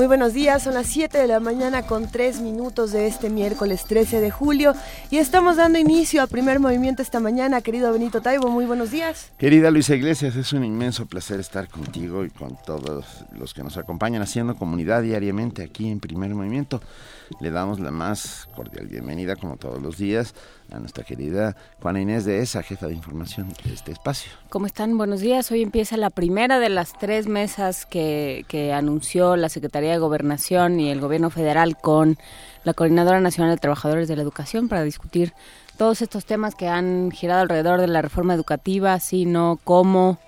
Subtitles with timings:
[0.00, 3.84] Muy buenos días, son las 7 de la mañana con 3 minutos de este miércoles
[3.84, 4.72] 13 de julio
[5.10, 7.60] y estamos dando inicio a primer movimiento esta mañana.
[7.60, 9.30] Querido Benito Taibo, muy buenos días.
[9.36, 13.76] Querida Luisa Iglesias, es un inmenso placer estar contigo y con todos los que nos
[13.76, 16.80] acompañan haciendo comunidad diariamente aquí en primer movimiento.
[17.38, 20.34] Le damos la más cordial bienvenida, como todos los días,
[20.72, 24.30] a nuestra querida Juana Inés de esa, jefa de información de este espacio.
[24.48, 24.96] ¿Cómo están?
[24.96, 25.50] Buenos días.
[25.50, 30.80] Hoy empieza la primera de las tres mesas que, que anunció la Secretaría de Gobernación
[30.80, 32.18] y el Gobierno Federal con
[32.64, 35.32] la Coordinadora Nacional de Trabajadores de la Educación para discutir
[35.76, 40.18] todos estos temas que han girado alrededor de la reforma educativa, sino cómo...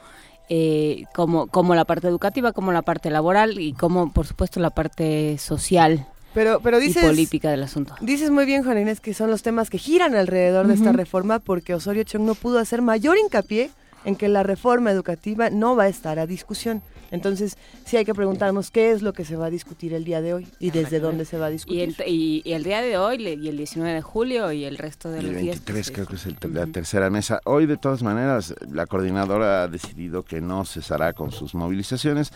[0.55, 4.69] Eh, como, como la parte educativa, como la parte laboral y como, por supuesto, la
[4.69, 7.95] parte social pero, pero dices, y política del asunto.
[8.01, 11.39] Dices muy bien, Juan Inés, que son los temas que giran alrededor de esta reforma
[11.39, 13.71] porque Osorio Chong no pudo hacer mayor hincapié
[14.05, 16.83] en que la reforma educativa no va a estar a discusión.
[17.11, 20.23] Entonces, sí hay que preguntarnos qué es lo que se va a discutir el día
[20.23, 21.95] de hoy y desde dónde se va a discutir.
[22.07, 25.31] Y el, día de hoy, y el 19 de julio y el resto de los
[25.33, 25.59] días.
[25.59, 27.41] El 23 creo que es la tercera mesa.
[27.45, 32.33] Hoy, de todas maneras, la coordinadora ha decidido que no cesará con sus movilizaciones.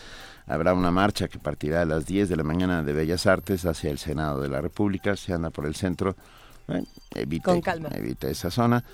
[0.47, 3.91] Habrá una marcha que partirá a las 10 de la mañana de Bellas Artes hacia
[3.91, 5.17] el Senado de la República.
[5.17, 6.17] Se anda por el centro.
[6.69, 7.89] Bueno, evite, Con calma.
[7.93, 8.85] evite esa zona.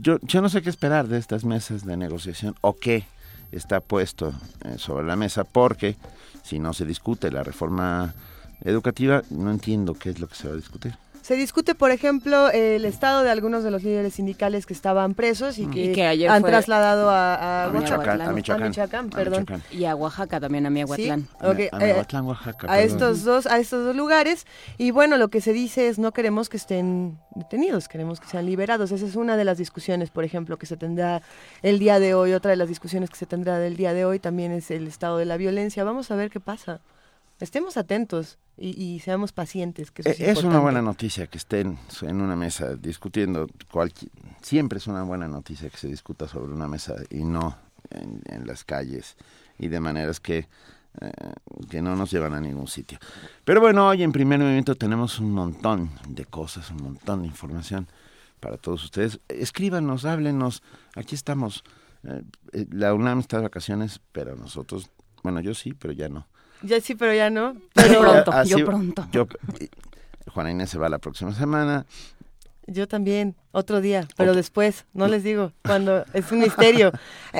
[0.00, 3.04] Yo, yo no sé qué esperar de estas mesas de negociación o qué
[3.52, 4.32] está puesto
[4.64, 5.96] eh, sobre la mesa porque
[6.42, 8.14] si no se discute la reforma
[8.62, 10.94] educativa, no entiendo qué es lo que se va a discutir.
[11.30, 15.58] Se discute, por ejemplo, el estado de algunos de los líderes sindicales que estaban presos
[15.58, 19.46] y que, han trasladado a, a, Michoacán, a, Michoacán, perdón.
[19.70, 21.20] Y a Oaxaca también, a Miahuatlán.
[21.20, 21.46] ¿Sí?
[21.46, 21.68] Okay.
[21.70, 22.66] A, Miahuatlán, Oaxaca.
[22.68, 24.44] A estos, dos, a estos dos lugares.
[24.76, 28.44] Y bueno, lo que se dice es no queremos que estén detenidos, queremos que sean
[28.44, 28.90] liberados.
[28.90, 31.22] Esa es una de las discusiones, por ejemplo, que se tendrá
[31.62, 32.32] el día de hoy.
[32.32, 35.18] Otra de las discusiones que se tendrá del día de hoy también es el estado
[35.18, 35.84] de la violencia.
[35.84, 36.80] Vamos a ver qué pasa.
[37.40, 39.90] Estemos atentos y, seamos pacientes.
[39.90, 43.46] Que es, es una buena noticia que estén en una mesa discutiendo.
[44.42, 47.56] siempre es una buena noticia que se discuta sobre una mesa y no
[47.90, 49.16] en, las calles
[49.58, 50.48] y de maneras que,
[51.00, 51.12] eh,
[51.70, 52.98] que no nos llevan a ningún sitio.
[53.44, 57.88] Pero bueno, hoy en primer movimiento tenemos un montón de cosas, un montón de información
[58.40, 59.18] para todos ustedes.
[59.28, 60.62] Escríbanos, háblenos.
[60.94, 61.64] Aquí estamos.
[62.04, 62.22] Eh,
[62.52, 64.90] eh, la UNAM está de vacaciones, pero nosotros,
[65.22, 66.26] bueno, yo sí, pero ya no.
[66.62, 67.56] Ya sí, pero ya no.
[67.74, 69.08] Pero pronto, yo pronto.
[70.32, 71.86] Juana Inés se va la próxima semana.
[72.66, 76.92] Yo también otro día, pero después, no les digo, cuando es un misterio.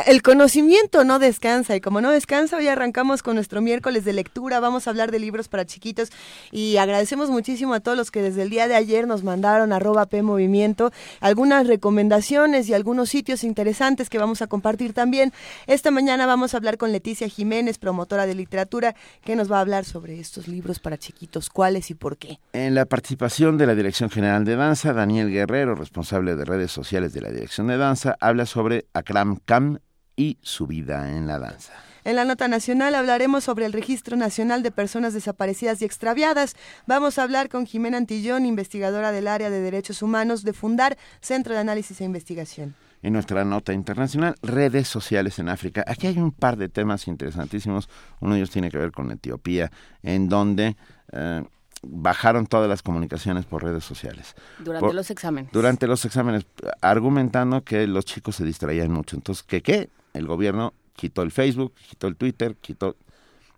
[0.07, 4.59] El conocimiento no descansa y como no descansa, hoy arrancamos con nuestro miércoles de lectura,
[4.59, 6.11] vamos a hablar de libros para chiquitos
[6.51, 10.07] y agradecemos muchísimo a todos los que desde el día de ayer nos mandaron arroba
[10.07, 15.33] P Movimiento algunas recomendaciones y algunos sitios interesantes que vamos a compartir también.
[15.67, 19.61] Esta mañana vamos a hablar con Leticia Jiménez, promotora de literatura, que nos va a
[19.61, 22.41] hablar sobre estos libros para chiquitos, cuáles y por qué.
[22.53, 26.73] En la participación de la Dirección General de Danza, Daniel Guerrero, responsable responsable de redes
[26.73, 29.83] sociales de la Dirección de Danza, habla sobre Akram Khan
[30.17, 31.75] y su vida en la danza.
[32.05, 36.57] En la nota nacional hablaremos sobre el Registro Nacional de Personas Desaparecidas y Extraviadas.
[36.87, 41.53] Vamos a hablar con Jimena Antillón, investigadora del área de Derechos Humanos de Fundar, Centro
[41.53, 42.75] de Análisis e Investigación.
[43.03, 45.85] En nuestra nota internacional, redes sociales en África.
[45.87, 47.91] Aquí hay un par de temas interesantísimos.
[48.21, 49.71] Uno de ellos tiene que ver con Etiopía,
[50.03, 50.77] en donde...
[51.13, 51.45] Eh,
[51.83, 54.35] bajaron todas las comunicaciones por redes sociales.
[54.59, 55.53] Durante los exámenes.
[55.53, 56.47] Durante los exámenes,
[56.81, 59.17] argumentando que los chicos se distraían mucho.
[59.17, 59.89] Entonces, ¿qué qué?
[60.13, 62.97] El gobierno quitó el Facebook, quitó el Twitter, quitó...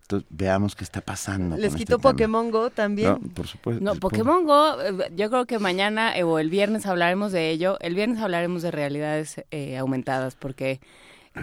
[0.02, 1.56] Entonces, veamos qué está pasando.
[1.56, 3.12] Les este quitó Pokémon Go también.
[3.12, 3.82] No, por supuesto.
[3.82, 7.78] No, Pokémon Go, eh, yo creo que mañana eh, o el viernes hablaremos de ello.
[7.80, 10.80] El viernes hablaremos de realidades eh, aumentadas porque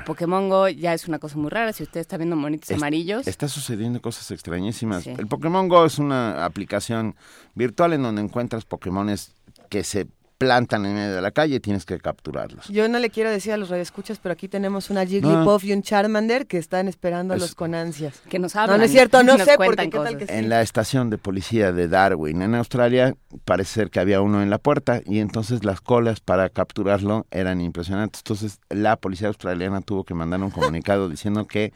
[0.06, 1.74] Pokémon Go ya es una cosa muy rara.
[1.74, 3.28] Si usted está viendo monitos amarillos.
[3.28, 5.08] Está sucediendo cosas extrañísimas.
[5.08, 7.16] El Pokémon Go es una aplicación
[7.56, 9.34] virtual en donde encuentras Pokémones
[9.70, 10.08] que se
[10.40, 12.70] plantan en medio de la calle y tienes que capturarlos.
[12.70, 15.84] Yo no le quiero decir a los radioescuchas, pero aquí tenemos una Jigglypuff y un
[15.84, 18.22] Charmander que están esperándolos con ansias.
[18.30, 18.78] Que nos hablan.
[18.78, 20.34] No, no es cierto, no sé, porque qué tal que sí.
[20.34, 24.50] En la estación de policía de Darwin, en Australia, parece ser que había uno en
[24.50, 28.22] la puerta y entonces las colas para capturarlo eran impresionantes.
[28.22, 31.74] Entonces la policía australiana tuvo que mandar un comunicado diciendo que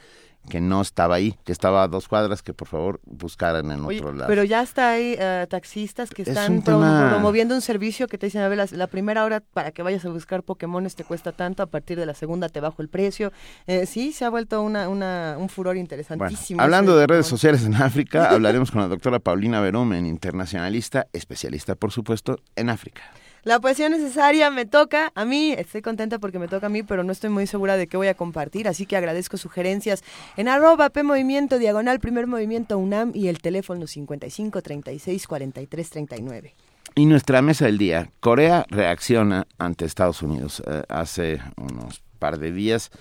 [0.50, 4.14] que no estaba ahí, que estaba a dos cuadras, que por favor buscaran en otro
[4.14, 4.28] lado.
[4.28, 8.48] Pero ya está ahí eh, taxistas que están promoviendo un servicio que te dicen, a
[8.48, 11.98] ver, la, primera hora para que vayas a buscar Pokémones te cuesta tanto, a partir
[11.98, 13.32] de la segunda te bajo el precio.
[13.68, 16.62] Eh, sí, se ha vuelto una, una, un furor interesantísimo.
[16.62, 21.92] hablando de redes sociales en África, hablaremos con la doctora Paulina Veromen, internacionalista, especialista, por
[21.92, 23.04] supuesto, en África.
[23.44, 27.04] La poesía necesaria me toca a mí, estoy contenta porque me toca a mí, pero
[27.04, 30.02] no estoy muy segura de qué voy a compartir, así que agradezco sugerencias
[30.38, 36.56] en arroba P Movimiento, diagonal Primer Movimiento UNAM y el teléfono 55 36 43 39.
[36.96, 40.64] Y nuestra mesa del día, Corea reacciona ante Estados Unidos.
[40.66, 42.92] Eh, hace unos par de días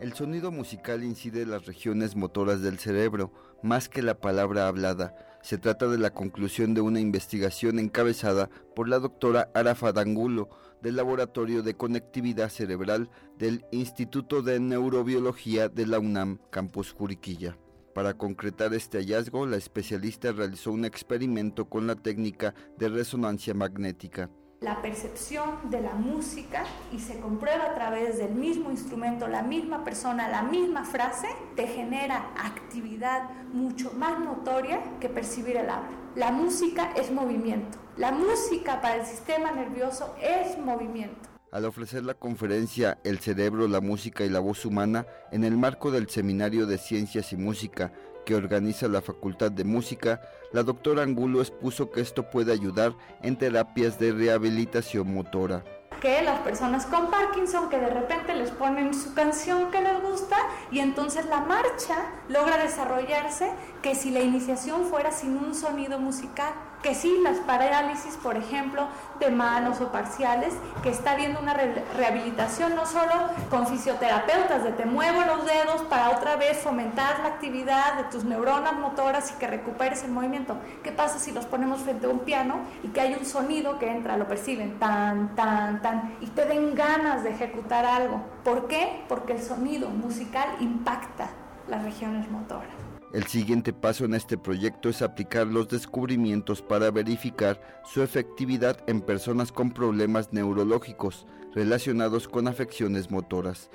[0.00, 3.32] El sonido musical incide en las regiones motoras del cerebro,
[3.62, 5.14] más que la palabra hablada.
[5.40, 10.48] Se trata de la conclusión de una investigación encabezada por la doctora Arafa Dangulo
[10.82, 13.08] del Laboratorio de Conectividad Cerebral
[13.38, 17.56] del Instituto de Neurobiología de la UNAM, Campus Juriquilla.
[17.94, 24.28] Para concretar este hallazgo, la especialista realizó un experimento con la técnica de resonancia magnética
[24.64, 29.84] la percepción de la música y se comprueba a través del mismo instrumento, la misma
[29.84, 35.90] persona, la misma frase, te genera actividad mucho más notoria que percibir el habla.
[36.16, 37.76] La música es movimiento.
[37.98, 41.28] La música para el sistema nervioso es movimiento.
[41.52, 45.90] Al ofrecer la conferencia El cerebro, la música y la voz humana en el marco
[45.90, 47.92] del Seminario de Ciencias y Música
[48.24, 50.22] que organiza la Facultad de Música,
[50.54, 55.64] la doctora Angulo expuso que esto puede ayudar en terapias de rehabilitación motora.
[56.00, 60.36] Que las personas con Parkinson que de repente les ponen su canción que les gusta
[60.70, 63.50] y entonces la marcha logra desarrollarse
[63.82, 66.52] que si la iniciación fuera sin un sonido musical
[66.84, 68.88] que sí, las parálisis, por ejemplo,
[69.18, 70.52] de manos o parciales,
[70.82, 76.10] que está habiendo una rehabilitación no solo con fisioterapeutas, de te muevo los dedos para
[76.10, 80.58] otra vez fomentar la actividad de tus neuronas motoras y que recuperes el movimiento.
[80.82, 83.90] ¿Qué pasa si los ponemos frente a un piano y que hay un sonido que
[83.90, 88.20] entra, lo perciben, tan, tan, tan, y te den ganas de ejecutar algo?
[88.44, 89.04] ¿Por qué?
[89.08, 91.30] Porque el sonido musical impacta
[91.66, 92.83] las regiones motoras.
[93.14, 99.00] El siguiente paso en este proyecto es aplicar los descubrimientos para verificar su efectividad en
[99.00, 103.70] personas con problemas neurológicos relacionados con afecciones motoras.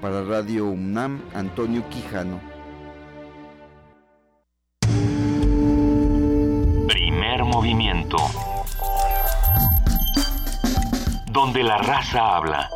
[0.00, 2.40] Para Radio UNAM, Antonio Quijano.
[6.86, 8.16] Primer movimiento.
[11.32, 12.70] Donde la raza habla.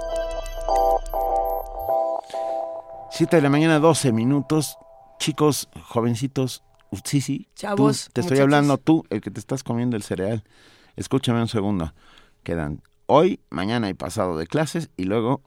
[3.12, 4.79] 7 de la mañana, 12 minutos.
[5.20, 6.62] Chicos, jovencitos,
[7.04, 7.46] sí, sí.
[7.54, 8.08] Chavos.
[8.14, 10.44] te estoy hablando tú, el que te estás comiendo el cereal.
[10.96, 11.92] Escúchame un segundo.
[12.42, 15.42] Quedan hoy, mañana y pasado de clases y luego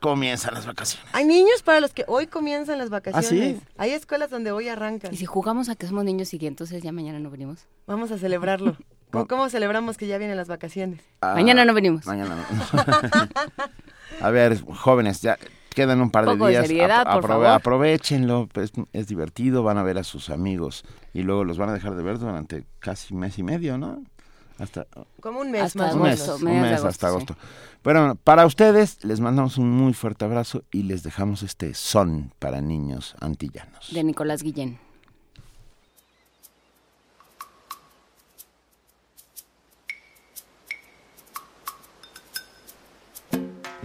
[0.00, 1.08] comienzan las vacaciones.
[1.14, 3.56] Hay niños para los que hoy comienzan las vacaciones.
[3.56, 3.66] ¿Ah, sí?
[3.78, 5.14] Hay escuelas donde hoy arrancan.
[5.14, 7.66] ¿Y si jugamos a que somos niños y que entonces ya mañana no venimos?
[7.86, 8.76] Vamos a celebrarlo.
[9.10, 11.00] ¿Cómo, celebramos que ya vienen las vacaciones?
[11.22, 12.04] Ah, mañana no venimos.
[12.04, 12.84] Mañana no.
[14.26, 15.38] a ver, jóvenes, ya
[15.76, 17.46] quedan un par de Poco de días, seriedad, apro- por favor.
[17.48, 21.74] aprovechenlo, pues, es divertido, van a ver a sus amigos y luego los van a
[21.74, 24.02] dejar de ver durante casi mes y medio, ¿no?
[24.58, 24.86] Hasta
[25.20, 26.28] Como un mes Hasta más o un mes, menos.
[26.30, 27.10] agosto, un mes agosto, hasta sí.
[27.12, 27.36] agosto.
[27.82, 32.62] Pero para ustedes les mandamos un muy fuerte abrazo y les dejamos este son para
[32.62, 33.92] niños antillanos.
[33.92, 34.78] De Nicolás Guillén.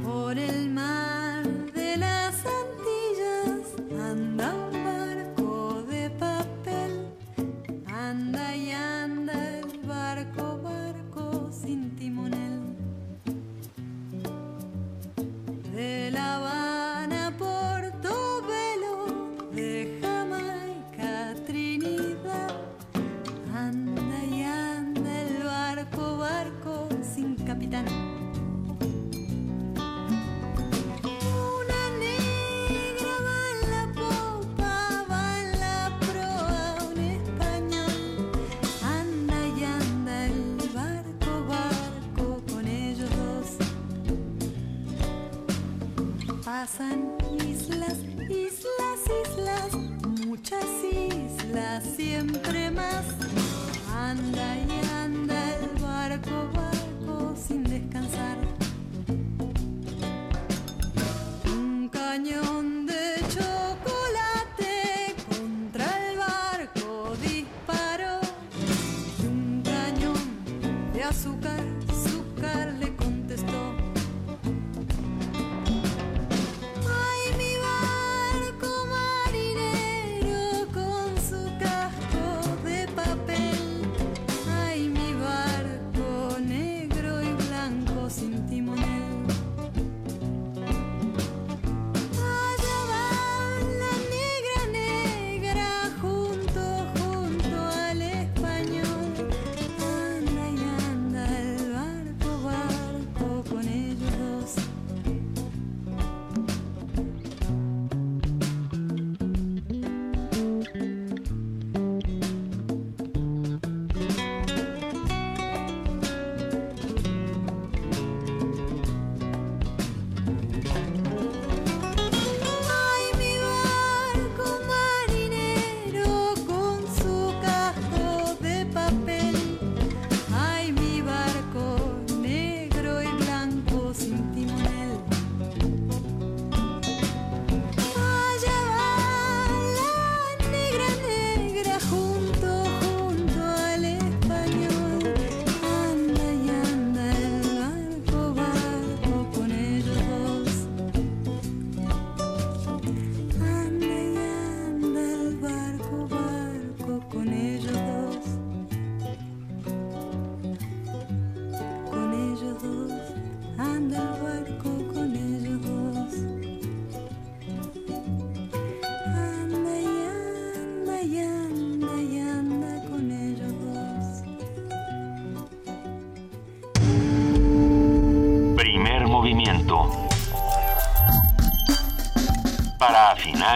[0.04, 1.21] Por el mar
[46.62, 47.98] Pasan islas,
[48.30, 49.74] islas, islas,
[50.28, 53.04] muchas islas, siempre más.
[53.92, 58.51] Anda y anda el barco, barco sin descansar.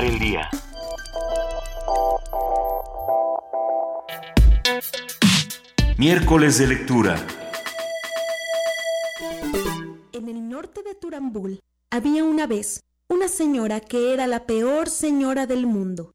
[0.01, 0.49] El día.
[5.97, 7.25] Miércoles de lectura.
[10.11, 15.47] En el norte de Turambul había una vez una señora que era la peor señora
[15.47, 16.11] del mundo.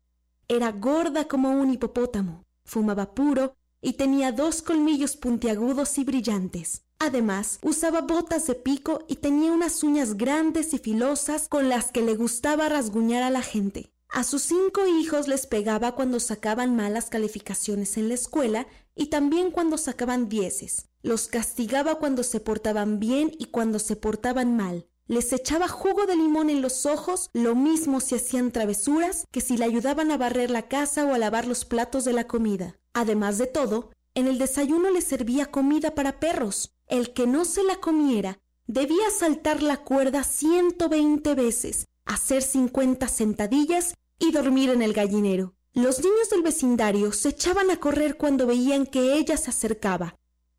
[0.47, 6.83] Era gorda como un hipopótamo, fumaba puro y tenía dos colmillos puntiagudos y brillantes.
[7.03, 12.03] Además, usaba botas de pico y tenía unas uñas grandes y filosas con las que
[12.03, 13.91] le gustaba rasguñar a la gente.
[14.11, 19.51] A sus cinco hijos les pegaba cuando sacaban malas calificaciones en la escuela y también
[19.51, 20.91] cuando sacaban dieces.
[21.03, 24.87] Los castigaba cuando se portaban bien y cuando se portaban mal.
[25.07, 29.57] Les echaba jugo de limón en los ojos, lo mismo si hacían travesuras que si
[29.57, 32.77] le ayudaban a barrer la casa o a lavar los platos de la comida.
[32.93, 36.73] Además de todo, en el desayuno les servía comida para perros.
[36.87, 43.95] El que no se la comiera debía saltar la cuerda 120 veces, hacer 50 sentadillas
[44.19, 45.55] y dormir en el gallinero.
[45.73, 50.17] Los niños del vecindario se echaban a correr cuando veían que ella se acercaba.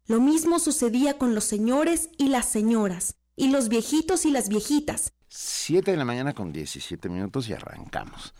[0.07, 5.13] Lo mismo sucedía con los señores y las señoras, y los viejitos y las viejitas.
[5.27, 8.33] Siete de la mañana con 17 minutos y arrancamos.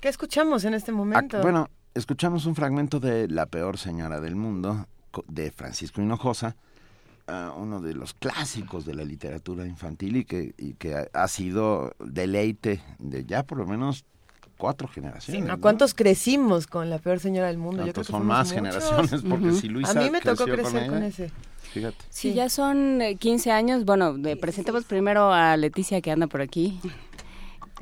[0.00, 1.38] ¿Qué escuchamos en este momento?
[1.38, 6.56] Ah, bueno, escuchamos un fragmento de La peor señora del mundo co- de Francisco Hinojosa
[7.26, 11.94] ah, uno de los clásicos de la literatura infantil y que, y que ha, sido
[11.98, 14.04] deleite de ya por lo menos
[14.58, 15.42] cuatro generaciones.
[15.50, 15.60] ¿A ¿no?
[15.60, 17.84] cuántos crecimos con la peor señora del mundo?
[17.84, 18.54] Yo creo ¿Cuántos que son más muchos.
[18.54, 19.22] generaciones?
[19.28, 21.30] Porque si Luisa A mí me tocó crecer con, ella, ese.
[21.72, 21.96] Fíjate.
[22.08, 23.84] Sí, ya son eh, 15 años.
[23.84, 26.80] Bueno, presentemos primero a Leticia que anda por aquí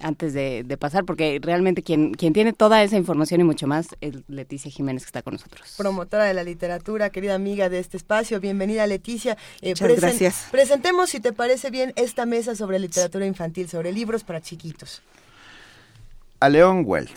[0.02, 3.88] antes de, de pasar, porque realmente quien, quien tiene toda esa información y mucho más
[4.00, 5.74] es Leticia Jiménez que está con nosotros.
[5.76, 8.40] Promotora de la literatura, querida amiga de este espacio.
[8.40, 9.36] Bienvenida, Leticia.
[9.60, 10.48] Eh, Muchas presen- gracias.
[10.50, 15.02] Presentemos, si te parece bien, esta mesa sobre literatura infantil, sobre libros para chiquitos.
[16.40, 17.10] A León Welt.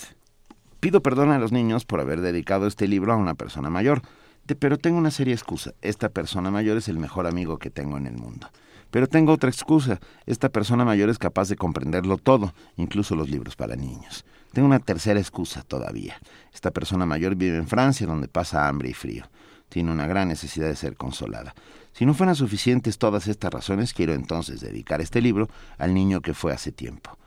[0.80, 4.02] Pido perdón a los niños por haber dedicado este libro a una persona mayor,
[4.46, 5.74] de- pero tengo una seria excusa.
[5.82, 8.50] Esta persona mayor es el mejor amigo que tengo en el mundo.
[8.91, 10.00] Pero tengo otra excusa.
[10.25, 14.25] Esta persona mayor es capaz de comprenderlo todo, incluso los libros para niños.
[14.53, 16.20] Tengo una tercera excusa todavía.
[16.53, 19.25] Esta persona mayor vive en Francia, donde pasa hambre y frío.
[19.70, 21.53] Tiene una gran necesidad de ser consolada.
[21.91, 26.34] Si no fueran suficientes todas estas razones, quiero entonces dedicar este libro al niño que
[26.34, 27.17] fue hace tiempo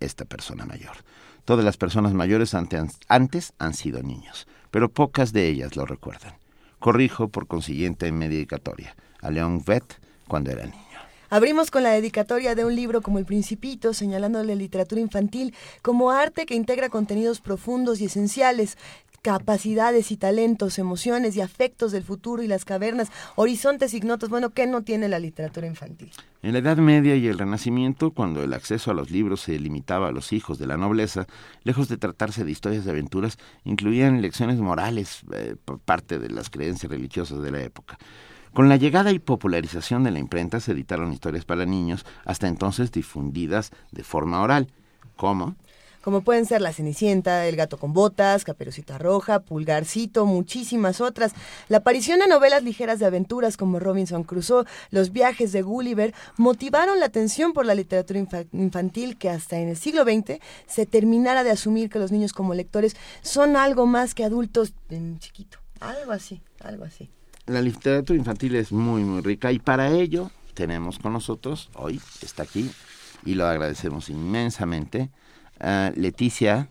[0.00, 0.96] esta persona mayor.
[1.44, 6.34] Todas las personas mayores ante- antes han sido niños, pero pocas de ellas lo recuerdan.
[6.80, 10.85] Corrijo, por consiguiente, en mi dedicatoria a Leon Vett cuando era niño.
[11.28, 16.10] Abrimos con la dedicatoria de un libro como El Principito, señalando la literatura infantil como
[16.10, 18.76] arte que integra contenidos profundos y esenciales,
[19.26, 24.28] capacidades y talentos, emociones y afectos del futuro y las cavernas, horizontes ignotos.
[24.28, 26.12] Bueno, ¿qué no tiene la literatura infantil?
[26.42, 30.06] En la Edad Media y el Renacimiento, cuando el acceso a los libros se limitaba
[30.06, 31.26] a los hijos de la nobleza,
[31.64, 36.48] lejos de tratarse de historias de aventuras, incluían lecciones morales, eh, por parte de las
[36.48, 37.98] creencias religiosas de la época.
[38.56, 42.90] Con la llegada y popularización de la imprenta se editaron historias para niños, hasta entonces
[42.90, 44.68] difundidas de forma oral.
[45.16, 45.56] ¿Cómo?
[46.00, 51.32] como pueden ser La Cenicienta, El Gato con Botas, Caperucita Roja, Pulgarcito, muchísimas otras.
[51.68, 57.00] La aparición de novelas ligeras de aventuras como Robinson Crusoe, Los viajes de Gulliver, motivaron
[57.00, 61.42] la atención por la literatura infa- infantil que hasta en el siglo XX se terminara
[61.42, 65.58] de asumir que los niños como lectores son algo más que adultos en chiquito.
[65.80, 67.10] Algo así, algo así.
[67.46, 72.42] La literatura infantil es muy, muy rica y para ello tenemos con nosotros, hoy está
[72.42, 72.70] aquí,
[73.24, 75.10] y lo agradecemos inmensamente,
[75.60, 76.68] a Leticia,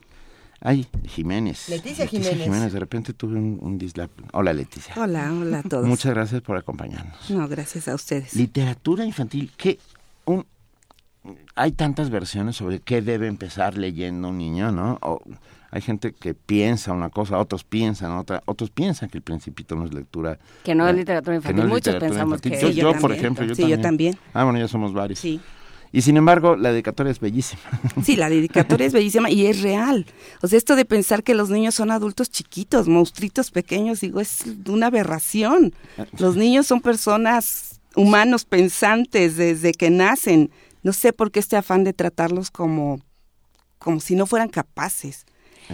[0.60, 1.68] ay, Jiménez.
[1.68, 2.72] Leticia Jiménez.
[2.72, 4.10] de repente tuve un, un dislap.
[4.32, 4.94] Hola Leticia.
[4.96, 5.86] Hola, hola a todos.
[5.86, 7.30] Muchas gracias por acompañarnos.
[7.30, 8.34] No, gracias a ustedes.
[8.34, 9.78] Literatura infantil, que
[10.26, 10.44] un,
[11.54, 14.98] hay tantas versiones sobre qué debe empezar leyendo un niño, ¿no?
[15.00, 15.22] O,
[15.70, 19.84] hay gente que piensa una cosa, otros piensan otra, otros piensan que el Principito no
[19.84, 20.38] es lectura.
[20.64, 21.56] Que no es eh, literatura que infantil.
[21.56, 22.52] no es Muchos literatura pensamos infantil.
[22.52, 22.60] que...
[22.60, 23.18] Yo, Sí, yo yo, por también.
[23.20, 23.78] ejemplo, yo Sí, también.
[23.78, 24.18] yo también.
[24.34, 25.18] Ah, bueno, ya somos varios.
[25.18, 25.40] Sí.
[25.92, 27.62] Y sin embargo, la dedicatoria es bellísima.
[28.04, 30.04] Sí, la dedicatoria es bellísima y es real.
[30.42, 34.44] O sea, esto de pensar que los niños son adultos chiquitos, monstruitos pequeños, digo, es
[34.68, 35.74] una aberración.
[36.18, 40.50] Los niños son personas humanos pensantes desde que nacen.
[40.82, 43.00] No sé por qué este afán de tratarlos como,
[43.78, 45.24] como si no fueran capaces.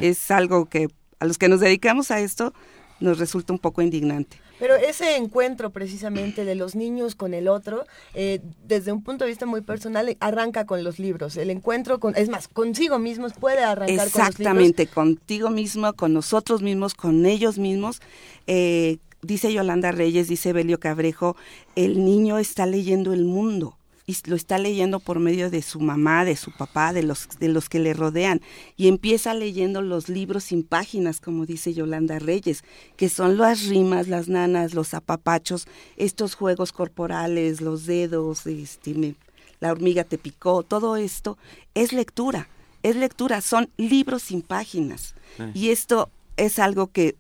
[0.00, 2.52] Es algo que a los que nos dedicamos a esto
[3.00, 4.38] nos resulta un poco indignante.
[4.58, 9.30] Pero ese encuentro precisamente de los niños con el otro, eh, desde un punto de
[9.30, 11.36] vista muy personal, eh, arranca con los libros.
[11.36, 14.28] El encuentro con, es más, consigo mismos puede arrancar con los libros.
[14.28, 18.00] Exactamente, contigo mismo, con nosotros mismos, con ellos mismos.
[18.46, 21.36] Eh, dice Yolanda Reyes, dice Belio Cabrejo,
[21.74, 23.76] el niño está leyendo el mundo
[24.12, 27.48] y lo está leyendo por medio de su mamá, de su papá, de los, de
[27.48, 28.40] los que le rodean.
[28.76, 32.62] Y empieza leyendo los libros sin páginas, como dice Yolanda Reyes,
[32.96, 39.14] que son las rimas, las nanas, los apapachos, estos juegos corporales, los dedos, este, me-
[39.60, 41.38] la hormiga te picó, todo esto
[41.74, 42.48] es lectura,
[42.82, 45.14] es lectura, son libros sin páginas.
[45.54, 47.14] Y esto es algo que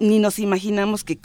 [0.00, 1.18] ni nos imaginamos que,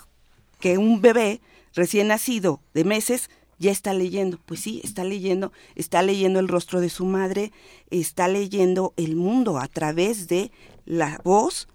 [0.59, 1.41] que un bebé
[1.73, 3.29] recién nacido de meses
[3.59, 4.39] ya está leyendo.
[4.45, 7.51] Pues sí, está leyendo, está leyendo el rostro de su madre,
[7.91, 10.51] está leyendo el mundo a través de
[10.85, 11.67] la voz,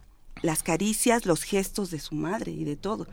[0.43, 3.07] las caricias, los gestos de su madre y de todo.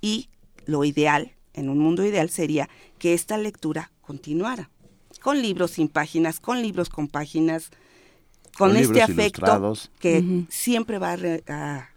[0.00, 0.28] Y
[0.66, 4.70] lo ideal, en un mundo ideal, sería que esta lectura continuara.
[5.20, 7.70] Con libros sin páginas, con libros con páginas,
[8.56, 9.90] con, Con este afecto ilustrados.
[9.98, 11.88] que siempre va a, re- a-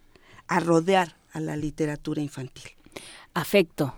[0.47, 2.71] a rodear a la literatura infantil.
[3.33, 3.93] Afecto.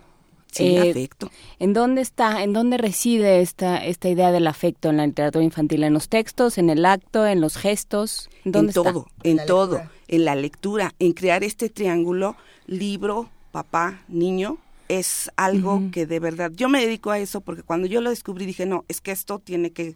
[0.53, 1.31] Sí, Eh, afecto.
[1.59, 5.83] ¿En dónde está, en dónde reside esta, esta idea del afecto en la literatura infantil?
[5.83, 8.29] ¿En los textos, en el acto, en los gestos?
[8.43, 8.91] ¿Dónde en está?
[8.93, 9.91] todo, en la todo, lectura.
[10.09, 12.35] en la lectura, en crear este triángulo
[12.67, 14.57] libro, papá, niño,
[14.89, 18.45] es algo que de verdad, yo me dedico a eso porque cuando yo lo descubrí
[18.45, 19.95] dije, no, es que esto tiene que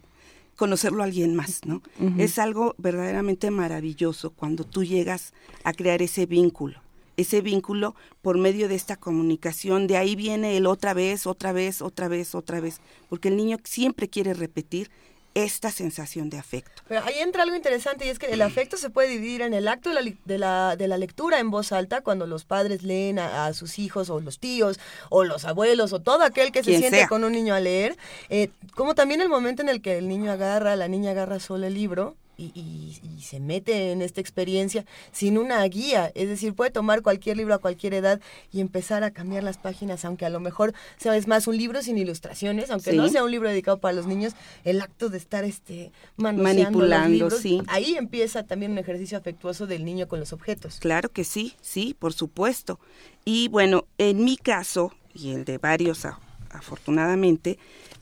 [0.56, 1.82] conocerlo alguien más, ¿no?
[2.18, 6.80] Es algo verdaderamente maravilloso cuando tú llegas a crear ese vínculo
[7.18, 9.86] ese vínculo por medio de esta comunicación.
[9.86, 13.58] De ahí viene el otra vez, otra vez, otra vez, otra vez, porque el niño
[13.64, 14.90] siempre quiere repetir
[15.34, 16.82] esta sensación de afecto.
[16.88, 19.68] Pero ahí entra algo interesante y es que el afecto se puede dividir en el
[19.68, 23.18] acto de la, de la, de la lectura en voz alta, cuando los padres leen
[23.20, 26.70] a, a sus hijos o los tíos o los abuelos o todo aquel que se
[26.70, 27.08] Quien siente sea.
[27.08, 27.96] con un niño a leer,
[28.30, 31.66] eh, como también el momento en el que el niño agarra, la niña agarra solo
[31.66, 32.16] el libro.
[32.40, 37.02] Y, y- y se mete en esta experiencia sin una guía, es decir, puede tomar
[37.02, 38.20] cualquier libro a cualquier edad
[38.52, 41.82] y empezar a cambiar las páginas, aunque a lo mejor sea es más un libro
[41.82, 42.96] sin ilustraciones, aunque Sí.
[42.96, 47.08] no sea un libro dedicado para los niños, el acto de estar este Manipulando, los
[47.10, 47.60] libros, sí.
[47.66, 50.78] ahí empieza también un ejercicio afectuoso del niño con los objetos.
[50.78, 52.78] Claro que sí, sí, por supuesto.
[53.24, 56.06] Y bueno, en mi caso, y el de varios
[56.50, 57.58] afortunadamente,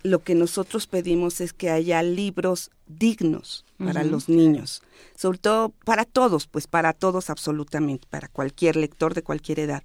[0.07, 4.83] lo que nosotros pedimos es que haya libros dignos para los niños,
[5.16, 9.83] sobre todo para todos, pues para todos absolutamente, para cualquier lector de cualquier edad.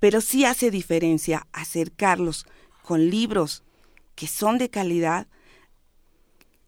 [0.00, 2.46] Pero sí hace diferencia acercarlos
[2.82, 3.62] con libros
[4.14, 5.26] que son de calidad,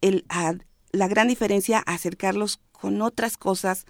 [0.01, 0.55] el, a-
[0.91, 3.85] la gran diferencia acercarlos con otras cosas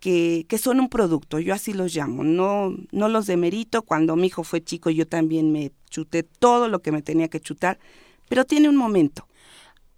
[0.00, 4.28] que, que son un producto, yo así los llamo, no, no los demerito, cuando mi
[4.28, 7.78] hijo fue chico yo también me chuté todo lo que me tenía que chutar,
[8.30, 9.26] pero tiene un momento.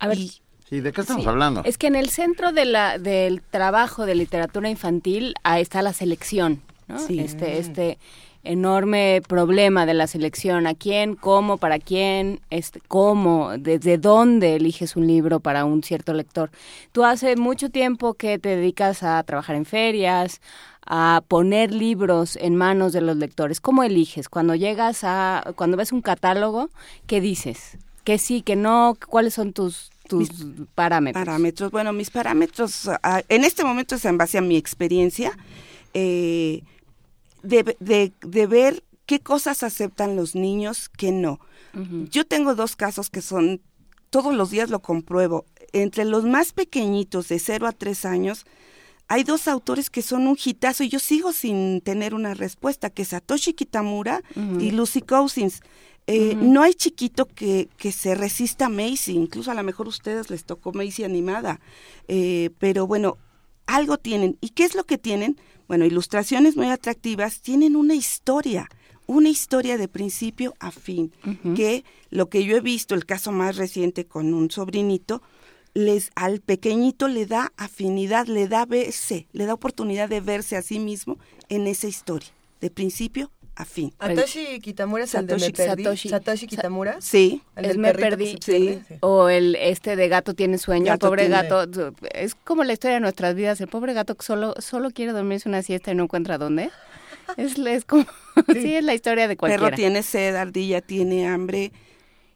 [0.01, 0.33] A ver, Y-
[0.68, 1.29] Sí, ¿de qué estamos Sí.
[1.29, 1.61] hablando?
[1.66, 5.92] Es que en el centro de la, del trabajo de literatura infantil ahí está la
[5.92, 6.99] selección, ¿no?
[6.99, 7.21] Sí.
[7.21, 7.99] Este, este
[8.42, 14.97] enorme problema de la selección, a quién, cómo, para quién, este, cómo, desde dónde eliges
[14.97, 16.51] un libro para un cierto lector.
[16.90, 20.40] Tú hace mucho tiempo que te dedicas a trabajar en ferias,
[20.87, 23.61] a poner libros en manos de los lectores.
[23.61, 24.31] ¿Cómo eliges?
[24.31, 26.71] Cuando llegas a, cuando ves un catálogo,
[27.07, 27.77] ¿qué dices?
[28.05, 28.97] ¿Qué sí, que no?
[29.09, 30.29] ¿Cuáles son tus, tus
[30.75, 31.25] parámetros?
[31.25, 31.71] Parámetros.
[31.71, 35.37] Bueno, mis parámetros ah, en este momento es en base a mi experiencia
[35.95, 36.62] eh,
[37.43, 41.38] de, de- de ver qué cosas aceptan los niños, qué no.
[42.11, 43.62] Yo tengo dos casos que son,
[44.11, 45.47] todos los días lo compruebo.
[45.73, 48.45] Entre los más pequeñitos, de 0 a 3 años,
[49.09, 53.03] hay dos autores que son un hitazo y yo sigo sin tener una respuesta, que
[53.03, 54.23] es Satoshi Kitamura
[54.61, 55.62] y Lucy Cousins.
[56.07, 56.35] Eh.
[56.35, 60.31] No hay chiquito que, que se resista a Macy, incluso a lo mejor a ustedes
[60.31, 61.61] les tocó Macy animada,
[62.09, 63.19] Eh, pero bueno,
[63.67, 64.37] algo tienen.
[64.41, 65.37] ¿Y qué es lo que tienen?
[65.69, 68.69] Bueno, ilustraciones muy atractivas, tienen una historia,
[69.07, 71.12] una historia de principio a fin,
[71.55, 75.23] que lo que yo he visto, el caso más reciente con un sobrinito,
[75.75, 80.62] les al pequeñito le da afinidad, le da verse, le da oportunidad de verse a
[80.62, 82.29] sí mismo en esa historia,
[82.61, 83.93] de principio a fin.
[84.01, 85.85] Satoshi Kitamura es el de Me Satoshi- Perdí.
[85.85, 86.97] Satoshi- Satoshi Kitamura.
[87.01, 88.38] Sí, El Es Me Perdí.
[88.43, 88.81] sí.
[89.01, 92.73] O el este de gato tiene sueño, Gato el pobre tiene- gato, es como la
[92.73, 95.95] historia de nuestras vidas, el pobre gato que solo, solo quiere dormirse una siesta y
[95.95, 96.71] no encuentra dónde.
[97.37, 98.05] Es, es como,
[98.53, 98.75] sí.
[98.75, 99.65] es la historia de cualquiera.
[99.65, 101.73] perro tiene sed, ardilla tiene hambre.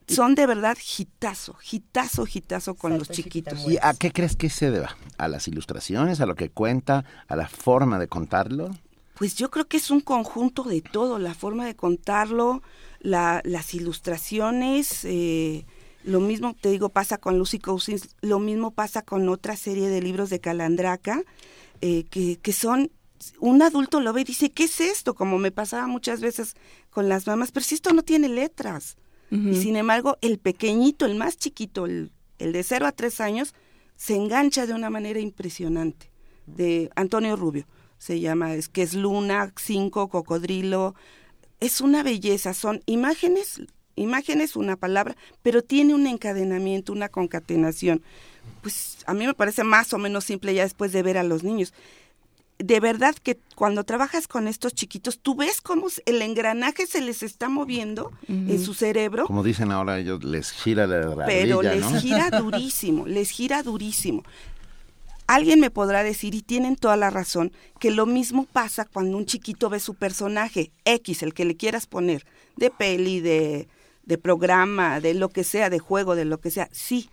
[0.08, 3.54] Son de verdad gitazo, gitazo, gitazo con los Satoshi chiquitos.
[3.54, 3.74] Kitamura.
[3.74, 4.96] ¿Y a qué crees que se deba?
[5.18, 8.70] ¿A las ilustraciones, a lo que cuenta, a la forma de contarlo?
[9.18, 12.62] Pues yo creo que es un conjunto de todo, la forma de contarlo,
[13.00, 15.64] la- las ilustraciones, eh,
[16.04, 20.00] lo mismo te digo pasa con Lucy Cousins, lo mismo pasa con otra serie de
[20.02, 21.22] libros de Calandraca,
[21.80, 22.90] eh, que, que son,
[23.40, 25.14] un adulto lo ve y dice, ¿qué es esto?
[25.14, 26.54] Como me pasaba muchas veces
[26.90, 28.96] con las mamás, pero si esto no tiene letras.
[29.30, 33.54] Y sin embargo, el pequeñito, el más chiquito, el, el de 0 a 3 años,
[33.96, 36.10] se engancha de una manera impresionante.
[36.46, 37.66] De Antonio Rubio,
[37.98, 40.94] se llama, es que es luna, cinco, cocodrilo.
[41.60, 43.62] Es una belleza, son imágenes,
[43.94, 48.02] imágenes, una palabra, pero tiene un encadenamiento, una concatenación.
[48.62, 51.42] Pues a mí me parece más o menos simple ya después de ver a los
[51.42, 51.72] niños
[52.58, 57.22] de verdad que cuando trabajas con estos chiquitos, tú ves cómo el engranaje se les
[57.22, 61.80] está moviendo en su cerebro, Como dicen ahora ellos, les gira la rabilla, pero les
[61.80, 62.00] ¿no?
[62.00, 64.22] gira durísimo, les gira durísimo.
[65.26, 69.26] Alguien me podrá decir, y tienen toda la razón, que lo mismo pasa cuando un
[69.26, 72.24] chiquito ve su personaje, X, el que le quieras poner,
[72.56, 73.68] de peli, de,
[74.04, 77.10] de programa, de lo que sea, de juego, de lo que sea, sí,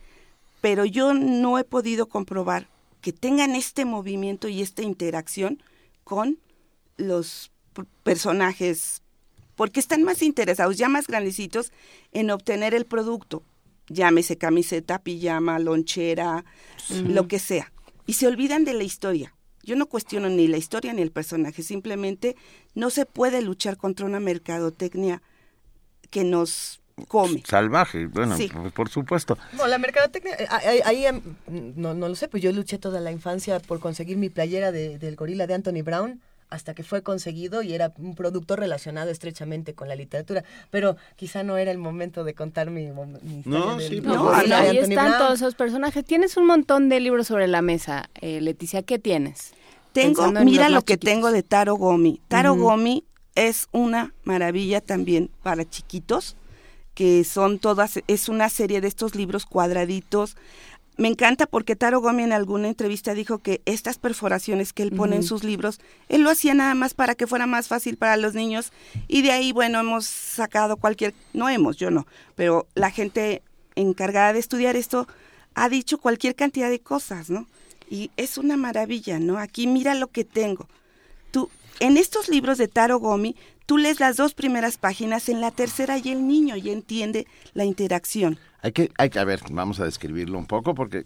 [0.61, 2.67] pero yo no he podido comprobar
[3.01, 5.61] que tengan este movimiento y esta interacción
[6.05, 6.37] con
[6.95, 7.51] los
[8.03, 9.01] personajes,
[9.55, 11.73] porque están más interesados, ya más grandecitos,
[12.13, 13.43] en obtener el producto,
[13.89, 16.45] llámese camiseta, pijama, lonchera,
[16.89, 17.72] lo que sea,
[18.05, 19.33] y se olvidan de la historia.
[19.63, 22.35] Yo no cuestiono ni la historia ni el personaje, simplemente
[22.75, 25.21] no se puede luchar contra una mercadotecnia
[26.09, 27.41] que nos come.
[27.47, 28.51] Salvaje, bueno, Sí.
[28.75, 29.37] por- supuesto.
[29.53, 31.21] No, la mercadotecnia, eh, ahí, ahí, em,
[31.75, 34.99] no, no lo sé, pues yo luché toda la infancia por conseguir mi playera de-
[34.99, 36.21] del gorila de Anthony Brown.
[36.53, 40.43] Hasta que fue conseguido y era un producto relacionado estrechamente con la literatura.
[40.69, 44.03] Pero quizá no era el momento de contar mi, mi historia No, del- sí, del
[44.03, 46.05] pues, No, ahí están todos esos personajes.
[46.05, 48.83] Tienes un montón de libros sobre la mesa, eh, Leticia.
[48.83, 49.53] ¿Qué tienes?
[49.93, 51.09] Tengo, Pensando mira lo que chiquitos.
[51.13, 52.21] tengo de Taro Gomi.
[52.27, 52.55] Taro.
[52.55, 53.03] Gomi
[53.35, 56.35] es una maravilla también para chiquitos,
[56.93, 60.35] que son todas, es una serie de estos libros cuadraditos.
[60.95, 65.15] Me encanta porque Taro Gomi en alguna entrevista dijo que estas perforaciones que él pone
[65.15, 68.35] en sus libros, él lo hacía nada más para que fuera más fácil para los
[68.35, 68.71] niños
[69.07, 73.41] y de ahí, bueno, hemos sacado cualquier, no hemos, yo no, pero la gente
[73.75, 75.07] encargada de estudiar esto
[75.55, 77.47] ha dicho cualquier cantidad de cosas, ¿no?
[77.89, 79.39] Y es una maravilla, ¿no?
[79.39, 80.67] Aquí mira lo que tengo.
[81.31, 85.51] Tú, en estos libros de Taro Gomi, tú lees las dos primeras páginas, en la
[85.51, 88.37] tercera y el niño ya entiende la interacción.
[88.63, 91.05] Hay que, hay que, a ver, vamos a describirlo un poco porque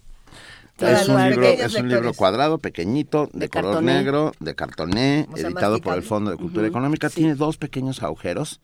[0.79, 3.93] es un, libro, es un libro cuadrado, pequeñito, de, De color cartoné.
[3.93, 6.03] negro, de cartoné, editado por el.
[6.03, 7.09] Fondo de Cultura Económica.
[7.09, 7.15] sí.
[7.15, 8.61] Tiene dos pequeños agujeros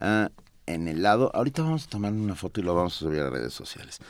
[0.00, 0.30] ah,
[0.66, 1.30] en el lado.
[1.32, 4.00] Ahorita vamos a tomar una foto y lo vamos a subir a redes sociales.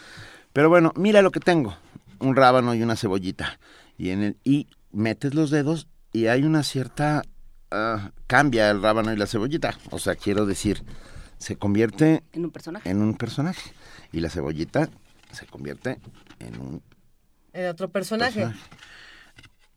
[0.54, 1.76] Pero bueno, mira lo que tengo.
[2.18, 3.58] Un rábano y una cebollita.
[3.98, 7.24] Y, en el, y metes los dedos y hay una cierta...
[7.70, 9.74] ah, cambia el rábano y la cebollita.
[9.90, 10.82] O sea, quiero decir,
[11.44, 12.88] se convierte En un personaje.
[12.88, 13.72] en un personaje.
[14.12, 14.88] Y la cebollita
[15.30, 15.98] se convierte
[16.38, 16.83] en un
[17.52, 18.40] En otro personaje.
[18.46, 18.61] personaje.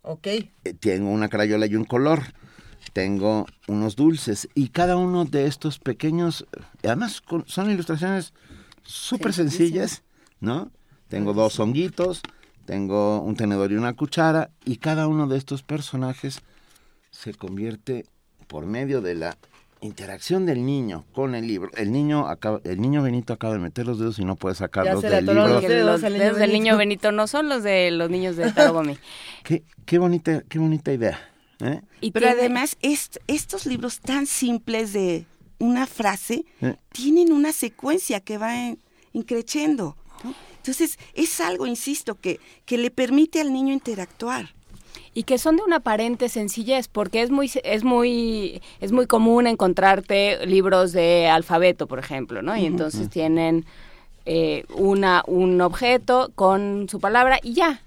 [0.01, 0.27] Ok.
[0.27, 0.49] Eh,
[0.79, 2.21] Tengo una crayola y un color.
[2.93, 4.47] Tengo unos dulces.
[4.55, 8.33] Y cada uno de estos pequeños, eh, además con- son ilustraciones
[8.83, 10.03] súper sencillas,
[10.39, 10.71] ¿no?
[11.09, 12.21] Tengo dos honguitos,
[12.65, 14.51] tengo un tenedor y una cuchara.
[14.63, 16.39] Y cada uno de estos personajes
[17.11, 18.05] se convierte
[18.47, 19.37] por medio de la
[19.81, 21.69] interacción del niño con el libro.
[21.75, 25.01] El niño acaba, el niño Benito acaba de meter los dedos y no puede sacarlos
[25.01, 25.47] del libro.
[25.47, 28.73] los dedos los dedos del niño Benito no son los de los niños de Taro
[28.73, 28.97] Gomi.
[29.43, 31.19] Qué, qué bonita, qué bonita idea.
[31.59, 31.81] ¿eh?
[32.01, 35.25] Y Pero tiene- además, est- estos libros tan simples de
[35.59, 36.75] una frase Eh.
[36.91, 38.79] tienen una secuencia que va en-.
[40.57, 44.53] Entonces, es algo, insisto, que, que le permite al niño interactuar.
[45.17, 49.47] Y que son de una aparente sencillez porque es muy es muy es muy común
[49.47, 53.65] encontrarte libros de alfabeto por ejemplo no y entonces tienen
[54.27, 57.81] eh, una un objeto con su palabra y ya.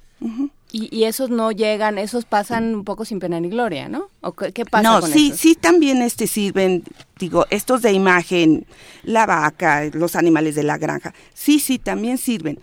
[0.73, 4.33] Y, y esos no llegan esos pasan un poco sin pena ni gloria no ¿O
[4.33, 6.83] qué, qué pasa no, con sí, sí también este sirven,
[7.19, 8.67] digo, estos de imagen,
[9.05, 12.59] la vaca, los animales de la granja, sí, sí, también sirven.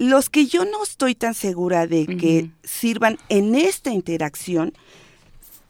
[0.00, 4.72] Los que yo no estoy tan segura de que sirvan en esta interacción,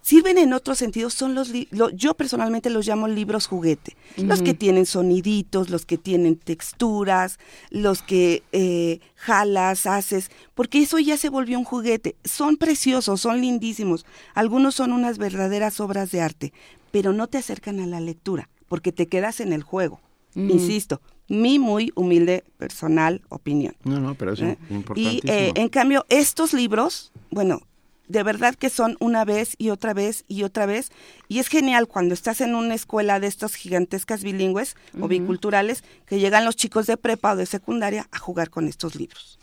[0.02, 4.54] sirven en otro sentido, son los, lo- yo personalmente los llamo libros juguete, los que
[4.54, 7.38] tienen soniditos, los que tienen texturas,
[7.70, 12.14] los que eh, jalas, haces, porque eso ya se volvió un juguete.
[12.24, 16.52] Son preciosos, son lindísimos, algunos son unas verdaderas obras de arte,
[16.92, 20.00] pero no te acercan a la lectura, porque te quedas en el juego.
[20.34, 23.76] Insisto, mi muy humilde personal opinión.
[23.84, 24.58] No, no, pero es ¿eh?
[24.68, 25.32] Y importantísimo.
[25.32, 27.62] eh, en cambio, estos libros, bueno,
[28.08, 30.90] de verdad que son una vez y otra vez y otra vez.
[31.28, 36.18] Y es genial cuando estás en una escuela de estas gigantescas bilingües o biculturales, que
[36.18, 39.38] llegan los chicos de prepa o de secundaria a jugar con estos libros.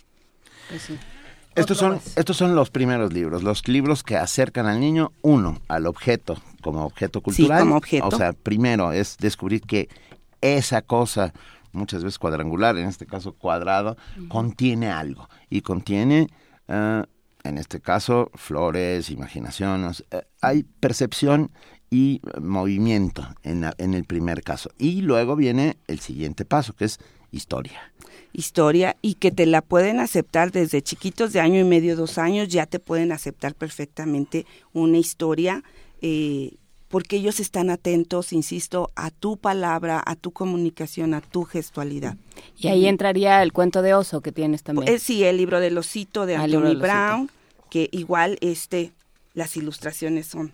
[0.67, 0.97] Pues sí.
[1.55, 5.87] estos, son, estos son los primeros libros, los libros que acercan al niño, uno, al
[5.87, 7.61] objeto, como objeto cultural.
[7.61, 8.07] como objeto.
[8.07, 9.87] O sea, primero es descubrir que
[10.41, 11.33] esa cosa,
[11.71, 15.29] muchas veces cuadrangular, en este caso cuadrado, contiene algo.
[15.49, 16.27] Y contiene,
[16.67, 17.03] eh,
[17.43, 20.03] en este caso, flores, imaginaciones.
[20.11, 21.51] eh, hay percepción
[21.89, 24.69] y movimiento en, la- en el primer caso.
[24.77, 26.99] Y luego viene el siguiente paso, que es
[27.31, 27.79] historia.
[28.33, 32.49] Historia y que te la pueden aceptar desde chiquitos de año y medio, dos años,
[32.49, 35.63] ya te pueden aceptar perfectamente una historia.
[36.01, 36.57] eh,
[36.89, 42.15] porque ellos están atentos, insisto, a tu palabra, a tu comunicación, a tu gestualidad.
[42.57, 45.77] y ahí entraría el cuento de oso que tienes también Eh, sí, el libro del
[45.77, 46.75] osito de Ah, Anthony.
[46.79, 47.29] Brown,
[47.69, 48.91] que igual este
[49.33, 50.53] las ilustraciones son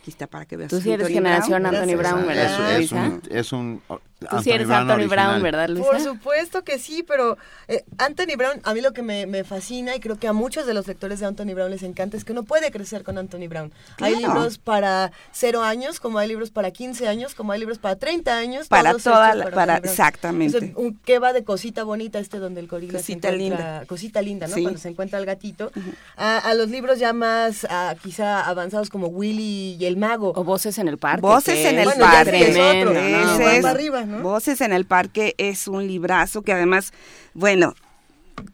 [0.00, 0.68] aquí está para que veas.
[0.70, 1.74] Tú sí eres Anthony generación Brown.
[1.76, 1.96] Anthony.
[1.96, 3.04] Brown, ¿verdad, Es, es Luisa?
[3.06, 3.82] un, es un
[4.30, 5.42] Tú sí eres Anthony Brown.
[5.42, 5.90] ¿verdad, Luisa?
[5.90, 7.36] Por supuesto que sí, pero
[7.68, 10.66] eh, Anthony Brown, a mí lo que me, me fascina y creo que a muchos
[10.66, 13.48] de los lectores de Anthony Brown les encanta es que uno puede crecer con Anthony
[13.48, 13.72] Brown.
[14.00, 17.96] Hay libros para cero años, como hay libros para 15 años, como hay libros para
[17.96, 18.68] 30 años.
[18.68, 20.58] Para toda la- para- exactamente.
[20.60, 24.22] Sea, un, ¿Qué va de cosita bonita este donde el gorila se Cosita encuentra- Cosita
[24.22, 24.54] linda, ¿no?
[24.54, 24.62] Sí.
[24.62, 25.70] Cuando se encuentra el gatito.
[26.16, 30.32] a, a los libros ya más ah, quizá avanzados como Willy y el mago.
[30.34, 32.48] o voces en el parque Voces en el Bueno, ya parque.
[32.50, 33.62] es otro, ¿no?
[33.62, 34.13] Para arriba, ¿no?
[34.22, 36.92] Voces en el parque es un librazo que además,
[37.34, 37.74] bueno,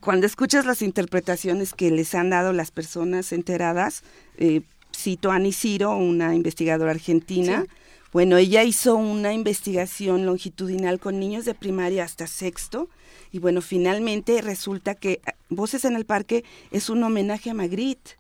[0.00, 4.02] cuando escuchas las interpretaciones que les han dado las personas enteradas,
[4.36, 4.62] eh,
[4.94, 7.66] cito a Ani Ciro, una investigadora argentina.
[8.12, 12.88] Bueno, ella hizo una investigación longitudinal con niños de primaria hasta sexto.
[13.32, 18.18] Y bueno, finalmente resulta que ah, Voces en el Parque es un homenaje a Magritte.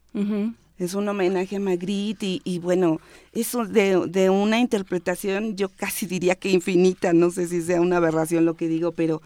[0.80, 3.00] Es un homenaje a Magritte y, y bueno,
[3.32, 7.80] es un- de, de una interpretación, yo casi diría que infinita, no sé si sea
[7.80, 9.22] una aberración lo que digo, pero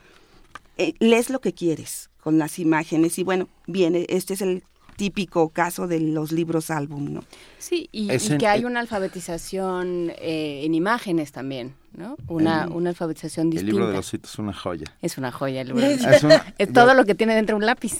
[0.76, 4.64] eh, lees lo que quieres con las imágenes y bueno, viene, este es el
[4.96, 7.24] típico caso de los libros álbum, ¿no?
[7.58, 12.16] Sí, y, Es y en- que hay una alfabetización eh, en imágenes también, ¿no?
[12.28, 13.72] Una, El- una alfabetización El distinta.
[13.72, 14.86] libro de los hitos es una joya.
[15.02, 15.82] Es una joya el libro.
[15.82, 16.22] de los Es hitos.
[16.24, 17.94] una- Es todo lo que tiene dentro un lápiz.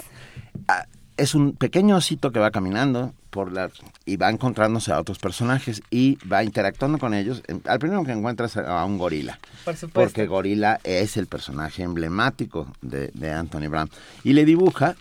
[1.16, 3.68] es un pequeño osito que va caminando por la
[4.06, 7.42] y va encontrándose a otros personajes y va interactuando con ellos.
[7.66, 9.92] Al primero que encuentras a a un gorila, Por supuesto.
[10.00, 13.90] porque gorila es el personaje emblemático de, de Anthony Brown
[14.22, 14.94] y le dibuja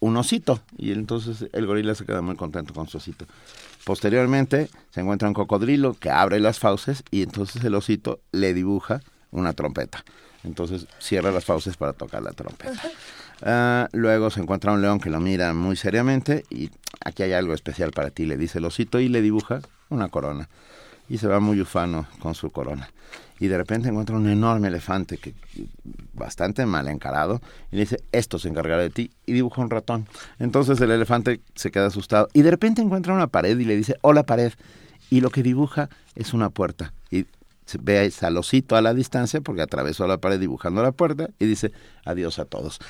[0.00, 3.26] un osito y entonces el gorila se queda muy contento con su osito.
[3.84, 9.00] Posteriormente se encuentra un cocodrilo que abre las fauces y entonces el osito le dibuja
[9.30, 10.04] una trompeta.
[10.42, 12.80] Entonces cierra las fauces para tocar la trompeta.
[13.42, 16.70] Ah, luego se encuentra un león que lo mira muy seriamente y
[17.04, 20.48] aquí hay algo especial para ti, le dice el osito y le dibuja una corona.
[21.08, 22.88] Y se va muy ufano con su corona.
[23.38, 25.34] Y de repente encuentra un enorme elefante que
[26.14, 30.08] bastante mal encarado y le dice, esto se encargará de ti y dibuja un ratón.
[30.38, 33.96] Entonces el elefante se queda asustado y de repente encuentra una pared y le dice,
[34.00, 34.52] hola pared.
[35.10, 36.92] Y lo que dibuja es una puerta.
[37.10, 37.26] Y
[37.80, 41.72] ve al osito a la distancia porque atravesó la pared dibujando la puerta y dice,
[42.04, 42.80] adiós a todos.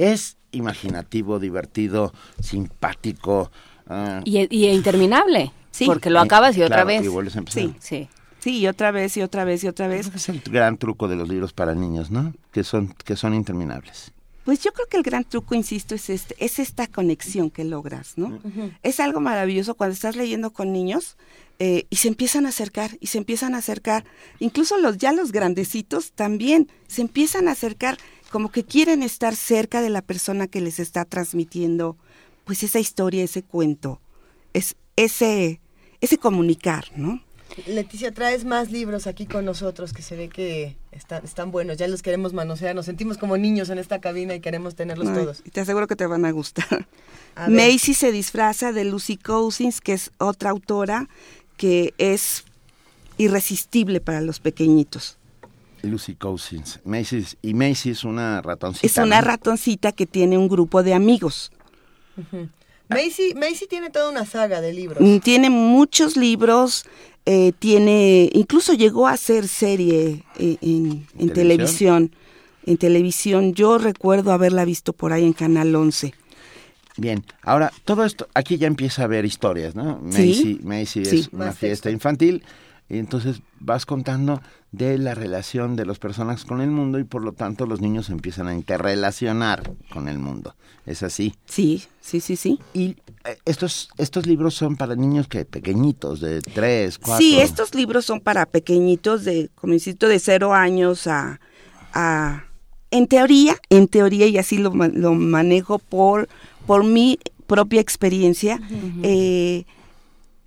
[0.00, 3.50] Es imaginativo, divertido, simpático.
[3.86, 5.52] ah, Y, y interminable.
[5.70, 5.86] Sí.
[5.86, 7.04] Porque lo acabas y otra claro, vez.
[7.04, 7.62] y vuelves a empezar.
[7.62, 7.74] Sí.
[7.80, 8.08] Sí.
[8.38, 10.10] Sí, y otra vez, y otra vez, y otra vez.
[10.14, 12.32] Es el gran truco de los libros para niños, ¿no?
[12.52, 14.12] Que son, que son interminables.
[14.44, 18.14] Pues yo creo que el gran truco, insisto, es este, es esta conexión que logras,
[18.16, 18.38] ¿no?
[18.82, 21.18] Es algo maravilloso cuando estás leyendo con niños
[21.58, 24.04] eh, y se empiezan a acercar y se empiezan a acercar,
[24.38, 27.98] incluso los ya los grandecitos también se empiezan a acercar
[28.30, 31.96] como que quieren estar cerca de la persona que les está transmitiendo,
[32.44, 34.00] pues esa historia, ese cuento,
[34.52, 35.60] es ese
[36.00, 37.22] ese comunicar, ¿no?
[37.66, 41.76] Leticia, traes más libros aquí con nosotros que se ve que están, están buenos.
[41.76, 42.74] Ya los queremos manosear.
[42.74, 45.42] Nos sentimos como niños en esta cabina y queremos tenerlos Ay, todos.
[45.44, 46.86] y te aseguro que te van a gustar.
[47.34, 47.48] A.
[47.48, 51.08] Macy se disfraza de Lucy Cousins, que es otra autora
[51.56, 52.44] que es
[53.18, 55.18] irresistible para los pequeñitos.
[55.82, 56.80] Lucy Cousins.
[56.84, 58.86] Macy's, y Macy es una ratoncita.
[58.86, 59.26] Es una ¿no?
[59.26, 61.50] ratoncita que tiene un grupo de amigos.
[62.88, 65.00] Macy, Macy tiene toda una saga de libros.
[65.00, 66.84] Mm, Tiene muchos libros,
[67.24, 71.34] eh, tiene, incluso llegó a ser serie eh, en, en ¿Televisión?
[71.34, 72.14] televisión.
[72.66, 76.12] En televisión, yo recuerdo haberla visto por ahí en Canal 11.
[76.98, 79.98] Bien, ahora todo esto, aquí ya empieza a haber historias, ¿no?
[80.10, 80.28] Sí.
[80.28, 81.18] Macy, Macy Sí.
[81.20, 82.42] es una fiesta infantil
[82.98, 84.40] entonces vas contando
[84.72, 88.10] de la relación de los personajes con el mundo y por lo tanto los niños
[88.10, 90.54] empiezan a interrelacionar con el mundo.
[90.86, 91.34] Es así.
[91.46, 92.58] Sí, sí, sí, sí.
[92.72, 97.18] Y eh, estos, estos libros son para niños que pequeñitos, de tres, cuatro.
[97.18, 101.40] Sí, estos libros son para pequeñitos de, como insisto, de cero años a,
[101.92, 102.44] a
[102.90, 106.28] en teoría, en teoría, y así lo, lo manejo por,
[106.66, 108.60] por mi propia experiencia,
[109.02, 109.64] eh,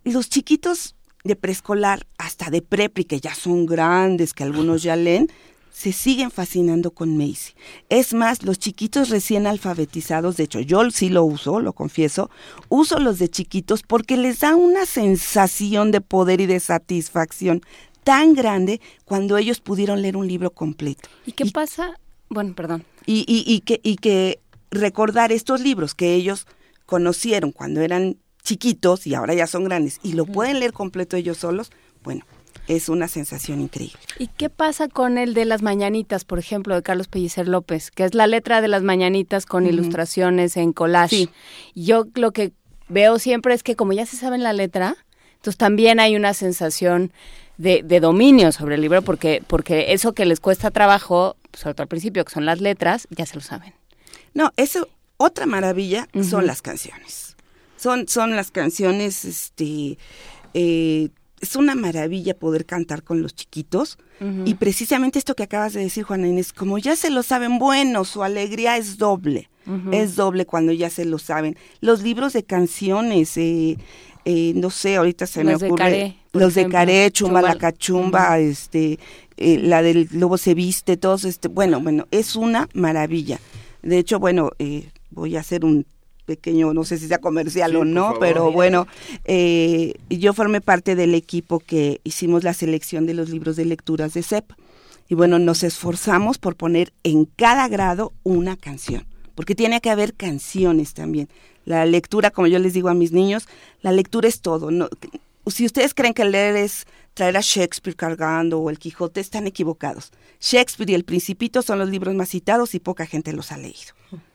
[0.03, 5.29] los chiquitos de preescolar hasta de prepri, que ya son grandes, que algunos ya leen,
[5.71, 7.53] se siguen fascinando con Macy.
[7.89, 12.29] Es más, los chiquitos recién alfabetizados, de hecho yo sí lo uso, lo confieso,
[12.69, 17.61] uso los de chiquitos porque les da una sensación de poder y de satisfacción
[18.03, 21.09] tan grande cuando ellos pudieron leer un libro completo.
[21.25, 21.99] ¿Y qué pasa?
[22.29, 22.85] Bueno, perdón.
[23.05, 24.39] Y, y, y que, y que
[24.71, 26.45] recordar estos libros que ellos
[26.85, 31.37] conocieron cuando eran chiquitos y ahora ya son grandes y lo pueden leer completo ellos
[31.37, 31.71] solos,
[32.03, 32.25] bueno,
[32.67, 33.99] es una sensación increíble.
[34.19, 38.05] ¿Y qué pasa con el de las mañanitas, por ejemplo, de Carlos Pellicer López, que
[38.05, 41.15] es la letra de las mañanitas con ilustraciones en collage?
[41.15, 41.29] Sí.
[41.75, 42.53] Yo lo que
[42.87, 44.95] veo siempre es que como ya se sabe la letra,
[45.35, 47.11] entonces también hay una sensación
[47.57, 51.83] de, de dominio sobre el libro, porque, porque eso que les cuesta trabajo, sobre todo
[51.83, 53.73] al principio, que son las letras, ya se lo saben.
[54.33, 57.32] No, eso, otra maravilla son las canciones.
[57.83, 59.97] Son, son las canciones, este,
[60.53, 61.09] eh,
[61.41, 63.97] es una maravilla poder cantar con los chiquitos.
[64.45, 68.05] Y precisamente esto que acabas de decir, Juana Inés, como ya se lo saben, bueno,
[68.05, 69.49] su alegría es doble.
[69.91, 71.57] Es doble cuando ya se lo saben.
[71.81, 73.77] Los libros de canciones, eh,
[74.23, 75.83] eh, no sé, ahorita se Los me de ocurre.
[75.83, 76.69] Caré, los de.
[76.69, 78.97] Caré, Chumba la Chumba- Cachumba, este,
[79.35, 83.41] eh, la del Lobo se viste, todos, este, bueno, bueno, es una maravilla.
[83.81, 85.85] De hecho, bueno, eh, voy a hacer un
[86.25, 88.87] pequeño, no sé si sea comercial Sí, o no, pero bueno,
[89.25, 94.13] eh, yo formé parte del equipo que hicimos la selección de los libros de lecturas
[94.13, 94.51] de CEP.
[95.09, 99.05] Y bueno, nos esforzamos por poner en cada grado una canción,
[99.35, 101.29] porque tiene que haber canciones también.
[101.65, 103.47] La lectura, como yo les digo a mis niños,
[103.81, 104.71] la lectura es todo.
[104.71, 104.89] No,
[105.47, 110.11] si ustedes creen que leer es traer a Shakespeare cargando o el Quijote, están equivocados.
[110.39, 113.93] Shakespeare y el Principito son los libros más citados y poca gente los ha leído.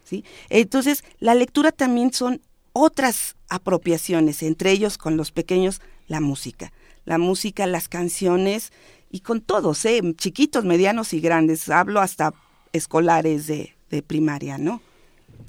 [0.08, 0.24] ¿Sí?
[0.48, 2.40] Entonces, la lectura también son
[2.72, 6.72] otras apropiaciones, entre ellos con los pequeños la música.
[7.04, 8.72] La música, las canciones
[9.10, 10.00] y con todos, ¿eh?
[10.16, 11.68] chiquitos, medianos y grandes.
[11.70, 12.34] Hablo hasta
[12.72, 14.80] escolares de, de primaria, ¿no?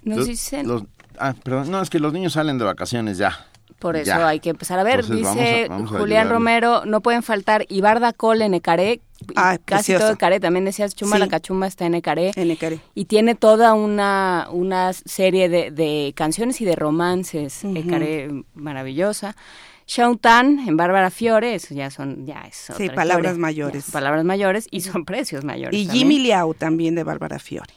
[0.04, 0.84] Nos Los- dicen- los-
[1.18, 3.46] ah, perdón, no, es que los niños salen de vacaciones ya.
[3.80, 4.28] Por eso Ya.
[4.28, 5.00] hay que empezar a ver.
[5.02, 6.30] Entonces, Dice vamos a- vamos a Julián.
[6.30, 9.02] Romero, no pueden faltar Ibarda Cole en Ecaré.
[9.36, 10.04] Ah, Casi precioso.
[10.06, 10.40] todo Ecaré.
[10.40, 11.20] También decías Chuma Sí.
[11.22, 12.32] la Cachumba está en Ecaré.
[12.36, 12.80] En Ecaré.
[12.96, 17.64] Y tiene toda una, una serie de, de canciones y de romances.
[17.64, 19.36] Ecaré maravillosa.
[19.88, 23.42] Shaun Tan en Bárbara Fiore, eso ya son, ya es Sí, otra palabras historia.
[23.42, 23.86] mayores.
[23.88, 25.80] Ya, palabras mayores y son precios mayores.
[25.80, 26.08] Y también.
[26.10, 27.74] Jimmy Liao también de Bárbara Fiore.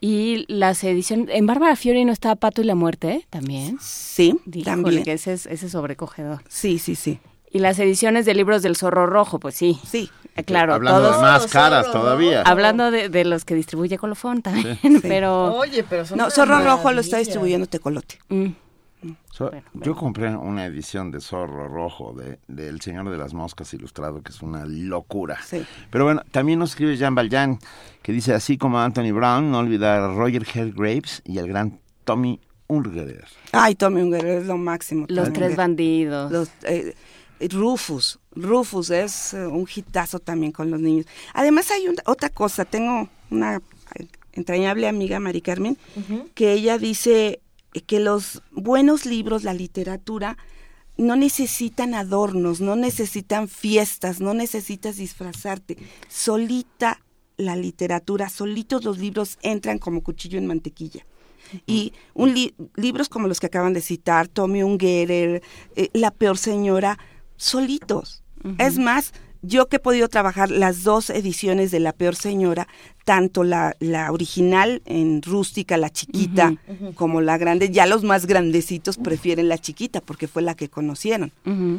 [0.00, 3.26] Y las ediciones, en Bárbara Fiore no estaba Pato y la Muerte, ¿eh?
[3.30, 3.78] También.
[3.80, 5.02] Sí, Híjole, también.
[5.02, 6.42] que ese es, ese es sobrecogedor.
[6.48, 7.18] Sí, sí, sí.
[7.50, 9.78] Y las ediciones de libros del Zorro Rojo, pues sí.
[9.90, 10.08] Sí.
[10.36, 11.16] Eh, Claro, Hablando todos.
[11.16, 12.42] de más caras todavía.
[12.42, 15.54] Hablando de, de los que distribuye Colofón también, pero...
[15.56, 18.18] Oye, pero son No, Zorro Rojo lo está distribuyendo Tecolote.
[18.28, 18.46] mm,
[19.30, 23.32] So- Bueno, Yo compré una edición de Zorro Rojo de, de El Señor de las
[23.34, 25.38] Moscas ilustrado, que es una locura.
[25.44, 25.64] Sí.
[25.90, 27.58] Pero bueno, también nos escribe Jean Valjean,
[28.02, 32.40] que dice, así como Anthony Brown, no olvidar a Roger Hellgraves y al gran Tommy
[32.66, 33.26] Ungerer.
[33.52, 35.06] Ay, Tommy Unger es lo máximo.
[35.08, 35.56] los Tommy tres Unger.
[35.56, 36.32] bandidos.
[36.32, 36.94] Los, eh,
[37.50, 41.06] Rufus, Rufus es eh, un hitazo también con los niños.
[41.34, 43.56] Además hay una- otra cosa, tengo una
[43.94, 45.78] eh, entrañable amiga, Mari Carmen,
[46.34, 47.40] que ella dice
[47.86, 50.36] que los buenos libros, la literatura,
[50.96, 55.76] no necesitan adornos, no necesitan fiestas, no necesitas disfrazarte.
[56.08, 57.00] Solita
[57.36, 61.06] la literatura, solitos los libros entran como cuchillo en mantequilla.
[61.66, 65.42] Y un li- libros como los que acaban de citar, Tommy Ungerer,
[65.76, 66.98] eh, La peor señora,
[67.36, 68.22] solitos.
[68.58, 69.12] Es más,
[69.42, 72.68] yo que he podido trabajar las dos ediciones de La peor señora,
[73.04, 76.56] tanto la, la original en rústica, la chiquita,
[76.94, 81.32] como la grande, ya los más grandecitos prefieren la chiquita porque fue la que conocieron.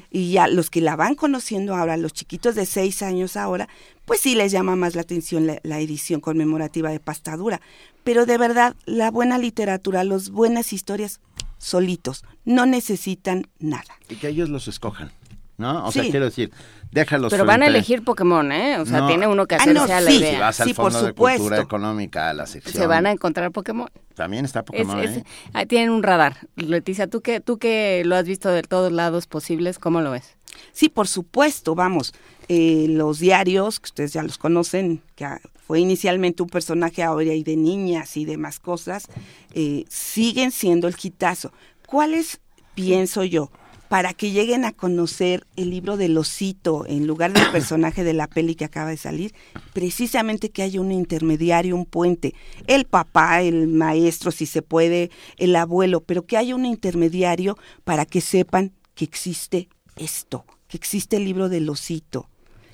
[0.09, 3.67] Y ya los que la van conociendo ahora, los chiquitos de seis años ahora,
[4.05, 7.61] pues sí les llama más la atención la, la edición conmemorativa de pastadura.
[8.03, 11.19] Pero de verdad, la buena literatura, las buenas historias,
[11.59, 13.99] solitos, no necesitan nada.
[14.09, 15.11] Y que ellos los escojan,
[15.59, 15.85] ¿no?
[15.85, 16.51] O sea, quiero decir,
[16.91, 18.79] déjalos Pero van a elegir Pokémon, ¿eh?
[18.79, 19.07] O sea, No.
[19.07, 20.17] tiene uno que Ah, hacerse no, a la sí.
[20.17, 20.39] Si idea.
[20.39, 21.61] vas al Sí, por Fondo de Cultura supuesto.
[21.61, 22.73] Económica, a la sección...
[22.73, 23.89] Se van a encontrar Pokémon.
[24.15, 25.23] También está Es- Pokémon, es- ¿eh?
[25.53, 26.37] ah, tienen un radar.
[26.55, 30.35] Leticia, ¿tú que, tú que lo has visto de todos lados posibles, ¿cómo lo ves?
[30.71, 32.13] Sí, por supuesto, vamos.
[32.51, 37.31] eh, los diarios, que ustedes ya los conocen, que ah, fue inicialmente un personaje ahora
[37.35, 39.05] y de niñas y demás cosas,
[39.53, 41.53] eh, siguen siendo el hitazo.
[41.85, 42.39] ¿Cuáles,
[42.73, 43.51] pienso yo,
[43.89, 48.27] para que lleguen a conocer el libro del osito en lugar del personaje de la
[48.27, 49.33] peli que acaba de salir?
[49.73, 52.35] Precisamente que haya un intermediario, un puente,
[52.67, 58.05] el papá, el maestro, si se puede, el abuelo, pero que haya un intermediario para
[58.05, 59.67] que sepan que existe
[59.97, 62.29] esto, que existe el libro del osito.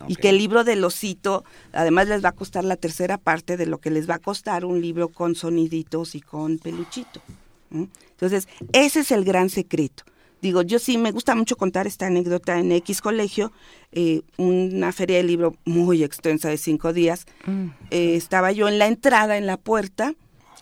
[0.07, 3.65] Y que el libro del osito, además les va a costar la tercera parte de
[3.65, 7.21] lo que les va a costar un libro con soniditos y con peluchito.
[7.71, 10.03] Entonces, ese es el gran secreto.
[10.45, 13.51] Digo, yo sí me gusta mucho contar esta anécdota en X Colegio,
[13.91, 17.25] eh, una feria de libro muy extensa de cinco días.
[17.89, 20.13] Eh, estaba yo en la entrada, en la puerta,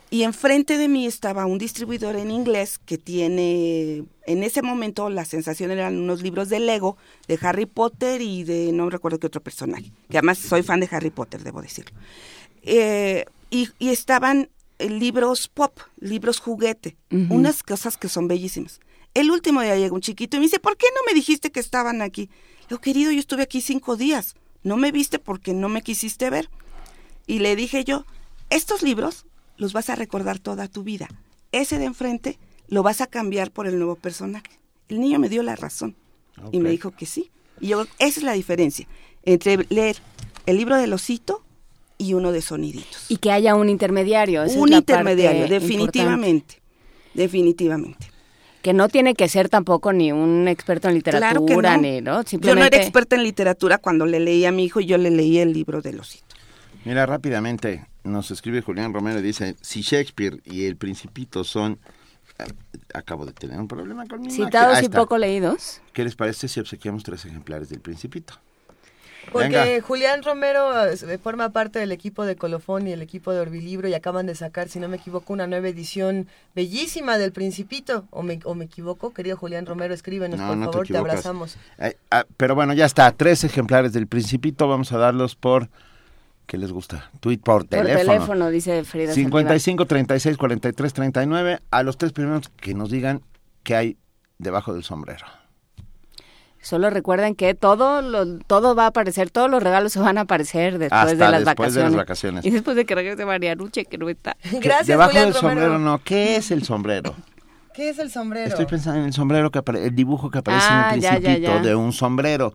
[0.09, 5.25] y enfrente de mí estaba un distribuidor en inglés que tiene, en ese momento la
[5.25, 6.95] sensación eran unos libros de Lego,
[7.27, 10.87] de Harry Potter y de no recuerdo qué otro personaje, que además soy fan de
[10.91, 11.91] Harry Potter, debo decirlo.
[12.61, 14.47] Eh, y, y estaban
[14.79, 18.79] libros pop, libros juguete, unas cosas que son bellísimas.
[19.13, 21.59] El último día llega un chiquito y me dice, ¿por qué no me dijiste que
[21.59, 22.29] estaban aquí?
[22.67, 26.49] Digo, querido, yo estuve aquí cinco días, no me viste porque no me quisiste ver.
[27.27, 28.05] Y le dije yo,
[28.49, 29.25] estos libros
[29.57, 31.07] los vas a recordar toda tu vida.
[31.51, 34.59] Ese de enfrente lo vas a cambiar por el nuevo personaje.
[34.89, 35.95] El niño me dio la razón
[36.51, 37.31] y me dijo que sí.
[37.61, 38.87] Y yo, esa es la diferencia
[39.23, 39.97] entre leer
[40.45, 41.43] el libro del osito
[41.97, 43.05] y uno de soniditos.
[43.09, 44.43] Y que haya un intermediario.
[44.43, 46.61] esa es un parte intermediario, importante.
[47.13, 48.12] definitivamente.
[48.63, 51.77] Que no tiene que ser tampoco ni un experto en literatura, Claro que no.
[51.77, 52.11] ni, ¿no?
[52.11, 52.77] Yo no Simplemente...
[52.77, 55.53] era experta en literatura cuando le leí a mi hijo y yo le leí el
[55.53, 56.35] libro del osito.
[56.85, 61.77] Mira, rápidamente nos escribe Julián Romero y dice, si Shakespeare y el Principito son
[62.39, 62.45] eh,
[62.93, 65.81] acabo de tener un problema con mi Citados y poco leídos.
[65.93, 68.35] ¿Qué les parece si obsequiamos tres ejemplares del Principito?
[69.31, 69.81] Porque Venga.
[69.81, 73.93] Julián Romero eh, forma parte del equipo de Colofón y el equipo de Orbilibro y
[73.93, 78.05] acaban de sacar, si no me equivoco, una nueva edición bellísima del Principito.
[78.11, 79.13] ¿O me, o me equivoco?
[79.13, 81.57] Querido Julián Romero, escríbenos, No, por no favor, te, abrazamos.
[81.79, 83.11] Eh, ah, pero bueno, ya está.
[83.11, 84.67] Tres ejemplares del Principito.
[84.67, 85.69] Vamos a darlos por.
[86.45, 87.09] ¿Qué les gusta?
[87.21, 88.13] Tweet por Por teléfono.
[88.13, 89.13] teléfono, dice Frida.
[89.13, 91.59] 55 36 43 39.
[91.71, 93.21] A los tres primeros que nos digan
[93.63, 93.97] qué hay
[94.37, 95.25] debajo del sombrero.
[96.63, 100.21] Solo recuerden que todo lo, todo va a aparecer, todos los regalos se van a
[100.21, 102.41] aparecer después Hasta de las después de las vacaciones.
[102.41, 102.45] vacaciones.
[102.45, 104.35] Y después de que regrese María Luche, que no está.
[104.61, 105.61] Gracias, debajo Julián del Romero.
[105.61, 106.01] sombrero no.
[106.03, 107.15] ¿Qué es el sombrero?
[107.75, 108.47] ¿Qué es el sombrero?
[108.47, 111.09] Estoy pensando en el sombrero que apare- el dibujo que aparece Ah, en el ya,
[111.11, 111.59] ya, principito ya.
[111.61, 112.53] de un sombrero.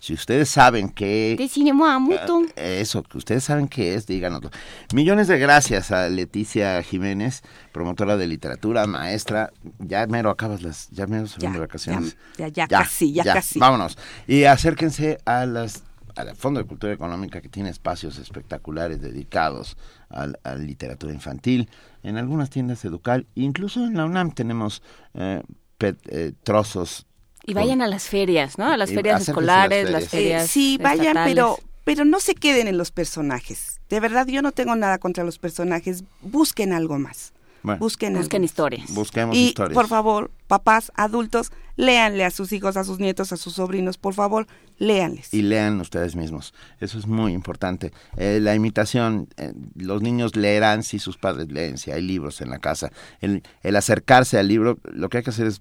[0.00, 2.42] Si ustedes saben qué De cinema muto.
[2.56, 4.50] Eso, que ustedes saben qué es, díganoslo.
[4.94, 7.42] Millones de gracias a Leticia Jiménez,
[7.72, 9.52] promotora de literatura, maestra.
[9.80, 12.16] Ya mero acabas las, ya mero se van de vacaciones.
[12.36, 13.58] ya, ya casi, ya casi.
[13.58, 13.98] Vámonos.
[14.28, 15.82] Y acérquense a las
[16.14, 19.76] al Fondo de Cultura Económica que tiene espacios espectaculares dedicados
[20.08, 21.68] al- a, literatura infantil.
[22.02, 24.82] En algunas tiendas Educal, incluso en la UNAM tenemos
[25.14, 25.42] eh,
[25.78, 27.06] pet- eh, trozos.
[27.46, 28.66] Y vayan a las ferias, ¿no?
[28.70, 30.44] A las ferias escolares, las las ferias.
[30.44, 31.34] Eh, sí, vayan, estatales.
[31.34, 33.80] pero, pero no se queden en los personajes.
[33.88, 36.04] De verdad, yo no tengo nada contra los personajes.
[36.20, 37.32] Busquen algo más.
[37.62, 38.50] Bueno, Busquen, algo Busquen más.
[38.50, 38.94] historias.
[38.94, 39.74] busquemos Y historias.
[39.74, 44.14] por favor, papás, adultos, léanle a sus hijos, a sus nietos, a sus sobrinos, por
[44.14, 44.46] favor,
[44.78, 45.34] léanles.
[45.34, 46.54] y lean ustedes mismos.
[46.80, 47.92] Eso es muy importante.
[48.16, 52.50] Eh, la imitación, eh, los niños leerán si sus padres leen, si hay libros en
[52.50, 52.92] la casa.
[53.20, 55.60] El, el acercarse al libro, lo que hay que hacer es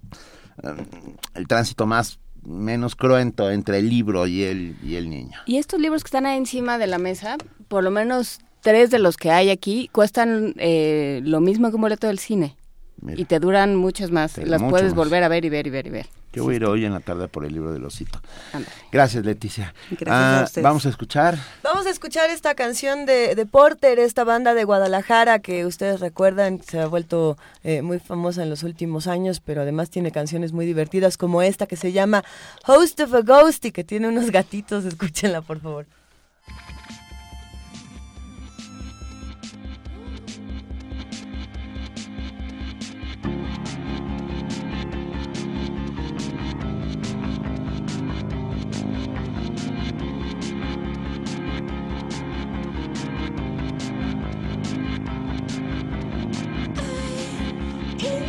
[1.33, 5.39] el tránsito más menos cruento entre el libro y el, y el niño.
[5.45, 7.37] Y estos libros que están ahí encima de la mesa,
[7.67, 11.81] por lo menos tres de los que hay aquí, cuestan eh, lo mismo que un
[11.81, 12.56] boleto del cine.
[13.01, 14.33] Mira, Y te duran muchas más.
[14.33, 14.95] Te- Las puedes más.
[14.95, 16.07] volver a ver y ver y ver y ver.
[16.33, 18.19] yo voy a ir hoy en la tarde por el libro del osito.
[18.53, 18.73] Ándale.
[18.91, 19.73] Gracias, Leticia.
[19.91, 20.63] Gracias a Ah, ustedes.
[20.63, 21.37] Vamos a escuchar.
[21.63, 26.61] Vamos a escuchar esta canción de, de Porter, esta banda de Guadalajara que ustedes recuerdan,
[26.63, 30.65] se ha vuelto eh, muy famosa en los últimos años, pero además tiene canciones muy
[30.65, 32.23] divertidas como esta que se llama
[32.65, 35.85] Host of a Ghost y que tiene unos gatitos, escúchenla por favor.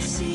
[0.00, 0.27] see.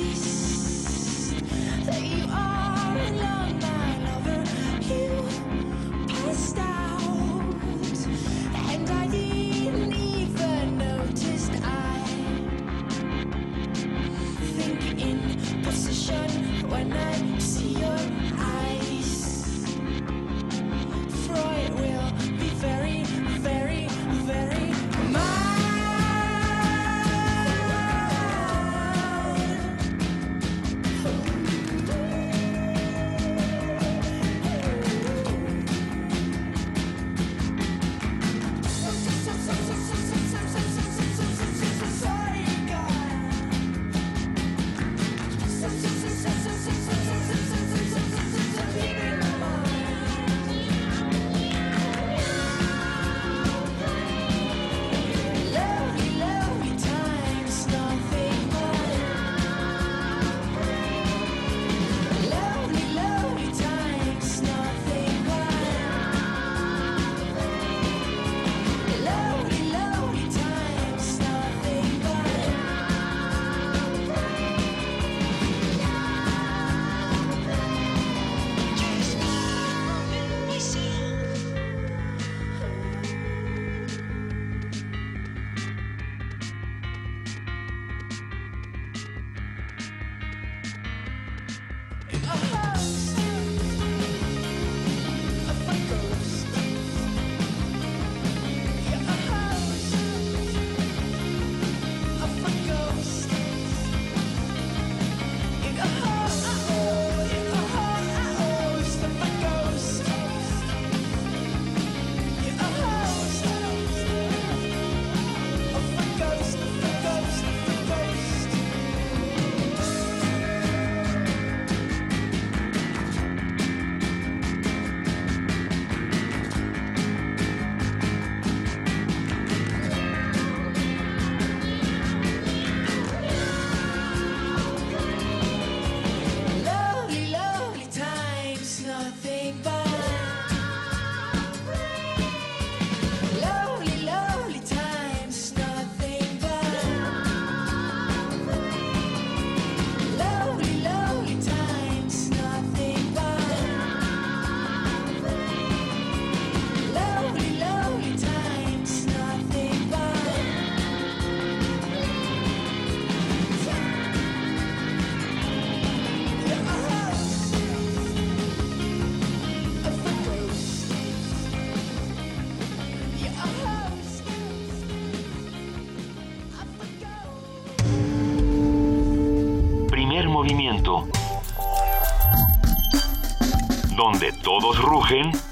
[185.14, 185.43] Todos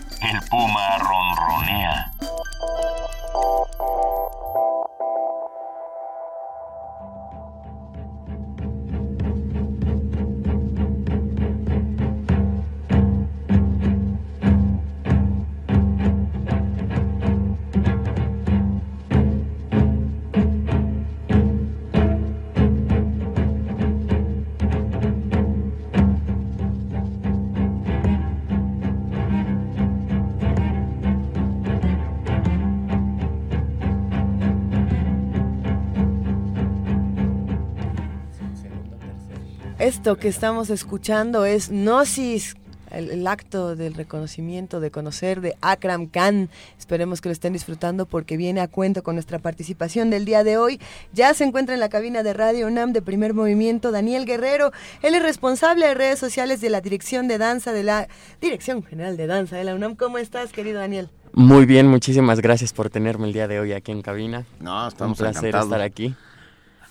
[40.01, 42.55] Esto que estamos escuchando es Gnosis,
[42.89, 46.49] el, el acto del reconocimiento, de conocer de Akram Khan.
[46.79, 50.57] Esperemos que lo estén disfrutando porque viene a cuento con nuestra participación del día de
[50.57, 50.79] hoy.
[51.13, 54.71] Ya se encuentra en la cabina de Radio UNAM de Primer Movimiento Daniel Guerrero.
[55.03, 58.07] Él es responsable de redes sociales de la Dirección de Danza de la
[58.41, 59.93] Dirección General de Danza de la UNAM.
[59.95, 61.09] ¿Cómo estás, querido Daniel?
[61.33, 64.47] Muy bien, muchísimas gracias por tenerme el día de hoy aquí en cabina.
[64.59, 65.67] No, estamos Un placer encantados.
[65.67, 66.15] estar aquí.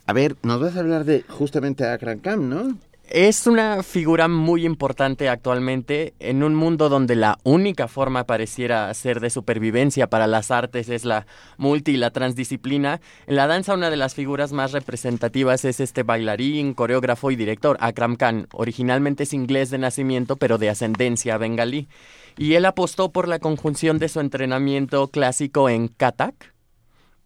[0.06, 2.78] A ver, nos vas a hablar de justamente Akram Khan, ¿no?
[3.10, 9.18] Es una figura muy importante actualmente en un mundo donde la única forma pareciera ser
[9.18, 13.00] de supervivencia para las artes es la multi y la transdisciplina.
[13.26, 17.76] En la danza una de las figuras más representativas es este bailarín, coreógrafo y director
[17.80, 18.46] Akram Khan.
[18.52, 21.88] Originalmente es inglés de nacimiento pero de ascendencia bengalí.
[22.38, 26.54] Y él apostó por la conjunción de su entrenamiento clásico en Kathak,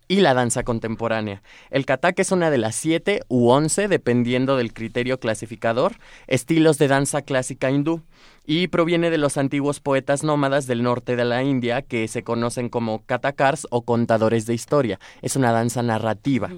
[0.09, 1.43] y la danza contemporánea.
[1.71, 5.97] El katak es una de las siete u once, dependiendo del criterio clasificador,
[6.27, 8.03] estilos de danza clásica hindú
[8.47, 12.69] y proviene de los antiguos poetas nómadas del norte de la India que se conocen
[12.69, 14.99] como katakars o contadores de historia.
[15.23, 16.51] Es una danza narrativa.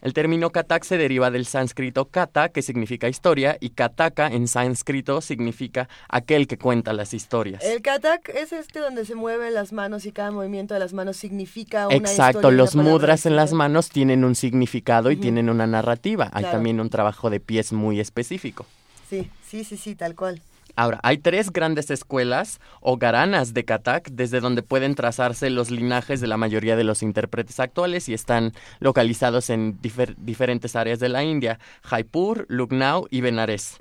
[0.00, 5.20] El término katak se deriva del sánscrito kata, que significa historia, y kataka en sánscrito
[5.20, 7.64] significa aquel que cuenta las historias.
[7.64, 11.16] El katak es este donde se mueven las manos y cada movimiento de las manos
[11.16, 15.66] significa una Exacto, historia, los mudras en las manos tienen un significado y tienen una
[15.66, 16.30] narrativa.
[16.32, 16.56] Hay Claro.
[16.58, 18.66] también un trabajo de pies muy específico.
[19.08, 20.40] Sí, sí, sí, sí, tal cual.
[20.78, 26.20] Ahora, hay tres grandes escuelas o garanas de Katak desde donde pueden trazarse los linajes
[26.20, 31.08] de la mayoría de los intérpretes actuales y están localizados en difer- diferentes áreas de
[31.08, 33.76] la India, Jaipur, Lucknow y Benares.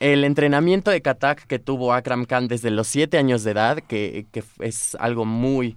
[0.00, 4.24] El entrenamiento de Katak que tuvo Akram Khan desde los siete años de edad, que,
[4.32, 5.76] que es algo muy,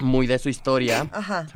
[0.00, 1.46] muy de su historia, Ajá.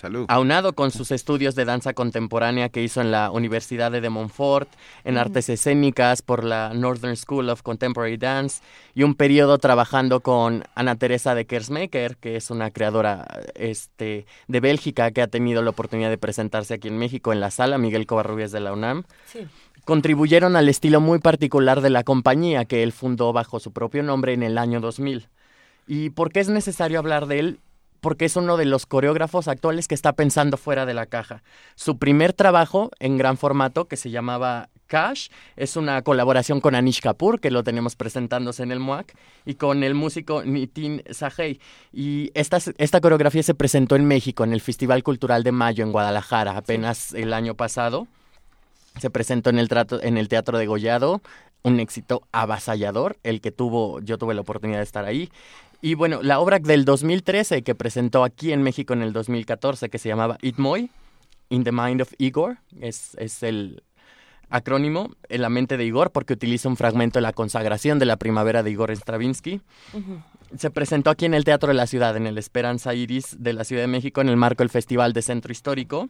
[0.00, 0.24] Salud.
[0.28, 4.68] aunado con sus estudios de danza contemporánea que hizo en la Universidad de, de Montfort,
[5.04, 8.62] en artes escénicas por la Northern School of Contemporary Dance
[8.94, 14.60] y un periodo trabajando con Ana Teresa de Kersmaker, que es una creadora este, de
[14.60, 18.06] Bélgica que ha tenido la oportunidad de presentarse aquí en México en la sala Miguel
[18.06, 19.40] Covarrubias de la UNAM Sí.
[19.84, 24.32] contribuyeron al estilo muy particular de la compañía que él fundó bajo su propio nombre
[24.32, 25.28] en el año 2000.
[25.86, 27.60] ¿Y por qué es necesario hablar de él?
[28.00, 31.42] Porque es uno de los coreógrafos actuales que está pensando fuera de la caja.
[31.74, 37.00] Su primer trabajo en gran formato, que se llamaba Cash, es una colaboración con Anish
[37.00, 39.14] Kapoor, que lo tenemos presentándose en el MUAC,
[39.46, 41.60] y con el músico Nitin Sahey.
[41.92, 45.92] Y esta, esta coreografía se presentó en México, en el Festival Cultural de Mayo en
[45.92, 48.08] Guadalajara, apenas el año pasado.
[48.98, 51.22] Se presentó en el, trato, en el Teatro de Gollado,
[51.62, 55.30] un éxito avasallador, el que tuvo, yo tuve la oportunidad de estar ahí.
[55.82, 59.98] Y bueno, la obra del 2013 que presentó aquí en México en el 2014, que
[59.98, 60.90] se llamaba It Moy,
[61.48, 63.82] In the Mind of Igor, es, es el
[64.50, 68.16] acrónimo en la mente de Igor, porque utiliza un fragmento de la consagración de la
[68.16, 69.60] primavera de Igor Stravinsky.
[70.56, 73.64] Se presentó aquí en el Teatro de la Ciudad, en el Esperanza Iris de la
[73.64, 76.08] Ciudad de México, en el marco del Festival de Centro Histórico.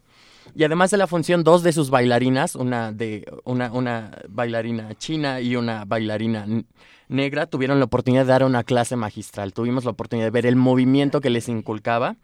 [0.55, 5.41] Y además de la función, dos de sus bailarinas, una, de, una, una bailarina china
[5.41, 6.47] y una bailarina
[7.09, 9.53] negra, tuvieron la oportunidad de dar una clase magistral.
[9.53, 12.17] Tuvimos la oportunidad de ver el movimiento que les inculcaba.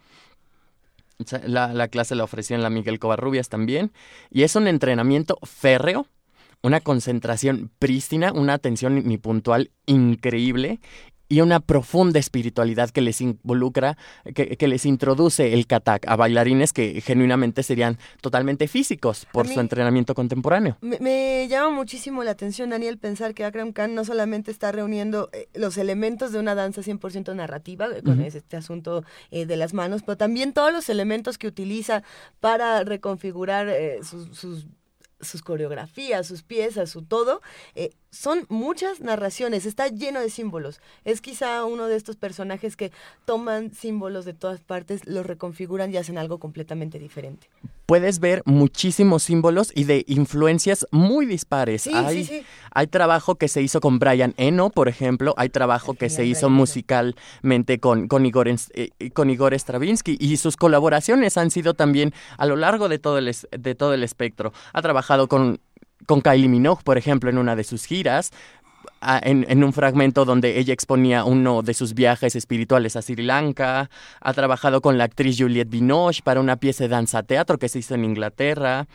[1.45, 3.93] La, la clase la ofreció en la Miguel Covarrubias también.
[4.31, 6.07] Y es un entrenamiento férreo,
[6.63, 10.81] una concentración prístina, una atención ni puntual increíble
[11.29, 13.97] y una profunda espiritualidad que les involucra,
[14.35, 19.55] que, que les introduce el katak a bailarines que genuinamente serían totalmente físicos por mí-
[19.55, 20.77] su entrenamiento contemporáneo.
[20.81, 25.29] Me, me llama muchísimo la atención, Daniel, pensar que Akram Khan no solamente está reuniendo
[25.33, 29.57] eh, los elementos de una danza 100% narrativa, eh, con ese- este asunto eh, de
[29.57, 32.03] las manos, pero también todos los elementos que utiliza
[32.41, 34.67] para reconfigurar eh, sus, sus
[35.21, 37.41] sus coreografías, sus piezas, su todo,
[37.75, 40.81] eh, son muchas narraciones, está lleno de símbolos.
[41.05, 42.93] Es quizá uno de estos personajes que
[43.25, 47.49] toman símbolos de todas partes, los reconfiguran y hacen algo completamente diferente.
[47.87, 51.83] Puedes ver muchísimos símbolos y de influencias muy dispares.
[51.83, 52.47] Sí, hay, sí, sí.
[52.73, 56.51] hay trabajo que se hizo con Brian Eno, por ejemplo, hay trabajo que se hizo
[56.51, 62.13] musicalmente con, con, Igor, Ens- eh, con Igor Stravinsky y sus colaboraciones han sido también
[62.39, 64.53] a lo largo de todo el, de todo el espectro.
[64.73, 65.61] Ha trabajado con,
[66.07, 68.33] con Kylie Minogue, por ejemplo, en una de sus giras,
[69.23, 73.91] en, un fragmento donde ella exponía uno de sus viajes espirituales a Sri Lanka.
[74.21, 77.79] Ha trabajado con la actriz Juliette Binoche para una pieza de danza teatro que se
[77.81, 78.87] hizo en Inglaterra.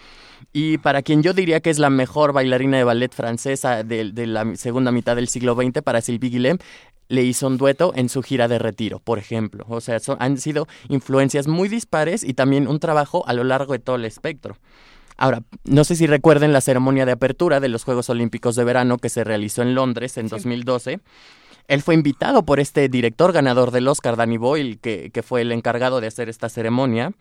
[0.53, 4.27] Y para quien yo diría que es la mejor bailarina de ballet francesa de, de
[4.27, 6.57] la segunda mitad del siglo XX, para Sylvie Guillem,
[7.07, 9.65] le hizo un dueto en su gira de retiro, por ejemplo.
[9.67, 13.73] O sea, son- han sido influencias muy dispares y también un trabajo a lo largo
[13.73, 14.55] de todo el espectro.
[15.22, 18.97] Ahora, no sé si recuerden la ceremonia de apertura de los Juegos Olímpicos de Verano
[18.97, 20.99] que se realizó en Londres en 2012.
[21.67, 25.51] Él fue invitado por este director ganador del Oscar, Danny Boyle, que, que fue el
[25.51, 27.11] encargado de hacer esta ceremonia,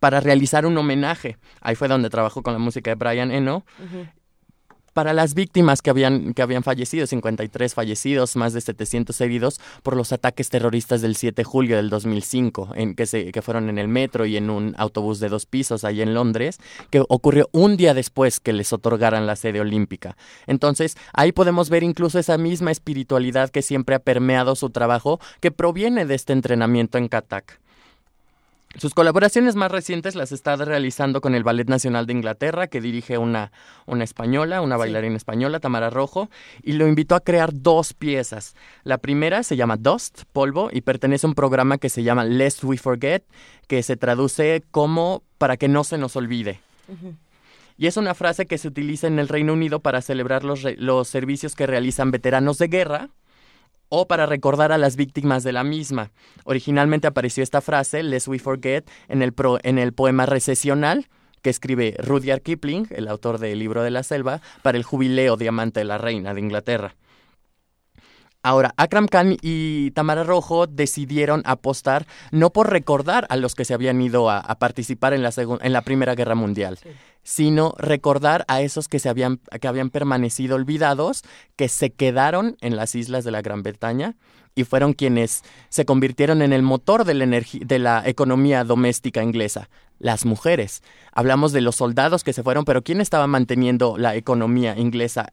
[0.00, 1.38] para realizar un homenaje.
[1.62, 3.64] Ahí fue donde trabajó con la música de Brian Eno.
[4.92, 9.96] Para las víctimas que habían, que habían fallecido, 53 fallecidos, más de 700 heridos por
[9.96, 13.78] los ataques terroristas del 7 de julio del 2005, en que, se, que fueron en
[13.78, 16.58] el metro y en un autobús de dos pisos ahí en Londres,
[16.90, 20.16] que ocurrió un día después que les otorgaran la sede olímpica.
[20.46, 25.50] Entonces, ahí podemos ver incluso esa misma espiritualidad que siempre ha permeado su trabajo, que
[25.50, 27.61] proviene de este entrenamiento en Katak.
[28.78, 33.18] Sus colaboraciones más recientes las está realizando con el Ballet Nacional de Inglaterra, que dirige
[33.18, 33.52] una,
[33.86, 36.30] una española, una bailarina española, Tamara Rojo,
[36.62, 38.54] y lo invitó a crear dos piezas.
[38.82, 42.64] La primera se llama Dust, polvo, y pertenece a un programa que se llama Lest
[42.64, 43.24] We Forget,
[43.68, 46.60] que se traduce como para que no se nos olvide.
[47.76, 50.76] Y es una frase que se utiliza en el Reino Unido para celebrar los, re-
[50.78, 53.10] los servicios que realizan veteranos de guerra
[53.94, 56.12] o para recordar a las víctimas de la misma.
[56.44, 61.08] Originalmente apareció esta frase, Lest We Forget, en el, pro- en el poema recesional
[61.42, 65.80] que escribe Rudyard Kipling, el autor del libro de la selva, para el jubileo Diamante
[65.80, 66.96] de la Reina de Inglaterra.
[68.42, 73.74] Ahora, Akram Khan y Tamara Rojo decidieron apostar no por recordar a los que se
[73.74, 76.78] habían ido a, participar en la, en la Primera Guerra Mundial,
[77.22, 81.22] sino recordar a esos que, se habían, que habían permanecido olvidados,
[81.56, 84.16] que se quedaron en las islas de la Gran Bretaña
[84.54, 89.70] y fueron quienes se convirtieron en el motor de la, de la economía doméstica inglesa,
[89.98, 90.82] las mujeres.
[91.12, 95.32] Hablamos de los soldados que se fueron, pero ¿quién estaba manteniendo la economía inglesa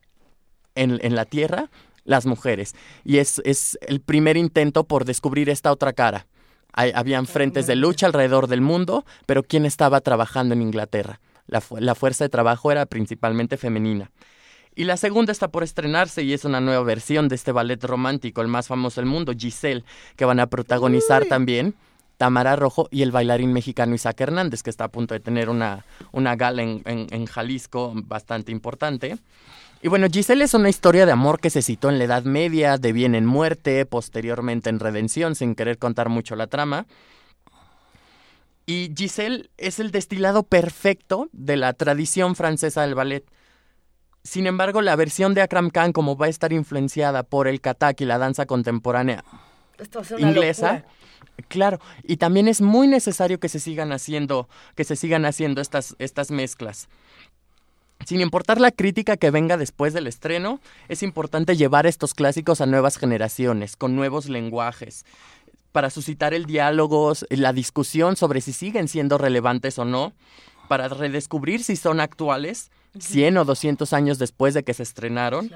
[0.75, 1.69] en, en la tierra?
[2.05, 2.75] Las mujeres.
[3.03, 6.27] Y es, es el primer intento por descubrir esta otra cara.
[6.71, 11.19] Hay- habían frentes de lucha alrededor del mundo, pero ¿quién estaba trabajando en Inglaterra?
[11.49, 14.11] La, fu- la fuerza de trabajo era principalmente femenina.
[14.75, 18.41] Y la segunda está por estrenarse y es una nueva versión de este ballet romántico,
[18.41, 19.83] el más famoso del mundo, Giselle,
[20.15, 21.73] que van a protagonizar también
[22.17, 25.85] Tamara Rojo y el bailarín mexicano Isaac Hernández, que está a punto de tener una,
[26.11, 29.17] una gala en, en- en Jalisco bastante importante.
[29.81, 32.77] Y bueno, Giselle es una historia de amor que se citó en la Edad Media,
[32.77, 36.85] de bien en muerte, posteriormente en redención, sin querer contar mucho la trama.
[38.69, 43.25] Y Giselle es el destilado perfecto de la tradición francesa del ballet.
[44.21, 47.99] Sin embargo, la versión de Akram Khan, como va a estar influenciada por el katak
[48.01, 49.23] y la danza contemporánea
[49.79, 51.45] Esto una inglesa, locura.
[51.47, 55.95] claro, y también es muy necesario que se sigan haciendo, que se sigan haciendo estas,
[55.97, 56.89] estas mezclas.
[58.05, 62.65] Sin importar la crítica que venga después del estreno, es importante llevar estos clásicos a
[62.65, 65.05] nuevas generaciones, con nuevos lenguajes,
[65.71, 70.13] para suscitar el diálogo, la discusión sobre si siguen siendo relevantes o no,
[70.67, 75.51] para redescubrir si son actuales, 100 o 200 años después de que se estrenaron,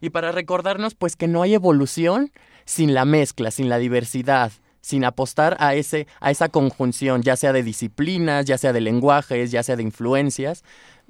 [0.00, 2.32] y para recordarnos pues que no hay evolución
[2.64, 7.52] sin la mezcla, sin la diversidad, sin apostar a ese a esa conjunción, ya sea
[7.52, 10.64] de disciplinas, ya sea de lenguajes, ya sea de influencias.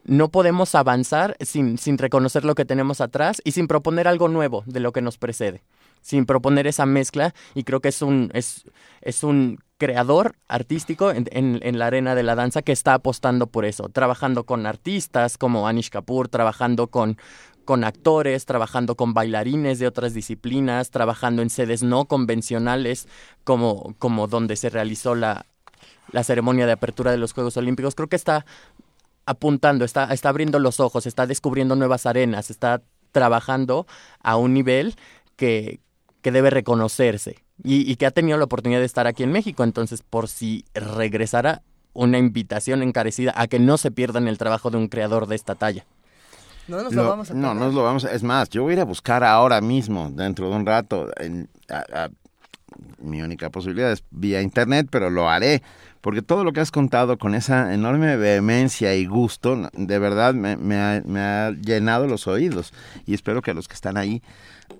[0.04, 4.64] No podemos avanzar sin, sin reconocer lo que tenemos atrás y sin proponer algo nuevo
[4.66, 5.62] de lo que nos precede.
[6.02, 8.64] Sin proponer esa mezcla, y creo que es un, es,
[9.02, 13.46] es un creador artístico en, en- en la arena de la danza que está apostando
[13.46, 17.16] por eso, trabajando con artistas como Anish Kapoor, trabajando con,
[17.64, 23.08] con actores, trabajando con bailarines de otras disciplinas, trabajando en sedes no convencionales
[23.44, 25.46] como, como donde se realizó la,
[26.12, 27.94] la ceremonia de apertura de los Juegos Olímpicos.
[27.94, 28.44] Creo que está
[29.26, 32.82] apuntando, está, está abriendo los ojos, está descubriendo nuevas arenas, está
[33.12, 33.86] trabajando
[34.22, 34.94] a un nivel
[35.36, 35.80] que,
[36.22, 39.64] que debe reconocerse y, y que ha tenido la oportunidad de estar aquí en México.
[39.64, 41.62] Entonces, por si regresara
[41.92, 45.54] una invitación encarecida a que no se pierdan el trabajo de un creador de esta
[45.56, 45.84] talla.
[46.68, 47.62] No nos Lo- lo vamos a no, perder.
[47.64, 48.12] nos lo vamos a...
[48.12, 51.48] Es más, yo voy a ir a buscar ahora mismo, dentro de un rato, en-
[51.68, 52.10] a- a
[52.98, 55.62] mi única posibilidad es vía internet, pero lo haré,
[56.00, 60.76] porque todo lo que has contado con esa enorme vehemencia y gusto, de verdad me,
[60.76, 62.72] ha, ha llenado los oídos.
[63.06, 64.22] Y espero que los que están ahí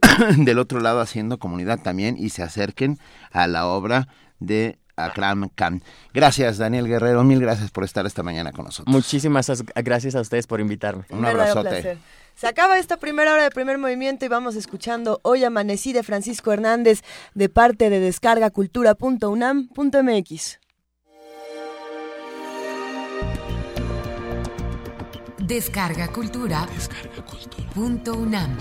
[0.37, 2.99] del otro lado haciendo comunidad también y se acerquen
[3.31, 5.83] a la obra de Akram Khan.
[6.15, 8.93] Gracias, Daniel Guerrero, mil gracias por estar esta mañana con nosotros.
[8.93, 11.05] Muchísimas as- gracias a ustedes por invitarme.
[11.11, 11.69] Un abrazote.
[11.69, 11.99] placer.
[12.35, 16.53] Se acaba esta primera hora de primer movimiento y vamos escuchando Hoy Amanecí de Francisco
[16.53, 17.03] Hernández
[17.35, 20.59] de parte de descargacultura.unam.mx.
[25.39, 26.67] Descarga Cultura.
[27.75, 28.57] Punto UNAM.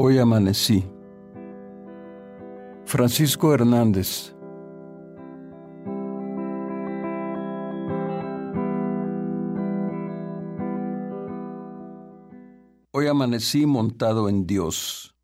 [0.00, 0.84] Hoy amanecí.
[2.84, 4.32] Francisco Hernández.
[12.92, 15.16] Hoy amanecí montado en Dios.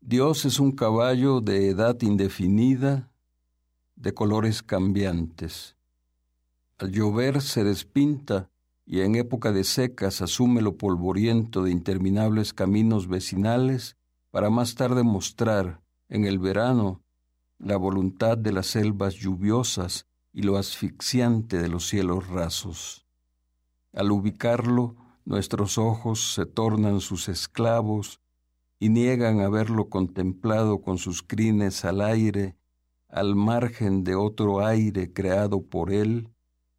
[0.00, 3.10] Dios es un caballo de edad indefinida,
[3.96, 5.76] de colores cambiantes.
[6.78, 8.48] Al llover se despinta
[8.86, 13.96] y en época de secas asume lo polvoriento de interminables caminos vecinales
[14.30, 17.02] para más tarde mostrar, en el verano,
[17.58, 23.06] la voluntad de las selvas lluviosas y lo asfixiante de los cielos rasos.
[23.92, 28.20] Al ubicarlo, nuestros ojos se tornan sus esclavos
[28.78, 32.56] y niegan haberlo contemplado con sus crines al aire,
[33.08, 36.30] al margen de otro aire creado por él,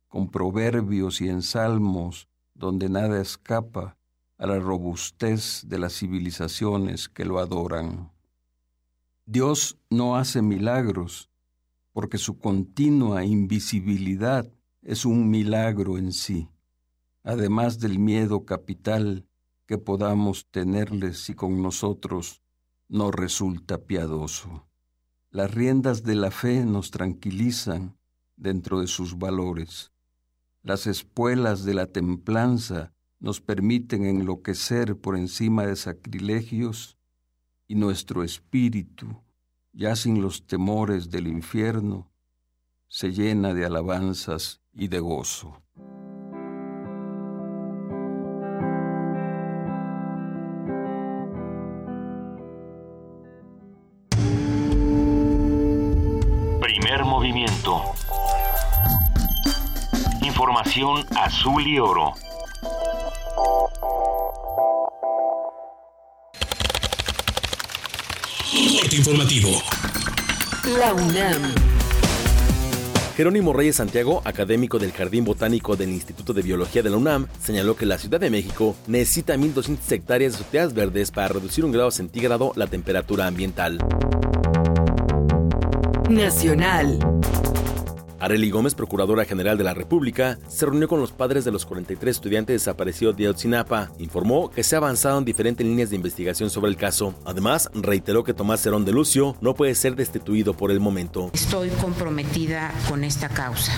[0.08, 3.98] con proverbios y ensalmos donde nada escapa
[4.42, 8.12] a la robustez de las civilizaciones que lo adoran.
[9.28, 11.30] Dios no hace milagros,
[11.94, 16.50] porque su continua invisibilidad es un milagro en sí,
[17.22, 19.28] además del miedo capital
[19.68, 22.42] que podamos tenerle si con nosotros
[22.90, 24.66] no resulta piadoso.
[25.30, 27.96] Las riendas de la fe nos tranquilizan
[28.38, 29.92] dentro de sus valores.
[30.64, 32.92] Las espuelas de la templanza
[33.22, 36.98] nos permiten enloquecer por encima de sacrilegios
[37.68, 39.22] y nuestro espíritu,
[39.72, 42.12] ya sin los temores del infierno,
[42.88, 45.62] se llena de alabanzas y de gozo.
[56.60, 57.84] Primer movimiento.
[60.24, 62.14] Información azul y oro.
[68.92, 69.50] Corte informativo.
[70.78, 71.42] La UNAM.
[73.16, 77.78] Jerónimo Reyes Santiago, académico del Jardín Botánico del Instituto de Biología de la UNAM, señaló
[77.78, 81.92] que la Ciudad de México necesita 1.200 hectáreas de azoteas verdes para reducir un grado
[81.92, 83.78] centígrado la temperatura ambiental.
[86.10, 87.00] Nacional.
[88.22, 92.16] Arely Gómez, Procuradora General de la República, se reunió con los padres de los 43
[92.16, 93.90] estudiantes desaparecidos de Ayotzinapa.
[93.98, 97.16] Informó que se ha avanzado en diferentes líneas de investigación sobre el caso.
[97.26, 101.32] Además, reiteró que Tomás Cerón de Lucio no puede ser destituido por el momento.
[101.34, 103.74] Estoy comprometida con esta causa.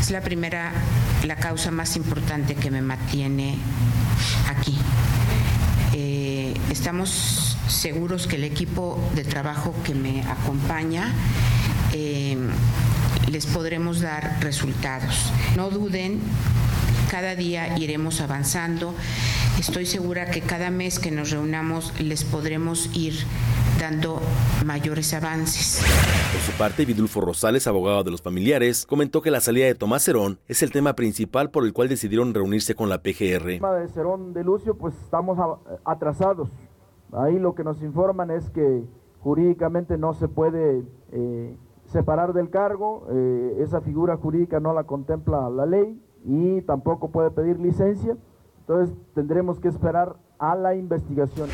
[0.00, 0.72] Es la primera,
[1.26, 3.58] la causa más importante que me mantiene
[4.48, 4.78] aquí.
[5.92, 11.12] Eh, estamos seguros que el equipo de trabajo que me acompaña
[13.32, 15.32] les podremos dar resultados.
[15.56, 16.20] No duden,
[17.10, 18.92] cada día iremos avanzando.
[19.58, 23.14] Estoy segura que cada mes que nos reunamos les podremos ir
[23.80, 24.20] dando
[24.66, 25.82] mayores avances.
[26.30, 30.04] Por su parte, Vidulfo Rosales, abogado de los familiares, comentó que la salida de Tomás
[30.04, 33.48] Cerón es el tema principal por el cual decidieron reunirse con la PGR.
[33.48, 35.38] El tema de Cerón de Lucio, pues estamos
[35.86, 36.50] atrasados.
[37.12, 38.84] Ahí lo que nos informan es que
[39.20, 41.56] jurídicamente no se puede eh,
[41.92, 47.30] separar del cargo, eh, esa figura jurídica no la contempla la ley y tampoco puede
[47.30, 48.16] pedir licencia,
[48.60, 51.48] entonces tendremos que esperar a la investigación.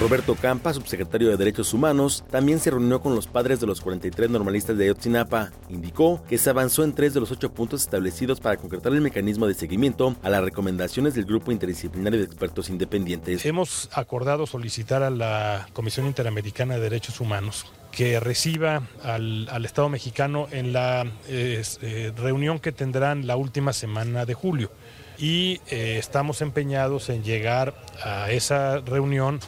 [0.00, 4.28] Roberto Campa, subsecretario de Derechos Humanos, también se reunió con los padres de los 43
[4.28, 5.52] normalistas de Ayotzinapa.
[5.68, 9.46] Indicó que se avanzó en tres de los ocho puntos establecidos para concretar el mecanismo
[9.46, 13.46] de seguimiento a las recomendaciones del Grupo Interdisciplinario de Expertos Independientes.
[13.46, 19.88] Hemos acordado solicitar a la Comisión Interamericana de Derechos Humanos que reciba al, al Estado
[19.88, 24.70] mexicano en la eh, reunión que tendrán la última semana de julio.
[25.18, 29.38] Y eh, estamos empeñados en llegar a esa reunión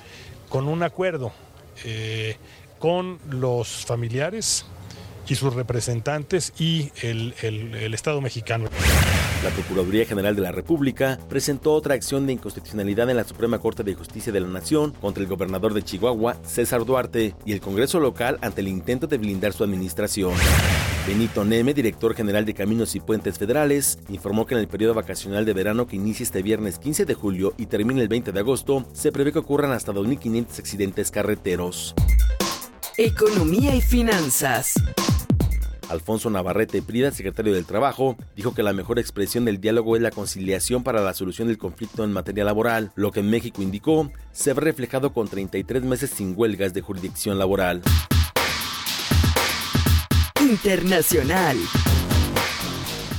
[0.49, 1.33] con un acuerdo
[1.85, 2.37] eh,
[2.79, 4.65] con los familiares
[5.29, 8.69] y sus representantes y el, el- el Estado mexicano.
[9.45, 13.83] La Procuraduría General de la República presentó otra acción de inconstitucionalidad en la Suprema Corte
[13.85, 18.01] de Justicia de la Nación contra el gobernador de Chihuahua, César Duarte, y el Congreso
[18.01, 20.33] local ante el intento de blindar su administración.
[21.07, 25.45] Benito Neme, director general de Caminos y Puentes Federales, informó que en el periodo vacacional
[25.45, 28.85] de verano que inicia este viernes 15 de julio y termina el 20 de agosto,
[28.93, 31.95] se prevé que ocurran hasta 2.500 accidentes carreteros.
[32.97, 34.73] Economía y finanzas.
[35.89, 40.11] Alfonso Navarrete Prida, secretario del Trabajo, dijo que la mejor expresión del diálogo es la
[40.11, 44.53] conciliación para la solución del conflicto en materia laboral, lo que en México indicó se
[44.53, 47.83] ve reflejado con 33 meses sin huelgas de jurisdicción laboral.
[50.41, 51.57] Internacional.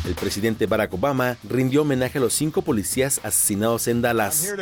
[0.07, 4.55] El presidente Barack Obama rindió homenaje a los cinco policías asesinados en Dallas.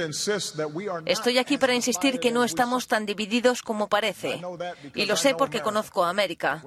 [1.05, 4.41] Estoy aquí para insistir que no estamos tan divididos como parece.
[4.95, 6.63] Y lo sé porque conozco a América.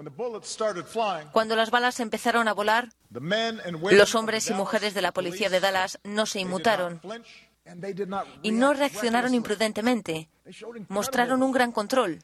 [1.33, 5.99] Cuando las balas empezaron a volar, los hombres y mujeres de la policía de Dallas
[6.05, 7.01] no se inmutaron
[8.43, 10.29] y no reaccionaron imprudentemente.
[10.89, 12.21] Mostraron un gran control.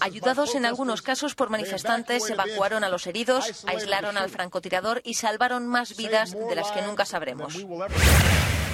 [0.00, 5.66] Ayudados en algunos casos por manifestantes, evacuaron a los heridos, aislaron al francotirador y salvaron
[5.66, 7.54] más vidas de las que nunca sabremos.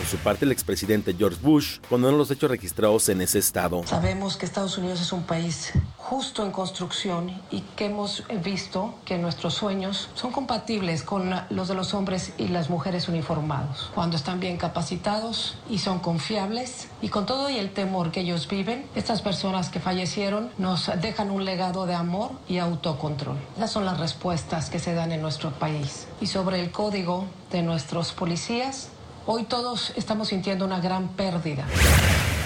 [0.05, 3.87] Por su parte, el expresidente George Bush condenó los hechos registrados en ese estado.
[3.87, 9.17] Sabemos que Estados Unidos es un país justo en construcción y que hemos visto que
[9.17, 14.41] nuestros sueños son compatibles con los de los hombres y las mujeres uniformados, cuando están
[14.41, 19.23] bien capacitados y son confiables y con todo y el temor que ellos viven, estas
[19.23, 23.39] personas que fallecieron nos dejan un legado de amor y autocontrol.
[23.57, 26.09] Esas son las respuestas que se dan en nuestro país.
[26.21, 28.91] Y sobre el código de nuestros policías,
[29.27, 31.67] hoy todos estamos sintiendo una gran pérdida.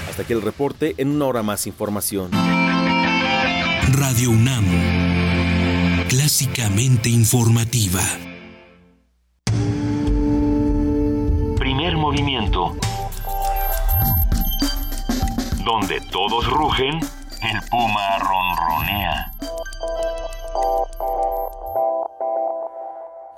[0.08, 2.30] Hasta aquí el reporte, en una hora más información.
[3.92, 4.64] Radio UNAM.
[6.08, 8.00] Clásicamente informativa.
[11.56, 12.76] Primer movimiento.
[15.64, 16.98] Donde todos rugen,
[17.42, 19.32] el puma ronronea.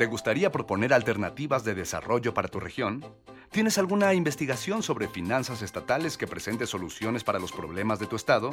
[0.01, 3.05] ¿Te gustaría proponer alternativas de desarrollo para tu región?
[3.51, 8.51] ¿Tienes alguna investigación sobre finanzas estatales que presente soluciones para los problemas de tu estado?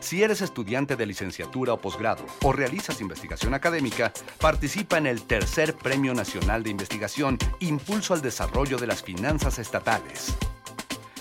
[0.00, 5.76] Si eres estudiante de licenciatura o posgrado o realizas investigación académica, participa en el tercer
[5.76, 10.34] Premio Nacional de Investigación Impulso al Desarrollo de las Finanzas Estatales.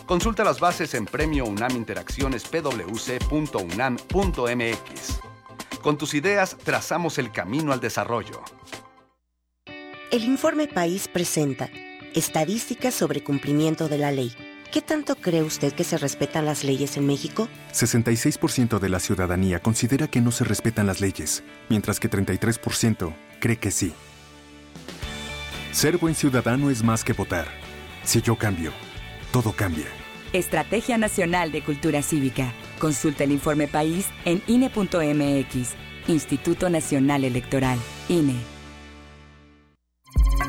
[0.07, 3.19] Consulta las bases en Premio UNAM Interacciones pwc.unam.mx.
[5.83, 8.41] Con tus ideas trazamos el camino al desarrollo.
[10.11, 11.69] El informe País presenta
[12.15, 14.33] estadísticas sobre cumplimiento de la ley.
[14.71, 17.47] ¿Qué tanto cree usted que se respetan las leyes en México?
[17.73, 23.57] 66% de la ciudadanía considera que no se respetan las leyes, mientras que 33% cree
[23.57, 23.93] que sí.
[25.71, 27.47] Ser buen ciudadano es más que votar.
[28.03, 28.71] Si yo cambio,
[29.31, 29.85] todo cambia.
[30.33, 32.51] Estrategia Nacional de Cultura Cívica.
[32.79, 35.75] Consulta el informe país en INE.mx.
[36.07, 37.77] Instituto Nacional Electoral.
[38.07, 38.58] INE.
[40.17, 40.48] Thank you.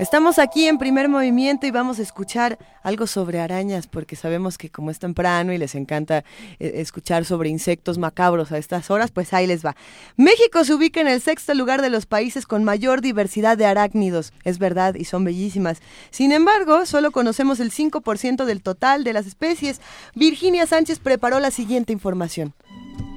[0.00, 4.70] Estamos aquí en primer movimiento y vamos a escuchar algo sobre arañas porque sabemos que
[4.70, 6.24] como es temprano y les encanta
[6.58, 9.76] eh, escuchar sobre insectos macabros a estas horas, pues ahí les va.
[10.16, 14.32] México se ubica en el sexto lugar de los países con mayor diversidad de arácnidos,
[14.42, 15.82] es verdad, y son bellísimas.
[16.10, 19.82] Sin embargo, solo conocemos el 5% del total de las especies.
[20.14, 22.54] Virginia Sánchez preparó la siguiente información.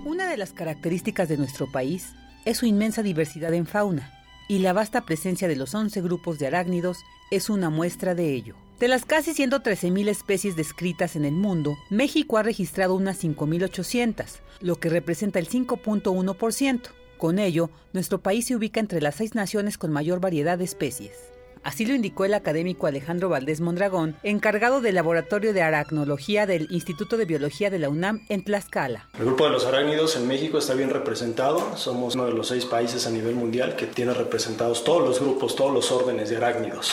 [0.04, 2.10] Una de las características de nuestro país
[2.44, 4.13] es su inmensa diversidad en fauna
[4.48, 7.00] y la vasta presencia de los 11 grupos de arácnidos
[7.32, 8.56] es una muestra de ello.
[8.80, 14.80] De las casi 113.000 especies descritas en el mundo, México ha registrado unas 5.800, lo
[14.80, 16.82] que representa el 5.1%.
[17.18, 21.33] Con ello, nuestro país se ubica entre las seis naciones con mayor variedad de especies.
[21.64, 27.16] Así lo indicó el académico Alejandro Valdés Mondragón, encargado del Laboratorio de Aracnología del Instituto
[27.16, 29.08] de Biología de la UNAM en Tlaxcala.
[29.18, 31.78] El grupo de los arácnidos en México está bien representado.
[31.78, 35.56] Somos uno de los seis países a nivel mundial que tiene representados todos los grupos,
[35.56, 36.92] todos los órdenes de arácnidos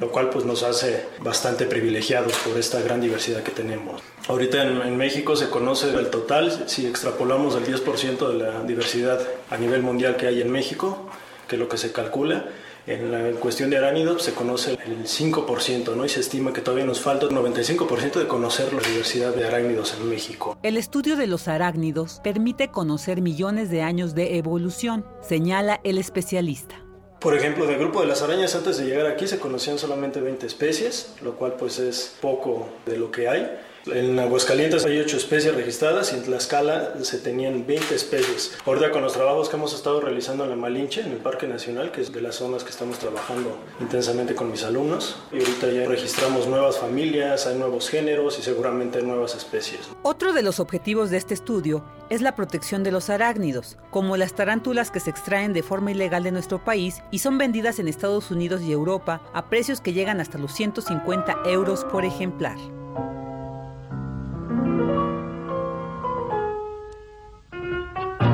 [0.00, 4.02] lo cual pues nos hace bastante privilegiados por esta gran diversidad que tenemos.
[4.26, 9.20] Ahorita en, en, México se conoce el total, si extrapolamos el 10% de la diversidad
[9.50, 11.08] a nivel mundial que hay en México,
[11.46, 12.46] que es lo que se calcula,
[12.86, 16.04] en la cuestión de arácnidos se conoce el 5%, ¿no?
[16.04, 19.96] Y se estima que todavía nos falta el 95% de conocer la diversidad de arácnidos
[19.98, 20.58] en México.
[20.62, 26.76] El estudio de los arácnidos permite conocer millones de años de evolución, señala el especialista.
[27.20, 30.46] Por ejemplo, del grupo de las arañas antes de llegar aquí se conocían solamente 20
[30.46, 33.50] especies, lo cual pues es poco de lo que hay.
[33.86, 38.56] En Aguascalientes hay 8 especies registradas y en Tlaxcala se tenían 20 especies.
[38.64, 41.92] Ahorita con los trabajos que hemos estado realizando en la Malinche, en el Parque Nacional,
[41.92, 45.86] que es de las zonas que estamos trabajando intensamente con mis alumnos, y ahorita ya
[45.86, 49.80] registramos nuevas familias, hay nuevos géneros y seguramente nuevas especies.
[50.02, 54.34] Otro de los objetivos de este estudio es la protección de los arácnidos, como las
[54.34, 58.30] tarántulas que se extraen de forma ilegal de nuestro país y son vendidas en Estados
[58.30, 62.56] Unidos y Europa a precios que llegan hasta los 150 euros por ejemplar.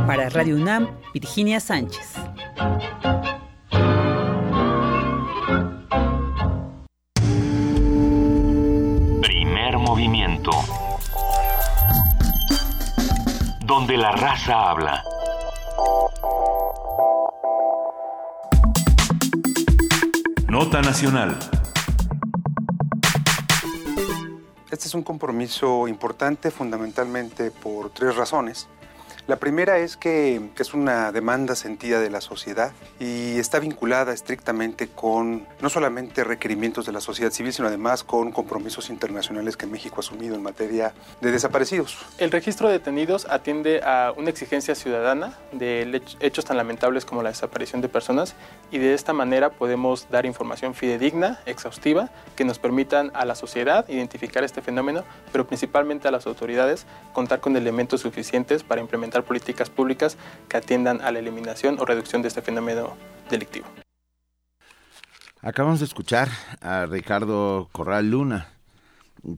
[0.06, 2.14] Para Radio UNAM, Virginia Sánchez.
[9.22, 10.50] Primer movimiento.
[13.64, 15.02] Donde la raza habla.
[20.48, 21.38] Nota Nacional.
[24.70, 28.68] Este es un compromiso importante fundamentalmente por tres razones.
[29.30, 34.88] La primera es que es una demanda sentida de la sociedad y está vinculada estrictamente
[34.88, 39.98] con no solamente requerimientos de la sociedad civil, sino además con compromisos internacionales que México
[39.98, 41.96] ha asumido en materia de desaparecidos.
[42.18, 47.28] El registro de detenidos atiende a una exigencia ciudadana de hechos tan lamentables como la
[47.28, 48.34] desaparición de personas
[48.72, 53.88] y de esta manera podemos dar información fidedigna, exhaustiva, que nos permitan a la sociedad
[53.88, 59.70] identificar este fenómeno, pero principalmente a las autoridades contar con elementos suficientes para implementar políticas
[59.70, 60.16] públicas
[60.48, 62.96] que atiendan a la eliminación o reducción de este fenómeno
[63.30, 63.66] delictivo.
[65.42, 66.28] Acabamos de escuchar
[66.60, 68.48] a Ricardo Corral Luna,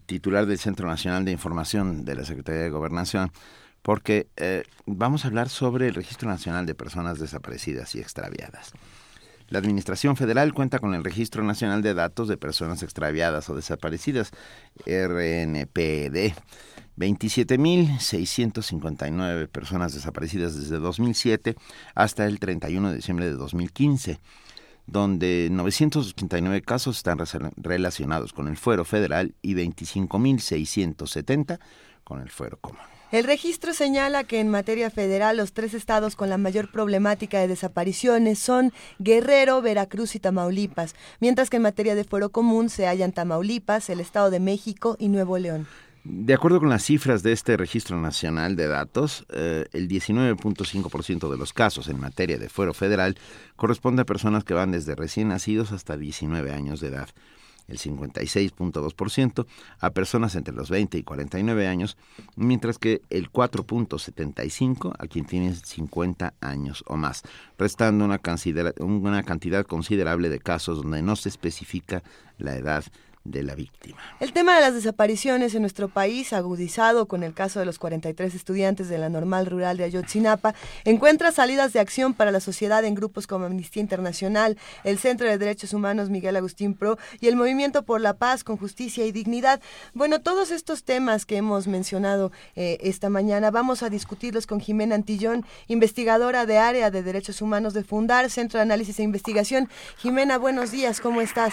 [0.07, 3.31] titular del Centro Nacional de Información de la Secretaría de Gobernación,
[3.83, 8.73] porque eh, vamos a hablar sobre el Registro Nacional de Personas Desaparecidas y Extraviadas.
[9.49, 14.31] La Administración Federal cuenta con el Registro Nacional de Datos de Personas Extraviadas o Desaparecidas,
[14.87, 16.35] RNPD.
[16.97, 21.57] 27.659 personas desaparecidas desde 2007
[21.95, 24.21] hasta el 31 de diciembre de 2015,
[24.87, 27.19] donde 989 casos están
[27.57, 31.59] relacionados con el fuero federal y 25.670
[32.05, 32.81] con el fuero común.
[33.13, 37.49] El registro señala que en materia federal los tres estados con la mayor problemática de
[37.49, 43.13] desapariciones son Guerrero, Veracruz y Tamaulipas, mientras que en materia de fuero común se hallan
[43.13, 45.69] Tamaulipas, el Estado de México y Nuevo León.
[46.05, 51.37] De acuerdo con las cifras de este Registro Nacional de Datos, eh, el 19.5% de
[51.37, 53.17] los casos en materia de fuero federal
[53.55, 57.09] corresponde a personas que van desde recién nacidos hasta 19 años de edad,
[57.69, 59.47] el 56.2%
[59.79, 61.97] a personas entre los 20 y 49 años,
[62.35, 67.23] mientras que el 4.75% a quien tiene 50 años o más,
[67.59, 68.21] restando una,
[68.81, 72.03] una cantidad considerable de casos donde no se especifica
[72.39, 72.83] la edad
[73.25, 73.99] de la víctima.
[74.21, 78.35] El tema de las desapariciones en nuestro país, agudizado con el caso de los 43
[78.35, 80.55] estudiantes de la normal rural de Ayotzinapa,
[80.85, 85.39] encuentra salidas de acción para la sociedad en grupos como Amnistía Internacional, el Centro de
[85.39, 89.61] Derechos Humanos Miguel Agustín Pro y el Movimiento por la Paz con Justicia y Dignidad.
[89.95, 94.95] Bueno, todos estos temas que hemos mencionado eh, esta mañana vamos a discutirlos con Jimena
[94.95, 99.69] Antillón, investigadora de área de Derechos Humanos de Fundar, Centro de Análisis e Investigación.
[99.99, 101.53] Jimena, buenos días, ¿cómo estás?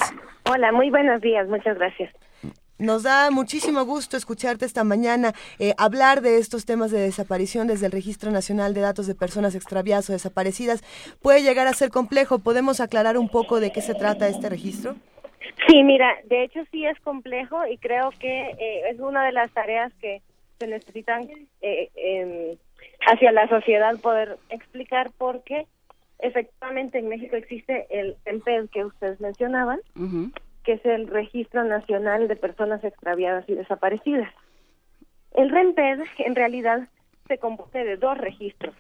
[0.52, 2.12] Hola, muy buenos días, muchas gracias.
[2.80, 7.86] Nos da muchísimo gusto escucharte esta mañana eh, hablar de estos temas de desaparición desde
[7.86, 10.82] el Registro Nacional de Datos de Personas Extraviadas o Desaparecidas.
[11.22, 12.40] Puede llegar a ser complejo.
[12.40, 14.96] ¿Podemos aclarar un poco de qué se trata este registro?
[15.68, 19.52] Sí, mira, de hecho sí es complejo y creo que eh, es una de las
[19.52, 20.24] tareas que
[20.58, 21.30] se necesitan
[21.62, 22.58] eh,
[23.06, 25.68] hacia la sociedad poder explicar por qué
[26.20, 30.34] efectivamente en México existe el EMPED que ustedes mencionaban, uh -huh.
[30.64, 34.34] que es el Registro Nacional de Personas Extraviadas y Desaparecidas.
[35.34, 36.88] El REMPED en realidad
[37.28, 38.76] se compone de dos registros,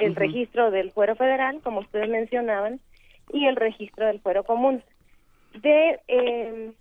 [0.00, 0.18] el uh -huh.
[0.18, 2.80] registro del fuero federal, como ustedes mencionaban,
[3.32, 4.82] y el registro del fuero común.
[5.62, 6.72] de eh,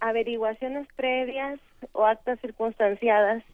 [0.00, 1.60] averiguaciones previas
[1.92, 3.44] o actas circunstanciadas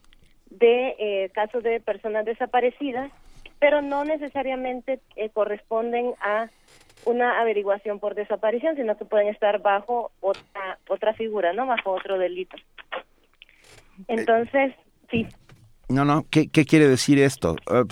[0.51, 3.13] de eh, casos de personas desaparecidas,
[3.59, 6.49] pero no necesariamente eh, corresponden a
[7.05, 11.67] una averiguación por desaparición, sino que pueden estar bajo otra otra figura, ¿no?
[11.67, 12.57] Bajo otro delito.
[14.09, 14.75] Entonces,
[15.11, 15.27] sí.
[15.89, 17.55] No, no, ¿qué, quiere decir esto?
[17.71, 17.85] Eh,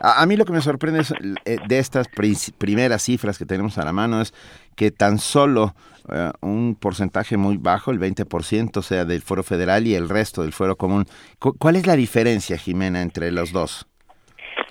[0.00, 1.02] a, mí lo que me sorprende
[1.44, 2.08] eh, de estas
[2.56, 4.32] primeras cifras que tenemos a la mano es
[4.76, 5.74] que tan solo
[6.10, 10.54] eh, un porcentaje muy bajo, el 20%, sea del fuero federal y el resto del
[10.54, 11.04] fuero común.
[11.38, 13.86] ¿Cuál es la diferencia, Jimena, entre los dos?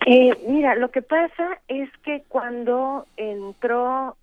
[0.05, 4.17] Mira, lo que pasa es que cuando entró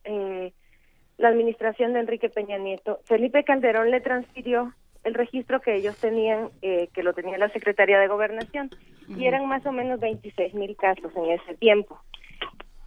[1.20, 4.72] la administración de Enrique Peña Nieto, Felipe Calderón le transfirió
[5.04, 8.70] el registro que ellos tenían, eh, que lo tenía la Secretaría de Gobernación,
[9.08, 12.00] y eran más o menos 26 mil casos en ese tiempo.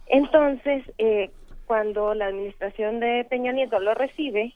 [0.06, 1.30] Entonces, eh,
[1.66, 4.54] cuando la administración de Peña Nieto lo recibe,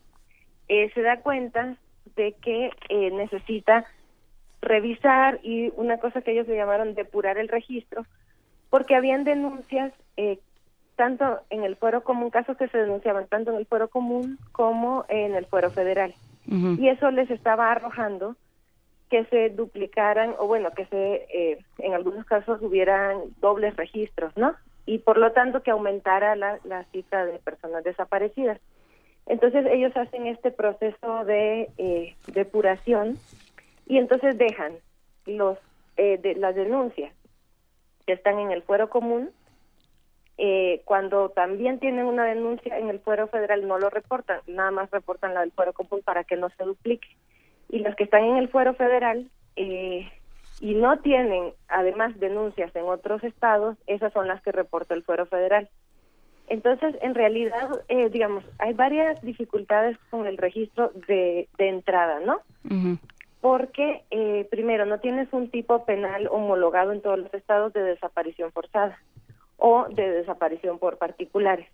[0.69, 1.77] eh, se da cuenta
[2.16, 2.70] de que
[3.12, 3.85] necesita
[4.60, 8.06] revisar y una cosa que ellos le llamaron depurar el registro,
[8.70, 9.92] porque habían denuncias
[10.98, 15.04] tanto en el fuero común, casos que se denunciaban tanto en el fuero común como
[15.08, 16.12] en el fuero federal.
[16.46, 18.34] Y eso les estaba arrojando
[19.10, 24.54] que se duplicaran o bueno que se eh, en algunos casos hubieran dobles registros no
[24.86, 28.58] y por lo tanto que aumentara la, la cifra de personas desaparecidas.
[29.26, 33.18] Entonces ellos hacen este proceso de eh, depuración
[33.86, 34.72] y entonces dejan
[35.26, 35.58] los
[35.96, 37.12] eh, de las denuncias
[38.09, 39.32] que están en el fuero común
[40.39, 44.90] eh, cuando también tienen una denuncia en el fuero federal no lo reportan, nada más
[44.90, 47.06] reportan la del fuero común para que no se duplique.
[47.68, 50.10] Y los que están en el fuero federal eh,
[50.62, 55.26] y no tienen además denuncias en otros estados, esas son las que reporta el fuero
[55.26, 55.68] federal.
[56.47, 62.40] Entonces, en realidad, eh, digamos, hay varias dificultades con el registro de, de entrada, ¿no?
[63.40, 68.51] Porque, eh, primero, no tienes un tipo penal homologado en todos los estados de desaparición
[68.52, 68.98] forzada
[69.56, 71.69] o de desaparición por particulares.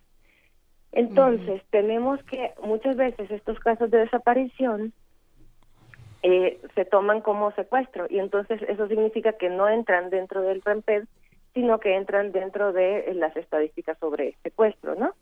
[0.91, 4.93] Entonces, tenemos que muchas veces estos casos de desaparición
[6.23, 11.03] eh, se toman como secuestro y entonces eso significa que no entran dentro del REMPED,
[11.53, 15.13] sino que entran dentro de las estadísticas sobre secuestro, ¿no?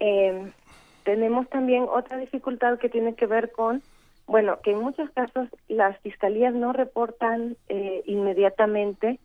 [0.00, 0.52] Eh,
[1.04, 3.82] tenemos también otra dificultad que tiene que ver con,
[4.26, 9.18] bueno, que en muchos casos las fiscalías no reportan eh, inmediatamente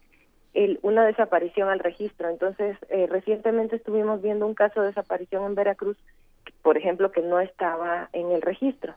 [0.82, 2.30] una desaparición al registro.
[2.30, 5.98] Entonces, eh, recientemente estuvimos viendo un caso de desaparición en Veracruz,
[6.62, 8.94] por ejemplo, que no estaba en el registro.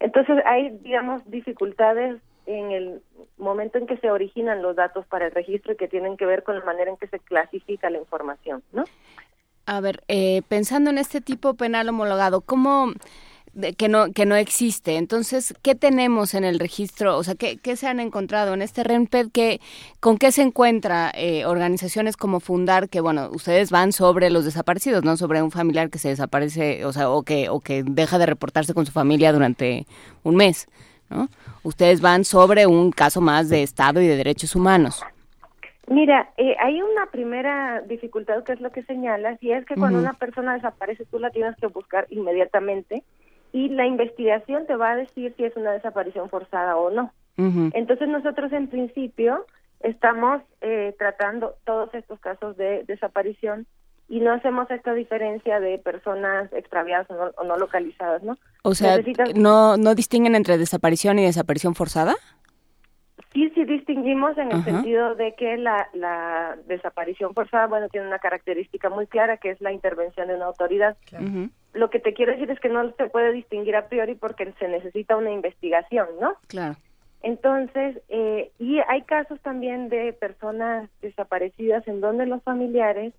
[0.00, 3.02] Entonces, hay, digamos, dificultades en el
[3.36, 6.42] momento en que se originan los datos para el registro y que tienen que ver
[6.42, 8.84] con la manera en que se clasifica la información, ¿no?
[9.66, 12.92] A ver, eh, pensando en este tipo penal homologado, ¿cómo
[13.76, 14.96] que no que no existe.
[14.96, 17.16] Entonces, ¿qué tenemos en el registro?
[17.16, 19.28] O sea, ¿qué, qué se han encontrado en este RENPED?
[19.32, 19.60] ¿Qué,
[20.00, 22.88] ¿Con qué se encuentra eh, organizaciones como Fundar?
[22.88, 25.16] Que, bueno, ustedes van sobre los desaparecidos, ¿no?
[25.16, 28.74] Sobre un familiar que se desaparece, o sea, o que, o que deja de reportarse
[28.74, 29.86] con su familia durante
[30.22, 30.66] un mes,
[31.10, 31.28] ¿no?
[31.62, 35.02] Ustedes van sobre un caso más de Estado y de derechos humanos.
[35.90, 39.98] Mira, eh, hay una primera dificultad que es lo que señalas, y es que cuando
[39.98, 43.02] una persona desaparece tú la tienes que buscar inmediatamente
[43.52, 47.12] y la investigación te va a decir si es una desaparición forzada o no.
[47.36, 49.46] Entonces nosotros en principio
[49.80, 53.66] estamos eh, tratando todos estos casos de desaparición
[54.08, 58.38] y no hacemos esta diferencia de personas extraviadas o no, localizadas, ¿no?
[58.64, 58.96] O sea,
[59.36, 62.16] ¿no, ¿no distinguen entre desaparición y desaparición forzada?
[63.34, 68.18] Sí, sí distinguimos en el sentido de que la, la desaparición forzada, bueno, tiene una
[68.18, 70.96] característica muy clara que es la intervención de una autoridad.
[71.74, 74.68] Lo que te quiero decir es que no se puede distinguir a priori porque se
[74.68, 76.34] necesita una investigación, ¿no?
[76.48, 76.76] Claro.
[77.22, 83.12] Entonces, eh, y hay casos también de personas desaparecidas en donde los familiares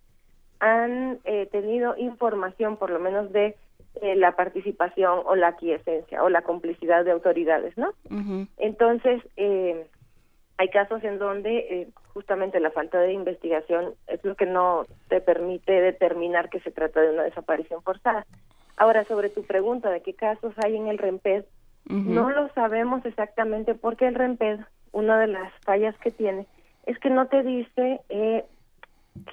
[0.59, 3.55] han eh, tenido información, por lo menos de
[4.01, 7.89] eh, la participación o la aquiescencia o la complicidad de autoridades, ¿no?
[8.57, 9.87] Entonces, eh,
[10.57, 15.21] hay casos en donde eh, justamente la falta de investigación es lo que no te
[15.21, 18.25] permite determinar que se trata de una desaparición forzada.
[18.77, 21.45] Ahora, sobre tu pregunta de qué casos hay en el REMPED,
[21.85, 24.59] no lo sabemos exactamente porque el REMPED,
[24.91, 26.45] una de las fallas que tiene,
[26.85, 28.45] es que no te dice eh,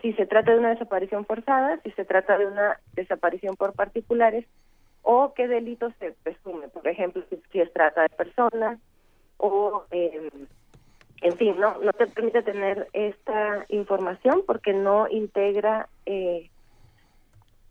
[0.01, 4.47] si se trata de una desaparición forzada, si se trata de una desaparición por particulares
[5.03, 6.69] o qué delito se presume.
[6.69, 8.79] Por ejemplo, si, si es trata de personas
[9.37, 9.85] o...
[9.91, 10.31] Eh,
[11.23, 16.51] en fin, no, no te permite tener esta información porque no integra eh,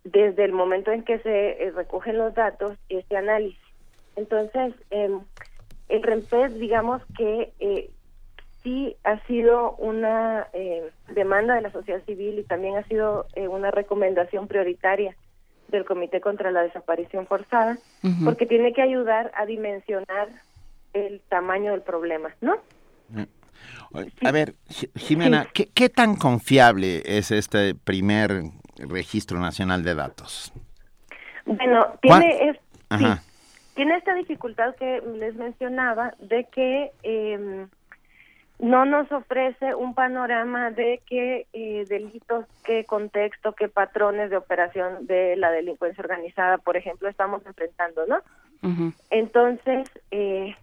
[0.04, 3.60] desde el momento en que se eh, recogen los datos este análisis.
[4.16, 5.22] Entonces, em,
[5.90, 7.90] el REMPED, digamos que eh,
[8.64, 13.48] sí ha sido una eh, demanda de la sociedad civil y también ha sido eh,
[13.48, 15.16] una recomendación prioritaria
[15.68, 17.78] del Comité contra la Desaparición Forzada,
[18.24, 20.30] porque tiene que ayudar a dimensionar
[20.94, 22.58] el tamaño del problema, ¿no?
[24.24, 24.56] A ver,
[24.96, 28.44] Jimena, ¿qué, ¿qué, tan confiable es este primer
[28.78, 30.54] registro nacional de datos?
[31.46, 32.58] Bueno, tiene, es,
[32.98, 33.06] sí,
[33.76, 37.68] tiene esta dificultad que les mencionaba de que eh,
[38.60, 45.06] no nos ofrece un panorama de qué eh, delitos, qué contexto, qué patrones de operación
[45.08, 48.18] de la delincuencia organizada, por ejemplo, estamos enfrentando, ¿no?
[49.12, 50.56] Entonces, eh,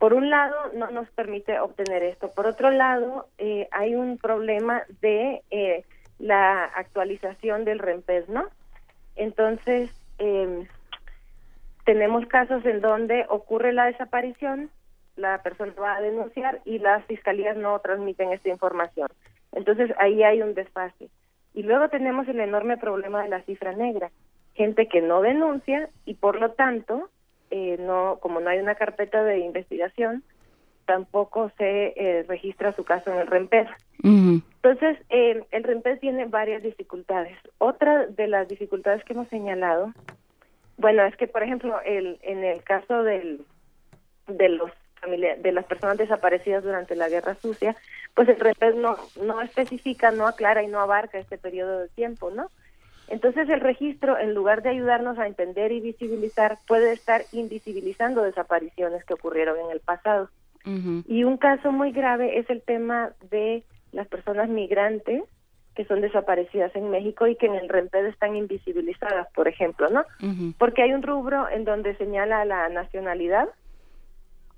[0.00, 2.30] por un lado, no nos permite obtener esto.
[2.32, 5.84] Por otro lado, eh, hay un problema de eh,
[6.18, 8.48] la actualización del REMPES, ¿no?
[9.14, 10.66] Entonces, eh,
[11.84, 14.70] tenemos casos en donde ocurre la desaparición,
[15.16, 19.08] la persona va a denunciar y las fiscalías no transmiten esta información.
[19.52, 21.10] Entonces ahí hay un desfase.
[21.52, 24.10] Y luego tenemos el enorme problema de la cifra negra,
[24.54, 27.10] gente que no denuncia y por lo tanto,
[27.50, 30.22] eh, no como no hay una carpeta de investigación,
[30.86, 33.68] tampoco se eh, registra su caso en el REMPES.
[34.02, 37.36] Entonces, eh, el REMPES tiene varias dificultades.
[37.58, 39.92] Otra de las dificultades que hemos señalado,
[40.78, 43.44] bueno, es que, por ejemplo, el, en el caso del,
[44.26, 44.70] de los
[45.02, 47.74] de las personas desaparecidas durante la Guerra Sucia,
[48.14, 52.30] pues el REPES no, no especifica, no aclara y no abarca este periodo de tiempo,
[52.30, 52.48] ¿no?
[53.10, 59.04] Entonces el registro, en lugar de ayudarnos a entender y visibilizar, puede estar invisibilizando desapariciones
[59.04, 60.30] que ocurrieron en el pasado.
[61.08, 65.24] Y un caso muy grave es el tema de las personas migrantes
[65.74, 70.04] que son desaparecidas en México y que en el REMPED están invisibilizadas, por ejemplo, ¿no?
[70.58, 73.48] Porque hay un rubro en donde señala la nacionalidad,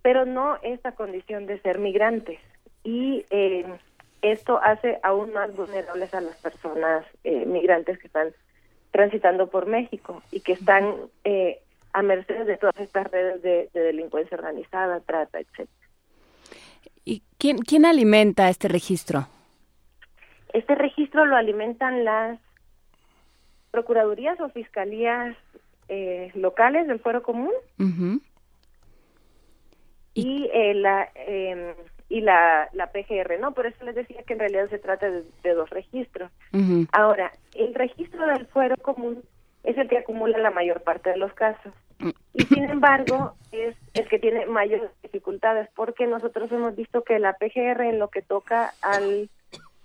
[0.02, 2.40] pero no esta condición de ser migrantes.
[2.82, 3.64] Y eh,
[4.22, 8.32] esto hace aún más vulnerables a las personas eh, migrantes que están
[8.90, 10.94] transitando por México y que están
[11.24, 11.60] eh,
[11.92, 15.68] a merced de todas estas redes de, delincuencia organizada, trata, etc.
[17.04, 19.26] ¿Y quién, quién alimenta este registro?
[20.52, 22.38] Este registro lo alimentan las
[23.70, 25.36] procuradurías o fiscalías
[26.34, 27.52] locales del Fuero Común
[30.14, 31.74] y eh, la eh,
[32.12, 33.52] y la, la PGR, ¿no?
[33.52, 36.30] Por eso les decía que en realidad se trata de, dos registros.
[36.92, 39.22] Ahora, el registro del fuero común
[39.64, 41.72] es el que acumula la mayor parte de los casos.
[42.00, 42.10] Mm.
[42.34, 47.32] Y sin embargo, es el que tiene mayores dificultades, porque nosotros hemos visto que la
[47.32, 49.30] PGR, en lo que toca al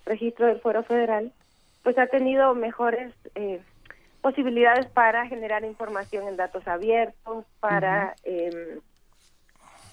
[0.05, 1.31] registro del fuero federal,
[1.83, 3.61] pues ha tenido mejores eh,
[4.19, 8.15] posibilidades para generar información en datos abiertos, para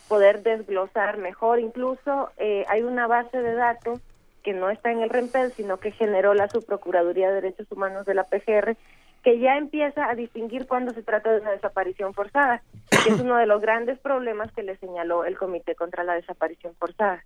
[0.09, 1.61] poder desglosar mejor.
[1.61, 4.01] Incluso eh, hay una base de datos
[4.43, 8.15] que no está en el REMPED, sino que generó la Subprocuraduría de Derechos Humanos de
[8.15, 8.77] la PGR,
[9.23, 13.37] que ya empieza a distinguir cuando se trata de una desaparición forzada, que es uno
[13.37, 17.25] de los grandes problemas que le señaló el Comité contra la Desaparición Forzada.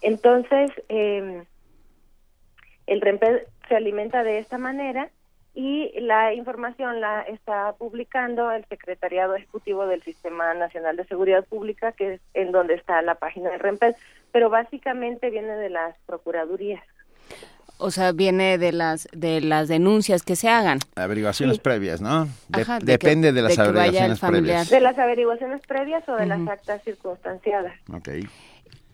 [0.00, 1.44] Entonces, eh,
[2.86, 5.10] el REMPED se alimenta de esta manera
[5.58, 11.90] y la información la está publicando el Secretariado Ejecutivo del Sistema Nacional de Seguridad Pública,
[11.90, 13.96] que es en donde está la página de REMPED,
[14.30, 16.84] pero básicamente viene de las procuradurías.
[17.78, 20.78] O sea, viene de las de las denuncias que se hagan.
[20.94, 22.28] Averiguaciones previas, ¿no?
[22.80, 24.70] depende de, las averiguaciones previas.
[24.70, 27.74] De las averiguaciones previas o de las actas circunstanciadas.
[27.92, 28.28] Okay.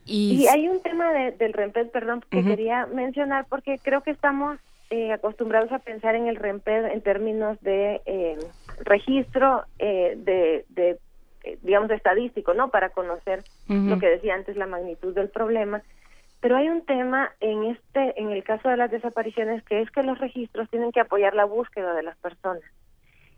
[0.07, 4.59] Y, hay un tema del REMPED, perdón, que quería mencionar porque creo que estamos
[4.90, 8.39] eh, acostumbrados a pensar en el REMPED en términos de eh,
[8.81, 10.98] registro eh, de, de
[11.62, 12.70] digamos, estadístico, ¿no?
[12.70, 15.82] Para conocer lo que decía antes, la magnitud del problema.
[16.40, 20.02] Pero hay un tema en este, en el caso de las desapariciones, que es que
[20.02, 22.62] los registros tienen que apoyar la búsqueda de las personas.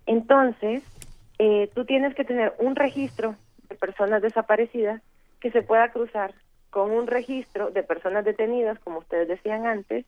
[0.06, 0.85] Entonces,
[1.74, 3.35] tú tienes que tener un registro
[3.68, 5.02] de personas desaparecidas
[5.40, 6.32] que se pueda cruzar
[6.70, 10.05] con un registro de personas detenidas, como ustedes decían antes,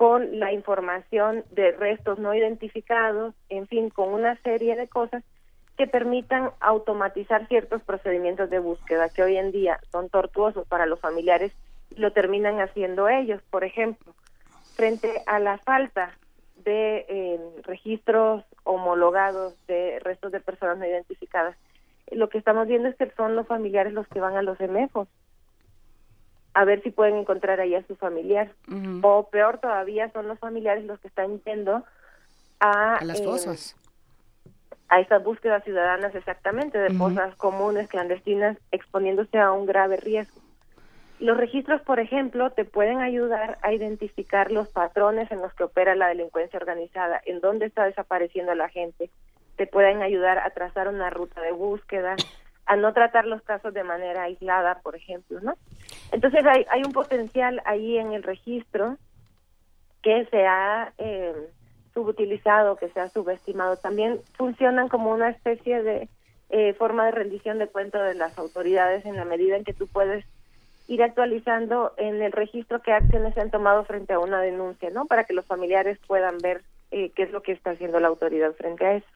[0.00, 5.22] con la información de restos no identificados, en fin, con una serie de cosas
[5.76, 11.00] que permitan automatizar ciertos procedimientos de búsqueda que hoy en día son tortuosos para los
[11.00, 11.52] familiares
[11.90, 13.42] y lo terminan haciendo ellos.
[13.50, 14.14] Por ejemplo,
[14.74, 16.16] frente a la falta
[16.64, 21.58] de eh, registros homologados de restos de personas no identificadas,
[22.10, 25.08] lo que estamos viendo es que son los familiares los que van a los EMEFOS
[26.54, 28.50] a ver si pueden encontrar ahí a su familiar.
[29.02, 31.84] O peor todavía, son los familiares los que están yendo
[32.58, 33.76] a, A las eh, fosas.
[34.88, 40.40] a estas búsquedas ciudadanas exactamente de fosas comunes clandestinas exponiéndose a un grave riesgo.
[41.20, 45.94] Los registros, por ejemplo, te pueden ayudar a identificar los patrones en los que opera
[45.94, 49.10] la delincuencia organizada, en dónde está desapareciendo la gente,
[49.56, 52.16] te pueden ayudar a trazar una ruta de búsqueda,
[52.70, 55.54] a no tratar los casos de manera aislada, por ejemplo, ¿no?
[56.12, 58.96] Entonces hay, hay un potencial ahí en el registro
[60.04, 61.34] que se ha eh,
[61.92, 63.76] subutilizado, que se ha subestimado.
[63.76, 66.08] También funcionan como una especie de
[66.50, 69.88] eh, forma de rendición de cuenta de las autoridades en la medida en que tú
[69.88, 70.24] puedes
[70.86, 75.06] ir actualizando en el registro qué acciones se han tomado frente a una denuncia, ¿no?
[75.06, 78.52] Para que los familiares puedan ver eh, qué es lo que está haciendo la autoridad
[78.52, 79.08] frente a eso.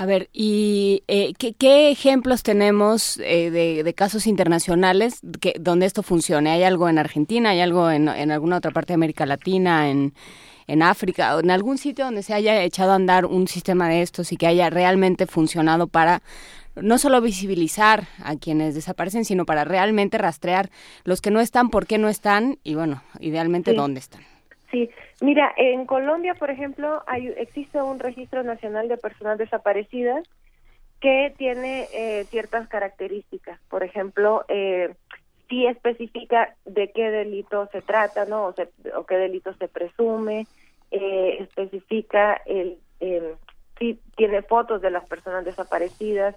[0.00, 5.86] A ver, ¿y eh, ¿qué, qué ejemplos tenemos eh, de, de casos internacionales que, donde
[5.86, 6.50] esto funcione?
[6.50, 7.50] ¿Hay algo en Argentina?
[7.50, 9.90] ¿Hay algo en, en alguna otra parte de América Latina?
[9.90, 10.14] ¿En,
[10.68, 11.34] en África?
[11.34, 14.36] ¿O en algún sitio donde se haya echado a andar un sistema de estos y
[14.36, 16.22] que haya realmente funcionado para
[16.76, 20.70] no solo visibilizar a quienes desaparecen, sino para realmente rastrear
[21.02, 23.76] los que no están, por qué no están y, bueno, idealmente Sí.
[23.76, 24.20] dónde están?
[24.70, 24.88] Sí,
[25.20, 30.24] mira, en Colombia, por ejemplo, hay, existe un registro nacional de personas desaparecidas
[31.00, 33.60] que tiene eh, ciertas características.
[33.68, 34.94] Por ejemplo, eh,
[35.48, 38.46] sí especifica de qué delito se trata, ¿no?
[38.46, 40.46] O, se- o qué delito se presume,
[40.90, 43.34] eh, especifica el, eh,
[43.78, 46.34] sí tiene fotos de las personas desaparecidas,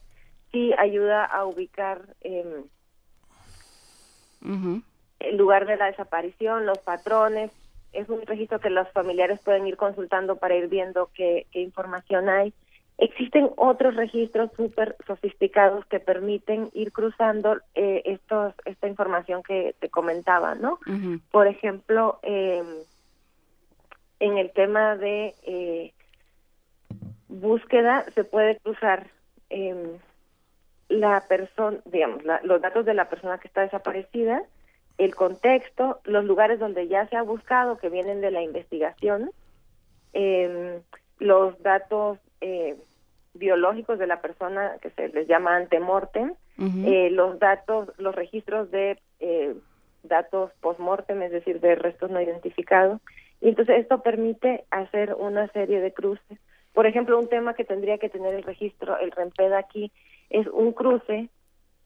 [0.52, 2.64] sí ayuda a ubicar eh,
[5.20, 7.52] el lugar de la desaparición, los patrones.
[7.94, 12.30] Es un registro que los familiares pueden ir consultando para ir viendo qué, qué información
[12.30, 12.54] hay.
[12.98, 19.90] Existen otros registros súper sofisticados que permiten ir cruzando eh, estos, esta información que te
[19.90, 20.80] comentaba, ¿no?
[21.32, 22.64] Por ejemplo, eh,
[24.20, 25.94] en el tema de eh,
[27.28, 29.08] búsqueda se puede cruzar
[29.50, 29.98] eh,
[30.90, 34.44] la persona, digamos, la- los datos de la persona que está desaparecida,
[34.98, 39.32] el contexto, los lugares donde ya se ha buscado que vienen de la investigación,
[40.14, 40.82] eh,
[41.20, 42.76] los datos eh,
[43.34, 46.84] biológicos de la persona que se les llama antemortem, Ujú.
[46.86, 49.56] eh, los datos, los registros de eh,
[50.04, 53.00] datos postmortem, es decir, de restos no identificados.
[53.40, 56.38] Y entonces esto permite hacer una serie de cruces.
[56.74, 59.92] Por ejemplo, un tema que tendría que tener el registro, el REMPED aquí,
[60.30, 61.30] es un cruce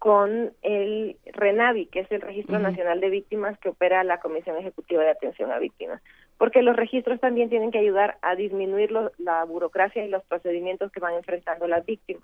[0.06, 2.60] con el RENAVI, que es el Registro.
[2.60, 5.99] Nacional de Víctimas que opera la Comisión Ejecutiva de Atención a Víctimas.
[6.38, 10.91] Porque los registros también tienen que ayudar a disminuir lo- la burocracia y los procedimientos
[10.91, 12.22] que van enfrentando las víctimas.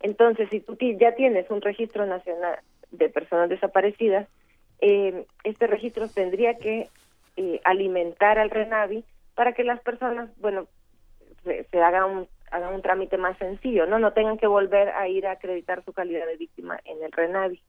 [0.00, 2.58] Entonces, si tú ya tienes un registro nacional
[2.90, 4.26] de personas desaparecidas,
[4.80, 6.88] eh, este registro tendría que
[7.36, 9.04] eh, alimentar al RENAVI
[9.36, 10.66] para que las personas, bueno,
[11.44, 15.08] se, se haga un hagan un trámite más sencillo, no no tengan que volver a
[15.08, 17.60] ir a acreditar su calidad de víctima en el RENAVI.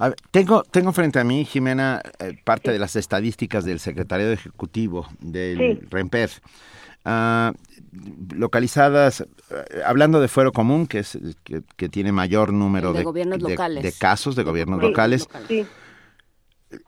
[0.00, 4.30] A ver, tengo, tengo frente a mí, Jimena, eh, parte de las estadísticas del secretario
[4.32, 5.86] ejecutivo del Sí.
[5.90, 6.30] REMPED.
[7.04, 7.52] Ah,
[8.34, 9.26] localizadas, eh,
[9.84, 13.38] hablando de fuero común, que es el que, que tiene mayor número de de, gobiernos
[13.38, 13.82] de- locales.
[13.84, 15.28] de casos de gobiernos Sí, locales.
[15.46, 15.64] Sí.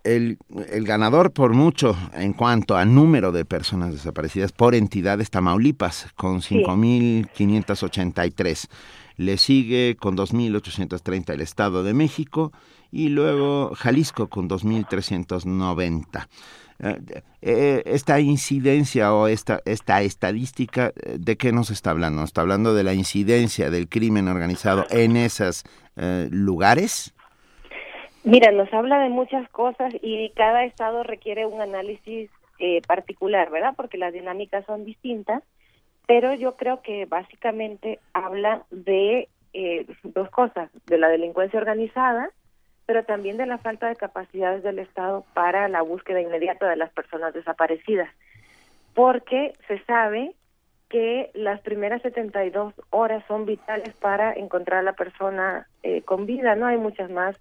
[0.04, 0.38] El,
[0.70, 6.08] el ganador por mucho en cuanto a número de personas desaparecidas por entidad es Tamaulipas,
[6.16, 6.62] con Sí.
[6.64, 8.68] 5.583.
[9.16, 12.52] Le sigue con 2.830 el Estado de México
[12.90, 16.28] y luego Jalisco con 2.390.
[16.80, 22.20] Eh, eh, esta incidencia o esta, esta estadística, eh, ¿de qué nos está hablando?
[22.20, 25.64] ¿Nos está hablando de la incidencia del crimen organizado en esos
[25.96, 27.14] eh, lugares?
[28.24, 33.74] Mira, nos habla de muchas cosas y cada estado requiere un análisis eh, particular, ¿verdad?
[33.76, 35.42] Porque las dinámicas son distintas,
[36.06, 42.30] pero yo creo que básicamente habla de eh, dos cosas, de la delincuencia organizada,
[42.86, 46.92] pero también de la falta de capacidades del Estado para la búsqueda inmediata de las
[46.92, 48.08] personas desaparecidas,
[48.94, 50.34] porque se sabe
[50.88, 56.54] que las primeras 72 horas son vitales para encontrar a la persona eh, con vida,
[56.56, 56.66] ¿no?
[56.66, 57.36] Hay muchas más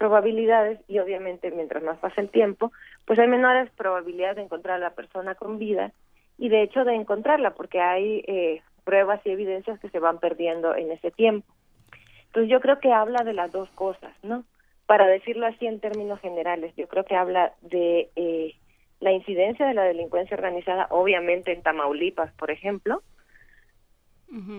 [0.00, 2.72] probabilidades y obviamente mientras más pasa el tiempo,
[3.04, 5.92] pues hay menores probabilidades de encontrar a la persona con vida
[6.38, 10.74] y de hecho de encontrarla porque hay eh, pruebas y evidencias que se van perdiendo
[10.74, 11.52] en ese tiempo.
[12.28, 14.44] Entonces yo creo que habla de las dos cosas, ¿no?
[14.86, 18.54] Para decirlo así en términos generales, yo creo que habla de eh,
[19.00, 23.02] la incidencia de la delincuencia organizada, obviamente en Tamaulipas, por ejemplo,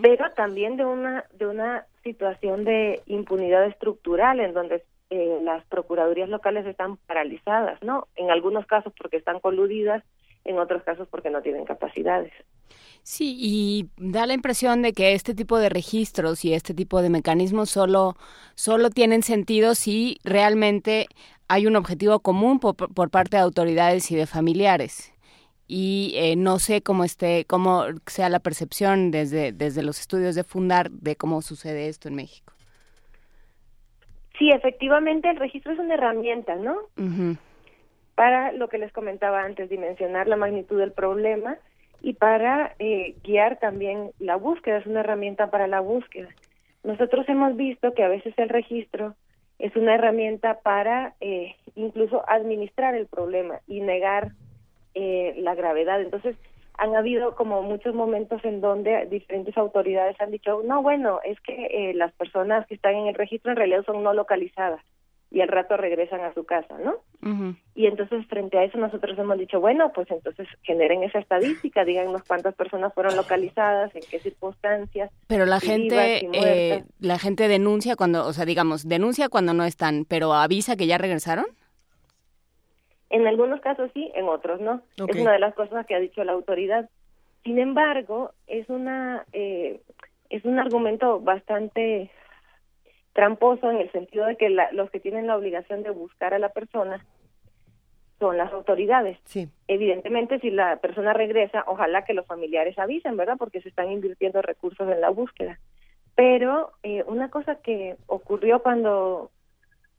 [0.03, 6.29] pero también de una de una situación de impunidad estructural en donde eh, las procuradurías
[6.29, 8.07] locales están paralizadas, ¿no?
[8.15, 10.03] En algunos casos porque están coludidas
[10.45, 12.31] en otros casos porque no tienen capacidades.
[13.03, 17.09] Sí, y da la impresión de que este tipo de registros y este tipo de
[17.09, 18.15] mecanismos solo,
[18.55, 21.07] solo tienen sentido si realmente
[21.49, 25.13] hay un objetivo común por, por parte de autoridades y de familiares.
[25.67, 30.45] Y eh, no sé cómo esté, cómo sea la percepción desde, desde los estudios de
[30.45, 32.53] Fundar de cómo sucede esto en México.
[34.41, 36.75] Sí, efectivamente el registro es una herramienta, ¿no?
[38.15, 41.57] Para lo que les comentaba antes, dimensionar la magnitud del problema
[42.01, 46.29] y para eh, guiar también la búsqueda, es una herramienta para la búsqueda.
[46.83, 49.13] Nosotros hemos visto que a veces el registro
[49.59, 54.31] es una herramienta para eh, incluso administrar el problema y negar
[54.95, 56.01] eh, la gravedad.
[56.01, 56.35] Entonces,
[56.77, 61.65] han habido como muchos momentos en donde diferentes autoridades han dicho, no, bueno, es que
[61.65, 64.81] eh, las personas que están en el registro en realidad son no localizadas
[65.31, 66.97] y al rato regresan a su casa, ¿no?
[67.73, 72.23] Y entonces frente a eso nosotros hemos dicho, bueno, pues entonces generen esa estadística, díganos
[72.23, 75.09] cuántas personas fueron localizadas, en qué circunstancias.
[75.27, 80.03] Pero la gente, eh, la gente denuncia cuando, o sea, digamos, denuncia cuando no están,
[80.03, 81.45] pero avisa que ya regresaron.
[83.11, 84.81] En algunos casos sí, en otros no.
[85.07, 86.89] Es una de las cosas que ha dicho la autoridad.
[87.43, 89.81] Sin embargo, es una eh,
[90.29, 92.09] es un argumento bastante
[93.13, 96.49] tramposo en el sentido de que los que tienen la obligación de buscar a la
[96.49, 97.05] persona
[98.17, 99.17] son las autoridades.
[99.25, 99.49] Sí.
[99.67, 103.35] Evidentemente, si la persona regresa, ojalá que los familiares avisen, ¿verdad?
[103.37, 105.59] Porque se están invirtiendo recursos en la búsqueda.
[106.15, 109.31] Pero eh, una cosa que ocurrió cuando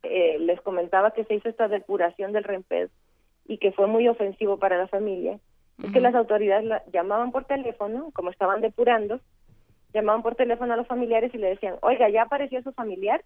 [0.01, 2.43] eh, les comentaba que se hizo esta depuración del
[3.45, 5.39] y que fue muy ofensivo para la familia,
[5.81, 9.19] es que las autoridades la, llamaban por teléfono, como estaban depurando,
[9.93, 13.23] llamaban por teléfono a los familiares y le decían, oiga, ya apareció su familiar.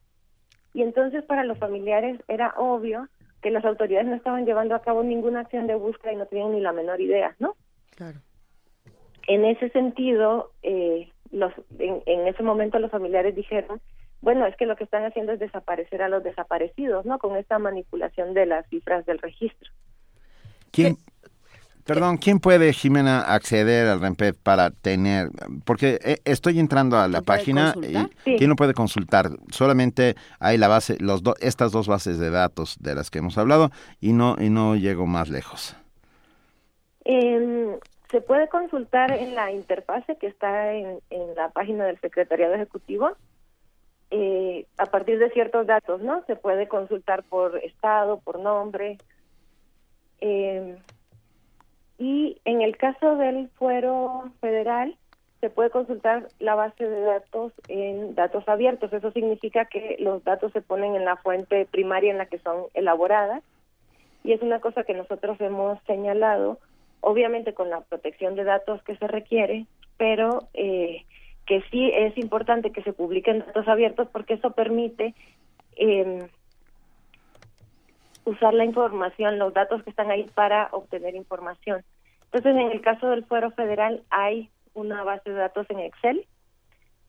[0.74, 3.08] Y entonces para los familiares era obvio
[3.42, 6.54] que las autoridades no estaban llevando a cabo ninguna acción de búsqueda y no tenían
[6.54, 7.56] ni la menor idea, ¿no?
[7.96, 8.20] Claro.
[9.28, 13.82] En ese sentido, eh, los, en, en ese momento los familiares dijeron,
[14.22, 17.20] bueno, es que lo que están haciendo es desaparecer a los desaparecidos, ¿no?
[17.20, 19.70] Con esta manipulación de las cifras del registro.
[20.78, 20.98] ¿Quién,
[21.88, 25.30] Perdón, ¿quién puede, Jimena, acceder al REMPED para tener?
[25.64, 29.30] Porque eh, estoy entrando a la página y ¿quién lo puede consultar?
[29.52, 33.72] Solamente hay la base, los estas dos bases de datos de las que hemos hablado
[34.02, 35.78] y no y no llego más lejos.
[37.06, 37.80] Eh,
[38.12, 43.12] se puede consultar en la interfase que está en, en la página del Secretariado Ejecutivo.
[44.12, 46.24] Eh, a partir de ciertos datos, ¿no?
[46.28, 48.98] Se puede consultar por estado, por nombre.
[50.22, 50.78] Eh,
[51.98, 54.96] y en el caso del fuero federal,
[55.42, 58.92] se puede consultar la base de datos en datos abiertos.
[58.92, 62.66] Eso significa que los datos se ponen en la fuente primaria en la que son
[62.74, 63.44] elaboradas.
[64.24, 66.60] Y es una cosa que nosotros hemos señalado,
[67.02, 69.68] obviamente con la protección de datos que se requiere,
[69.98, 71.06] pero eh,
[71.46, 75.14] que sí es importante que se publiquen datos abiertos porque eso permite
[75.78, 76.28] eh,
[78.28, 81.84] usar la información, los datos que están ahí para obtener información.
[82.26, 86.28] Entonces, en el caso del fuero federal hay una base de datos en Excel.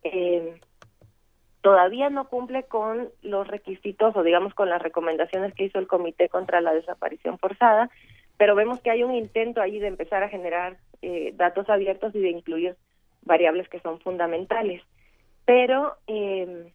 [0.05, 0.61] Eh,
[1.61, 6.29] todavía no cumple con los requisitos o digamos con las recomendaciones que hizo el Comité
[6.29, 7.91] contra la Desaparición Forzada,
[8.37, 12.21] pero vemos que hay un intento ahí de empezar a generar eh, datos abiertos y
[12.21, 12.77] de incluir
[13.23, 14.83] variables que son fundamentales.
[15.45, 16.73] Pero eh,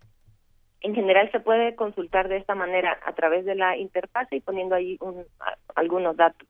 [0.83, 4.75] en general se puede consultar de esta manera a través de la interfase y poniendo
[4.75, 5.25] ahí un,
[5.75, 6.47] algunos datos.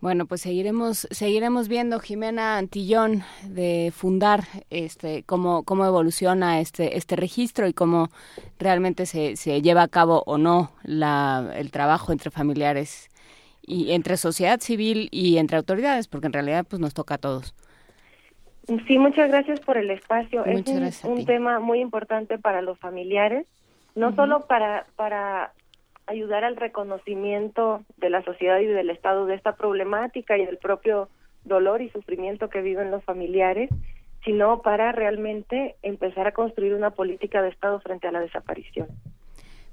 [0.00, 7.16] Bueno, pues seguiremos seguiremos viendo Jimena Antillón de fundar este cómo cómo evoluciona este este
[7.16, 8.08] registro y cómo
[8.60, 13.08] realmente se, se lleva a cabo o no la, el trabajo entre familiares
[13.60, 17.54] y entre sociedad civil y entre autoridades, porque en realidad pues nos toca a todos.
[18.86, 20.44] Sí, muchas gracias por el espacio.
[20.44, 23.46] es un, tema muy importante para los familiares,
[23.94, 25.52] no solo para, para
[26.06, 31.08] ayudar al reconocimiento de la sociedad y del Estado de esta problemática y del propio
[31.44, 33.70] dolor y sufrimiento que viven los familiares,
[34.22, 38.88] sino para realmente empezar a construir una política de Estado frente a la desaparición.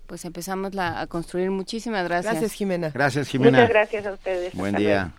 [0.07, 1.51] Pues empezamos la, a construir.
[1.51, 2.33] Muchísimas gracias.
[2.33, 2.91] Gracias, Jimena.
[2.91, 3.57] Gracias, Jimena.
[3.57, 4.55] Muchas gracias a ustedes.
[4.55, 5.11] Buen día.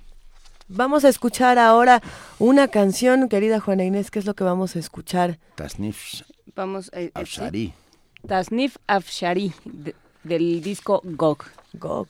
[0.68, 2.02] Vamos a escuchar ahora
[2.40, 5.38] una canción, querida Juana Inés, ¿qué es lo que vamos a escuchar?
[5.55, 6.22] Tasnif
[6.56, 7.72] Vamos, eh, Afshari.
[8.26, 9.94] Tasnif Afshari, de,
[10.24, 11.44] del disco Gog.
[11.74, 12.09] Gog.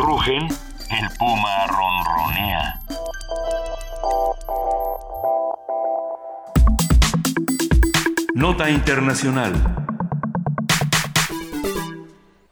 [0.00, 0.48] Rugen,
[0.90, 2.80] el puma ronronea.
[8.34, 9.80] Nota Internacional.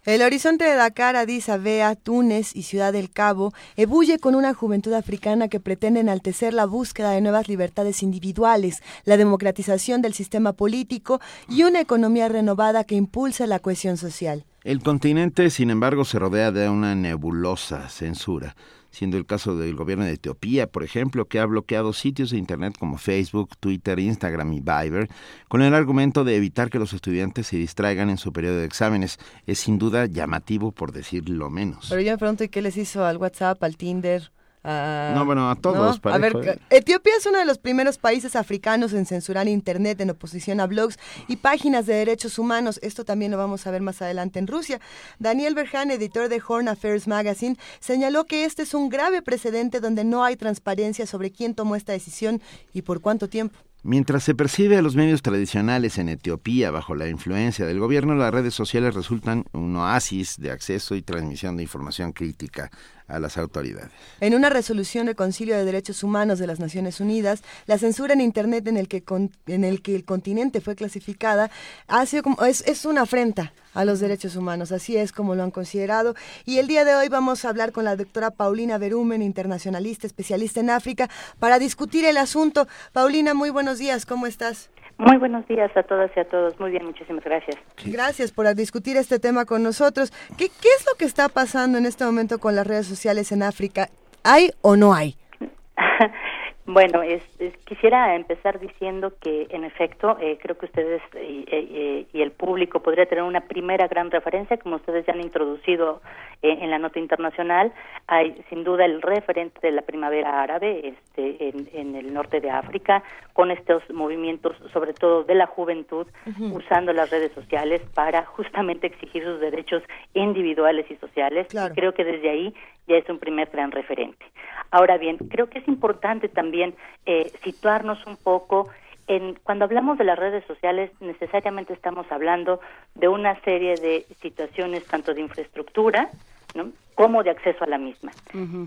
[0.04, 4.94] El horizonte de Dakar, Addis Abeba, Túnez y Ciudad del Cabo ebulle con una juventud
[4.94, 11.20] africana que pretende enaltecer la búsqueda de nuevas libertades individuales, la democratización del sistema político
[11.46, 14.46] y una economía renovada que impulse la cohesión social.
[14.68, 18.54] El continente, sin embargo, se rodea de una nebulosa censura
[18.90, 22.76] siendo el caso del gobierno de Etiopía, por ejemplo, que ha bloqueado sitios de Internet
[22.78, 25.08] como Facebook, Twitter, Instagram y Viber,
[25.48, 29.18] con el argumento de evitar que los estudiantes se distraigan en su periodo de exámenes.
[29.46, 31.86] Es sin duda llamativo, por decir lo menos.
[31.88, 34.32] Pero yo me pregunto, ¿y qué les hizo al WhatsApp, al Tinder?
[34.68, 36.00] No, bueno, a todos.
[36.04, 36.58] A ver, ¿eh?
[36.70, 40.98] Etiopía es uno de los primeros países africanos en censurar Internet en oposición a blogs
[41.26, 42.78] y páginas de derechos humanos.
[42.82, 44.80] Esto también lo vamos a ver más adelante en Rusia.
[45.18, 50.04] Daniel Berhan, editor de Horn Affairs Magazine, señaló que este es un grave precedente donde
[50.04, 52.42] no hay transparencia sobre quién tomó esta decisión
[52.74, 53.58] y por cuánto tiempo.
[53.84, 58.34] Mientras se percibe a los medios tradicionales en Etiopía bajo la influencia del gobierno, las
[58.34, 62.70] redes sociales resultan un oasis de acceso y transmisión de información crítica
[63.08, 63.90] a las autoridades.
[64.20, 68.20] En una resolución del Concilio de Derechos Humanos de las Naciones Unidas, la censura en
[68.20, 71.50] Internet en el que, el continente fue clasificada
[71.86, 75.42] ha sido como, es, es una afrenta a los derechos humanos, así es como lo
[75.42, 76.14] han considerado.
[76.44, 80.60] Y el día de hoy vamos a hablar con la doctora Paulina Berumen, internacionalista, especialista
[80.60, 81.08] en África,
[81.38, 82.68] para discutir el asunto.
[82.92, 84.68] Paulina, muy buenos días, ¿cómo estás?
[84.98, 86.58] Muy buenos días a todas y a todos.
[86.58, 87.56] Muy bien, muchísimas gracias.
[87.84, 90.12] Gracias por discutir este tema con nosotros.
[90.36, 93.44] ¿Qué, ¿Qué es lo que está pasando en este momento con las redes sociales en
[93.44, 93.88] África?
[94.24, 95.16] ¿Hay o no hay?
[96.70, 97.22] Bueno, es,
[97.64, 102.82] quisiera empezar diciendo que, en efecto, eh, creo que ustedes eh, eh, y el público
[102.82, 106.02] podría tener una primera gran referencia, como ustedes ya han introducido
[106.42, 107.72] en la nota internacional.
[108.06, 113.02] Hay, sin duda, el referente de la primavera árabe este, en, el norte de África,
[113.32, 116.06] con estos movimientos, sobre todo de la juventud,
[116.52, 119.82] usando las redes sociales para justamente exigir sus derechos
[120.12, 121.48] individuales y sociales.
[121.74, 122.54] creo que desde ahí
[122.86, 124.24] ya es un primer gran referente.
[124.70, 126.57] Ahora bien, creo que es importante también
[127.06, 128.68] eh, situarnos un poco
[129.06, 132.60] en cuando hablamos de las redes sociales necesariamente estamos hablando
[132.94, 136.10] de una serie de situaciones tanto de infraestructura,
[136.54, 136.70] ¿no?
[136.98, 138.10] Como de acceso a la misma.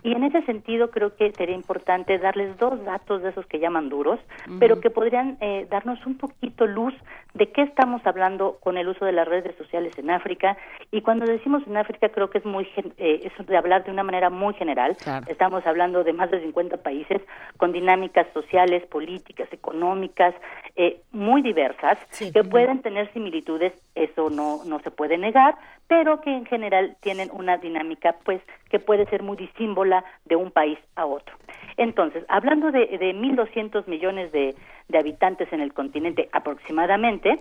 [0.04, 3.90] Y en ese sentido creo que sería importante darles dos datos de esos que llaman
[3.90, 4.22] duros,
[4.58, 6.94] pero que podrían eh, darnos un poquito luz
[7.34, 10.56] de qué estamos hablando con el uso de las redes sociales en África.
[10.92, 12.66] Y cuando decimos en África creo que es muy
[12.98, 14.96] eh, es de hablar de una manera muy general.
[15.28, 17.22] Estamos hablando de más de 50 países
[17.58, 20.34] con dinámicas sociales, políticas, económicas
[20.78, 23.74] eh, muy diversas que pueden tener similitudes.
[23.94, 25.56] Eso no no se puede negar,
[25.88, 30.52] pero que en general tienen una dinámica pues que puede ser muy disímbola de un
[30.52, 31.36] país a otro.
[31.78, 34.56] Entonces, hablando de, de 1.200 millones de,
[34.94, 37.40] habitantes en el continente aproximadamente,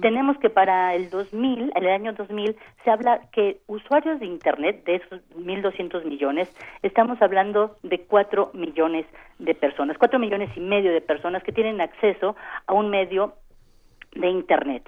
[0.00, 4.84] tenemos que para el 2000, en el año 2000, se habla que usuarios de Internet,
[4.84, 6.48] de esos 1.200 millones,
[6.82, 9.06] estamos hablando de 4 millones
[9.40, 12.36] de personas, 4 millones y medio de personas que tienen acceso
[12.68, 13.34] a un medio
[14.14, 14.84] de Internet.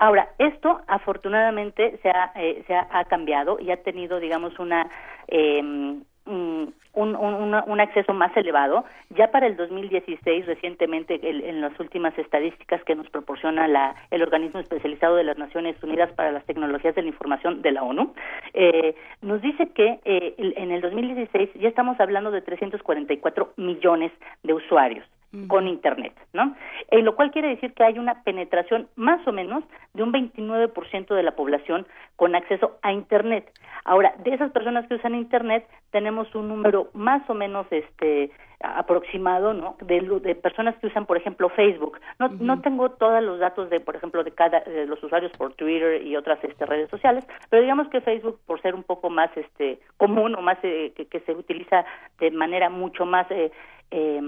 [0.00, 2.64] Ahora, esto afortunadamente se ha, eh,
[3.08, 4.90] cambiado y ha tenido, digamos, una,
[5.28, 8.84] eh, un, un, acceso más elevado.
[9.10, 14.60] Ya para el 2016, recientemente, en las últimas estadísticas que nos proporciona la, el organismo
[14.60, 18.14] especializado de las Naciones Unidas para las Tecnologías de la Información de la ONU,
[18.54, 24.12] eh, nos dice que eh, en el 2016 ya estamos hablando de 344 millones
[24.44, 25.04] de usuarios
[25.46, 26.56] con Internet, ¿no?
[26.90, 29.62] Eh, lo cual quiere decir que hay una penetración más o menos
[29.94, 31.86] de un 29% de la población
[32.16, 33.50] con acceso a Internet.
[33.84, 38.30] Ahora, de esas personas que usan Internet, tenemos un número más o menos este
[38.62, 39.76] aproximado, ¿no?
[39.80, 41.98] De, de personas que usan, por ejemplo, Facebook.
[42.18, 45.54] No, no tengo todos los datos de, por ejemplo, de cada de los usuarios por
[45.54, 49.30] Twitter y otras este, redes sociales, pero digamos que Facebook, por ser un poco más
[49.34, 51.86] este común o más eh, que, que, se utiliza
[52.18, 53.50] de manera mucho más eh,
[53.90, 54.20] eh,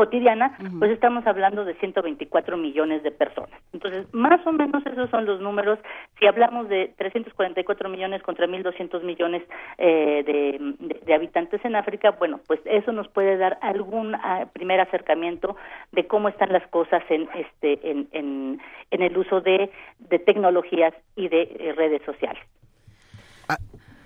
[0.00, 3.60] cotidiana, pues estamos hablando de 124 millones de personas.
[3.74, 5.78] Entonces, más o menos esos son los números.
[6.18, 9.42] Si hablamos de 344 millones contra 1.200 millones
[9.76, 15.54] eh, de, habitantes en África, bueno, pues eso nos puede dar algún ah, primer acercamiento
[15.92, 18.58] de cómo están las cosas en este en, en,
[18.90, 22.42] en el uso de, de tecnologías y de eh, redes sociales.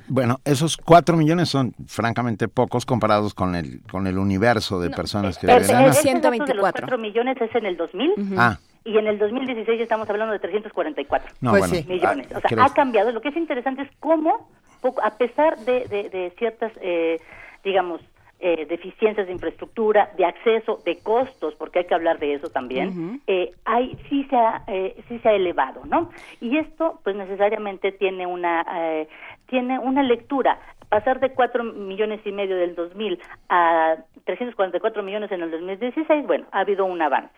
[0.09, 5.39] Bueno, esos cuatro millones son francamente pocos comparados con el con el universo de personas
[5.39, 8.13] que viven en 124 millones es en el 2000.
[8.37, 8.59] Ah.
[8.85, 12.27] Y en el 2016 ya estamos hablando de 344 pues millones.
[12.35, 13.13] o sea, ha cambiado.
[13.13, 14.49] Lo que es interesante es cómo
[14.83, 17.19] poco, a pesar de, de, de ciertas, eh,
[17.65, 18.03] digamos,
[18.47, 23.23] eh, deficiencias de infraestructura, de acceso, de costos, porque hay que hablar de eso también,
[23.27, 26.11] eh, hay sí se ha eh, sí se ha elevado, ¿no?
[26.43, 29.09] Y esto, pues necesariamente tiene una eh,
[29.47, 30.61] tiene una lectura.
[30.91, 33.19] Pasar de cuatro millones y medio del 2000
[33.49, 33.97] a
[34.27, 37.33] 344 millones en el 2016, bueno, ha habido un avance.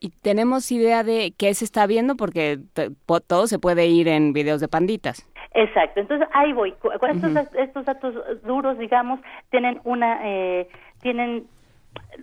[0.00, 2.58] Y tenemos idea de qué se está viendo porque
[3.26, 5.28] todo se puede ir en videos de panditas.
[5.54, 6.74] Exacto, entonces ahí voy.
[7.10, 8.14] Estos, estos datos
[8.44, 9.18] duros, digamos,
[9.50, 10.68] tienen una, eh,
[11.02, 11.46] tienen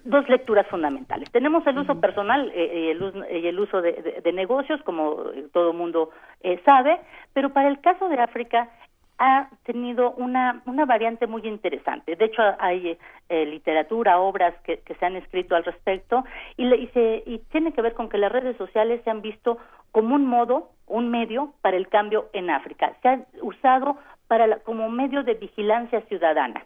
[0.06, 1.30] dos lecturas fundamentales.
[1.32, 4.82] Tenemos el uso personal eh, y el, us- y el uso de, de- de negocios,
[4.84, 5.16] como
[5.52, 6.12] todo mundo
[6.44, 7.00] eh, sabe,
[7.34, 8.70] pero para el caso de África
[9.18, 12.16] ha tenido una, una variante muy interesante.
[12.16, 12.98] De hecho, hay
[13.30, 16.24] eh, literatura, obras que, que se han escrito al respecto
[16.58, 19.22] y, le- y, se- y tiene que ver con que las redes sociales se han
[19.22, 19.58] visto
[19.92, 22.94] como un modo, un medio para el cambio en África.
[23.02, 23.98] Se han usado
[24.28, 26.66] para la- como medio de vigilancia ciudadana.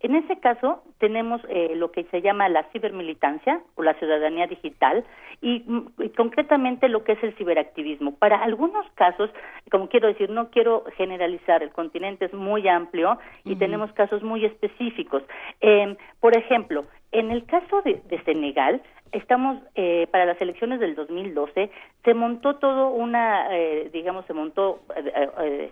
[0.00, 5.04] En ese caso tenemos eh, lo que se llama la cibermilitancia o la ciudadanía digital
[5.40, 8.14] y, mm, y concretamente lo que es el ciberactivismo.
[8.16, 9.30] Para algunos casos,
[9.70, 14.44] como quiero decir, no quiero generalizar, el continente es muy amplio y tenemos casos muy
[14.44, 15.22] específicos.
[15.60, 16.84] Eh, por ejemplo,
[17.18, 18.80] en el caso de, de Senegal,
[19.12, 21.70] estamos eh, para las elecciones del 2012
[22.04, 25.70] se montó todo una eh, digamos se montó eh, eh,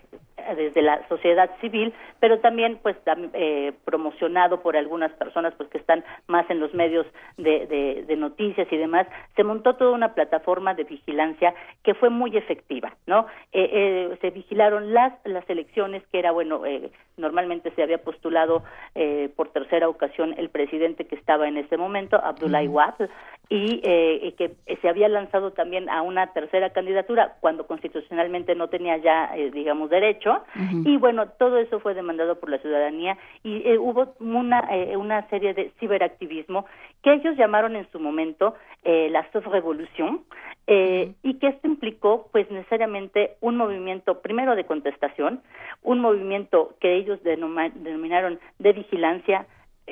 [0.56, 5.78] desde la sociedad civil pero también pues tam- eh, promocionado por algunas personas pues que
[5.78, 7.06] están más en los medios
[7.36, 9.06] de, de- noticias y demás.
[9.36, 11.52] Se montó toda una plataforma de vigilancia
[11.82, 16.64] que fue muy efectiva no Eh, eh, se vigilaron las las elecciones que era bueno
[16.66, 18.62] eh, normalmente se había postulado
[18.94, 23.08] eh, por tercera ocasión el presidente que estaba en ese momento Abdoulaye Wade
[23.50, 28.96] y, eh, que se había lanzado también a una tercera candidatura cuando constitucionalmente no tenía
[28.96, 30.42] ya, eh, digamos, derecho.
[30.86, 35.28] Y bueno, todo eso fue demandado por la ciudadanía y eh, hubo una, eh, una
[35.28, 36.64] serie de ciberactivismo
[37.02, 40.22] que ellos llamaron en su momento eh, la revolución
[40.66, 45.42] eh, y que esto implicó pues necesariamente un movimiento primero de contestación,
[45.82, 49.46] un movimiento que ellos denoma- denominaron de vigilancia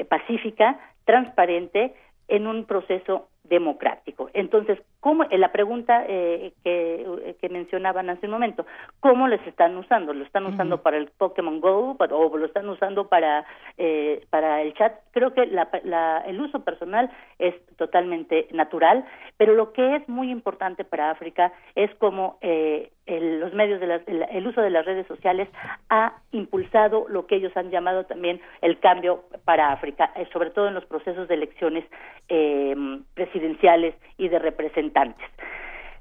[0.09, 1.95] pacífica, transparente,
[2.29, 4.31] en un proceso democrático.
[4.35, 8.65] Entonces, ¿cómo, eh, la pregunta eh, que, eh, que mencionaban hace un momento,
[9.01, 10.15] ¿cómo les están usando?
[10.15, 13.45] ¿Lo están usando para el Pokémon Go o lo están usando para,
[13.79, 14.95] eh, para el chat?
[15.11, 19.05] Creo que la- la- el uso personal es totalmente natural,
[19.37, 23.87] pero lo que es muy importante para África es cómo eh, el, los medios de
[23.89, 25.49] las- el, el uso de las redes sociales
[25.91, 30.69] ha impulsado lo que ellos han llamado también el cambio para África, eh, sobre todo
[30.69, 31.85] en los procesos de elecciones
[32.29, 32.75] eh,
[33.15, 35.27] presidenciales y de representantes.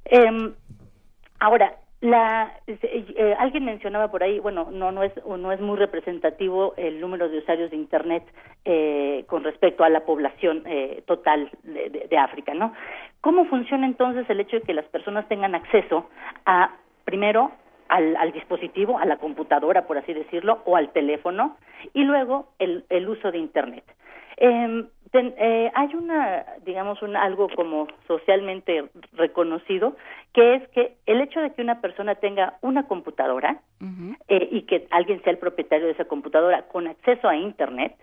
[0.05, 0.53] Em,
[1.39, 5.77] ahora, la, eh, eh, alguien mencionaba por ahí, bueno, no no es no es muy
[5.77, 8.23] representativo el número de usuarios de Internet
[8.65, 12.73] eh, con respecto a la población eh, total de, África, ¿no?
[13.21, 16.09] ¿Cómo funciona entonces el hecho de que las personas tengan acceso
[16.45, 16.75] a,
[17.05, 17.51] primero,
[17.87, 21.57] al, al dispositivo, a la computadora, por así decirlo, o al teléfono,
[21.93, 23.83] y luego el, el uso de Internet?
[25.11, 29.95] Ten- eh, hay una, digamos, un, algo como socialmente reconocido,
[30.33, 33.59] que es que el hecho de que una persona tenga una computadora
[34.29, 37.93] eh, y que alguien sea el propietario de esa computadora con acceso a Internet,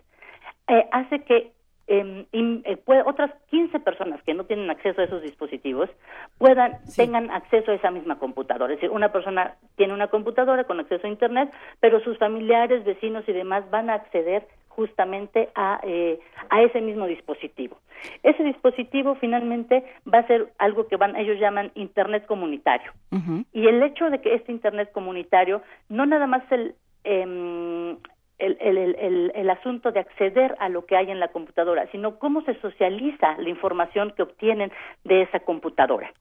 [0.68, 1.52] eh, hace que
[1.90, 5.88] em, eh, puede- otras 15 personas que no tienen acceso a esos dispositivos
[6.36, 8.74] puedan tengan acceso a esa misma computadora.
[8.74, 13.24] Es decir, una persona tiene una computadora con acceso a Internet, pero sus familiares, vecinos
[13.26, 16.18] y demás van a acceder justamente a, eh,
[16.50, 17.78] a ese mismo dispositivo.
[18.22, 19.82] Ese dispositivo finalmente
[20.12, 22.92] va a ser algo que van, ellos llaman Internet comunitario.
[23.52, 26.74] Y el hecho de que este Internet comunitario no nada más el,
[27.04, 27.98] el,
[28.38, 32.18] el, el, el- el asunto de acceder a lo que hay en la computadora, sino
[32.20, 34.70] cómo se socializa la información que obtienen
[35.04, 36.12] de esa computadora.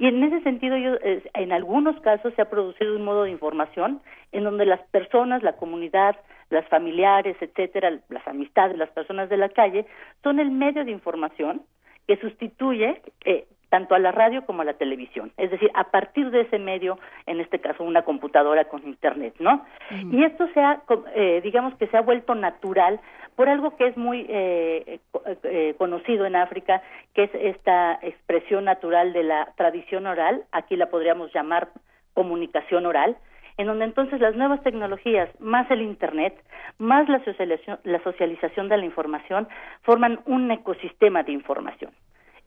[0.00, 4.00] Y en ese sentido, en algunos casos se ha producido un modo de información
[4.32, 6.16] en donde las personas, la comunidad,
[6.48, 9.84] las familiares, etcétera, las amistades, las personas de la calle,
[10.22, 11.60] son el medio de información
[12.08, 15.32] que sustituye eh, tanto a la radio como a la televisión.
[15.38, 19.64] Es decir, a partir de ese medio, en este caso una computadora con internet, ¿no?
[20.12, 20.82] Y esto se ha,
[21.14, 23.00] eh, digamos que se ha vuelto natural
[23.36, 26.82] por algo que es muy eh, co- eh, conocido en África,
[27.14, 31.68] que es esta expresión natural de la tradición oral, aquí la podríamos llamar
[32.12, 33.16] comunicación oral,
[33.56, 36.34] en donde entonces las nuevas tecnologías, más el Internet,
[36.78, 39.48] más la socialización, la socialización de la información,
[39.82, 41.92] forman un ecosistema de información.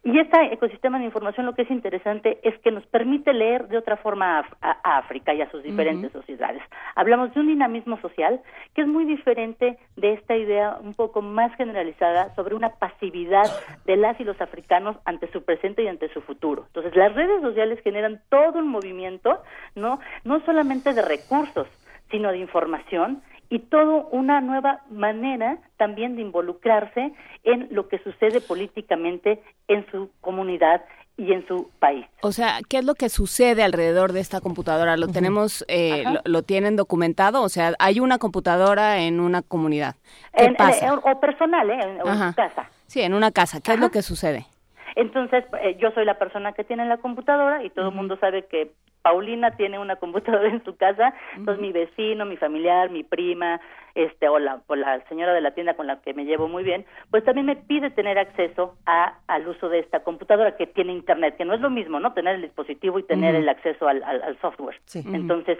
[0.05, 3.77] Y este ecosistema de información lo que es interesante es que nos permite leer de
[3.77, 6.61] otra forma a, África y a sus diferentes sociedades.
[6.95, 8.41] Hablamos de un dinamismo social
[8.75, 13.45] que es muy diferente de esta idea un poco más generalizada sobre una pasividad
[13.85, 16.65] de las y los africanos ante su presente y ante su futuro.
[16.67, 19.41] Entonces, las redes sociales generan todo un movimiento,
[19.75, 21.67] no, no solamente de recursos,
[22.11, 23.23] sino de información
[23.53, 27.13] y toda una nueva manera también de involucrarse
[27.43, 30.83] en lo que sucede políticamente en su comunidad
[31.17, 32.03] y en su país.
[32.23, 34.97] O sea, ¿qué es lo que sucede alrededor de esta computadora?
[34.97, 37.43] ¿Lo tenemos, eh, lo, tienen documentado?
[37.43, 39.97] O sea, hay una computadora en una comunidad.
[40.35, 40.95] ¿Qué pasa?
[40.95, 41.79] o personal, ¿eh?
[41.79, 42.71] En, una casa.
[42.87, 43.61] Sí, en una casa.
[43.61, 44.47] ¿Qué es lo que sucede?
[44.95, 48.47] Entonces, eh, yo soy la persona que tiene la computadora y todo el mundo sabe
[48.47, 48.71] que
[49.03, 53.61] Paulina tiene una computadora en su casa, entonces mi vecino, mi familiar, mi prima,
[53.93, 56.63] este o la, o la señora de la tienda con la que me llevo muy
[56.63, 60.93] bien, pues también me pide tener acceso a, al uso de esta computadora que tiene
[60.93, 62.13] internet, que no es lo mismo, ¿no?
[62.13, 64.79] Tener el dispositivo y tener el acceso al, al, software.
[64.95, 65.59] Entonces,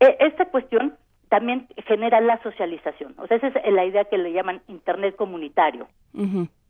[0.00, 0.96] e, esta cuestión
[1.28, 3.14] también genera la socialización.
[3.18, 5.86] O sea, esa es la idea que le llaman internet comunitario.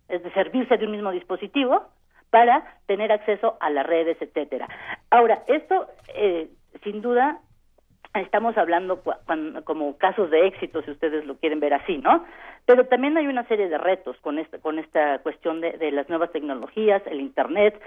[0.09, 1.88] Es de servirse de un mismo dispositivo
[2.31, 4.69] para tener acceso a las redes, etcétera.
[5.11, 6.48] Ahora, esto eh,
[6.82, 7.40] sin duda
[8.15, 9.02] estamos hablando
[9.65, 12.24] como casos de éxito, si ustedes lo quieren ver así, ¿no?
[12.66, 16.09] Pero también hay una serie de retos con esta, con esta cuestión de, de las
[16.09, 17.81] nuevas tecnologías, el Internet,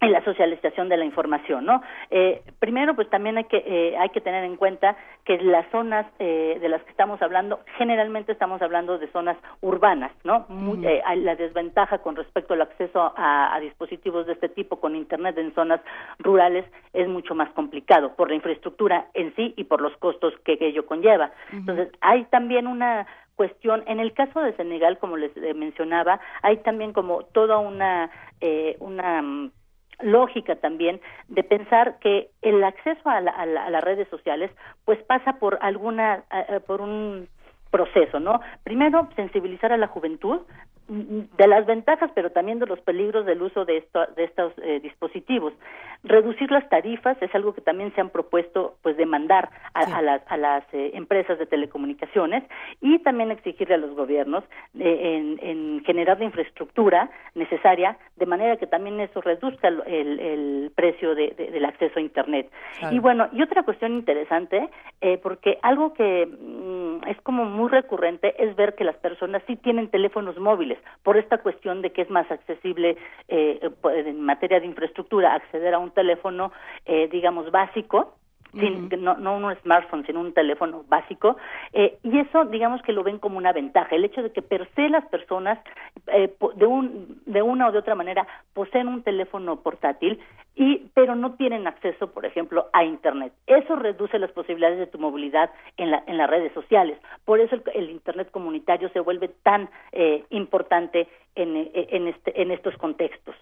[0.00, 1.80] en la socialización de la información, ¿no?
[2.10, 4.94] Eh, primero, pues también hay que eh, hay que tener en cuenta
[5.24, 10.12] que las zonas eh, de las que estamos hablando, generalmente estamos hablando de zonas urbanas,
[10.22, 10.46] ¿no?
[11.04, 15.54] hay la desventaja con respecto al acceso a, dispositivos de este tipo con internet en
[15.54, 15.80] zonas
[16.18, 20.58] rurales es mucho más complicado por la infraestructura en sí y por los costos que,
[20.60, 21.32] ello conlleva.
[21.52, 23.82] Entonces, hay también una cuestión.
[23.86, 28.10] En el caso de Senegal, como les mencionaba, hay también como toda una
[28.80, 29.50] una mm,
[30.00, 34.50] lógica también de pensar que el acceso a, las redes sociales
[34.84, 36.24] pues pasa por alguna
[36.66, 37.28] por un
[37.70, 38.40] proceso, ¿no?
[38.62, 40.40] Primero, sensibilizar a la juventud
[40.88, 43.84] de las ventajas, pero también de los peligros del uso de,
[44.16, 45.52] de estos eh, dispositivos.
[46.04, 50.36] Reducir las tarifas es algo que también se han propuesto, pues, demandar a, las, a
[50.36, 52.44] las eh, empresas de telecomunicaciones
[52.80, 54.44] y también exigirle a los gobiernos
[54.78, 61.64] eh, en, generar la infraestructura necesaria, de manera que también eso reduzca el, precio del
[61.64, 62.50] acceso a Internet.
[62.90, 64.68] Y bueno, y otra cuestión interesante,
[65.22, 69.88] porque algo que mm, es como muy recurrente es ver que las personas sí tienen
[69.88, 72.96] teléfonos móviles por esta cuestión de que es más accesible
[73.28, 76.52] eh, en materia de infraestructura acceder a un teléfono,
[76.84, 78.16] eh, digamos, básico,
[78.58, 81.36] sin, no, no un smartphone, sino un teléfono básico,
[81.72, 84.68] eh, y eso digamos que lo ven como una ventaja, el hecho de que per
[84.74, 85.58] se las personas
[86.08, 90.18] eh, de, un, de una o de otra manera poseen un teléfono portátil,
[90.54, 93.32] y, pero no tienen acceso, por ejemplo, a Internet.
[93.46, 96.98] Eso reduce las posibilidades de tu movilidad en, la, en las redes sociales.
[97.26, 102.74] Por eso el, Internet comunitario se vuelve tan eh, importante en, en, este, en estos
[102.78, 103.34] contextos.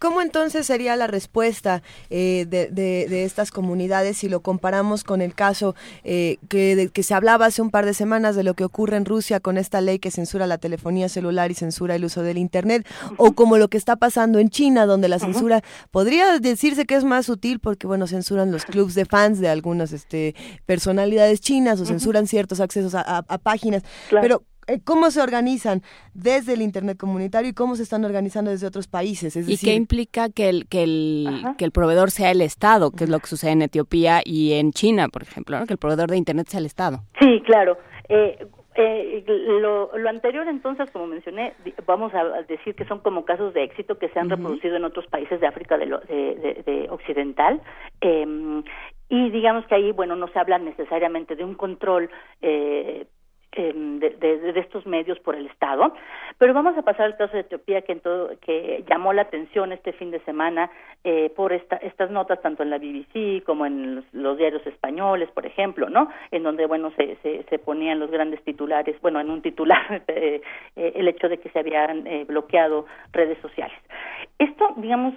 [0.00, 5.74] ¿Cómo entonces sería la respuesta eh, de, estas comunidades si lo comparamos con el caso
[6.04, 9.04] eh, que, que se hablaba hace un par de semanas de lo que ocurre en
[9.04, 12.86] Rusia con esta ley que censura la telefonía celular y censura el uso del Internet?
[13.18, 17.04] O como lo que está pasando en China, donde la censura podría decirse que es
[17.04, 21.84] más sutil porque, bueno, censuran los clubs de fans de algunas este, personalidades chinas o
[21.84, 23.82] censuran ciertos accesos a, páginas.
[24.10, 24.49] Pero eh,
[24.84, 25.82] cómo se organizan
[26.14, 29.36] desde el Internet comunitario y cómo se están organizando desde otros países.
[29.36, 31.28] ¿Y qué implica que el, que, el,
[31.58, 34.72] que el proveedor sea el Estado, que es lo que sucede en Etiopía y en
[34.72, 37.00] China, por ejemplo, que el proveedor de Internet sea el Estado?
[37.18, 37.78] Sí, claro.
[38.08, 39.24] Eh, eh,
[39.60, 41.54] lo, anterior, entonces, como mencioné,
[41.86, 45.06] vamos a decir que son como casos de éxito que se han reproducido en otros
[45.08, 47.60] países de África de, de, Occidental.
[48.00, 48.62] Em,
[49.08, 52.10] y digamos que ahí, bueno, no se habla necesariamente de un control
[52.42, 53.06] eh,
[53.52, 55.92] Em, de, de, estos medios por el Estado.
[56.38, 59.72] Pero vamos a pasar al caso de Etiopía, que, en todo, que llamó la atención
[59.72, 60.70] este fin de semana
[61.02, 65.46] eh, por esta, estas notas, tanto en la BBC como en los, diarios españoles, por
[65.46, 66.10] ejemplo, ¿no?
[66.30, 70.40] En donde, bueno, se, se, se ponían los grandes titulares, bueno, en un titular, eh,
[70.76, 73.76] eh, el hecho de que se habían bloqueado redes sociales.
[74.38, 75.14] Esto, digamos,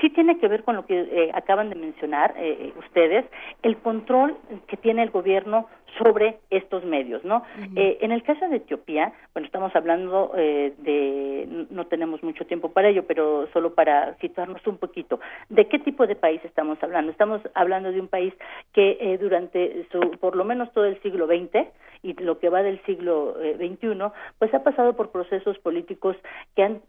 [0.00, 2.34] sí tiene que ver con lo que acaban de mencionar
[2.78, 3.24] ustedes,
[3.62, 5.68] el control que tiene el gobierno
[5.98, 7.42] sobre estos medios, ¿no?
[7.76, 12.70] eh, en el caso de Etiopía, bueno, estamos hablando eh, de, no tenemos mucho tiempo
[12.70, 17.10] para ello, pero solo para situarnos un poquito, ¿de qué tipo de país estamos hablando?
[17.10, 18.34] Estamos hablando de un país
[18.72, 21.66] que eh, durante su, por lo menos todo el siglo XX
[22.02, 26.16] y lo que va del siglo XXI, pues ha pasado por procesos políticos
[26.56, 26.80] que han,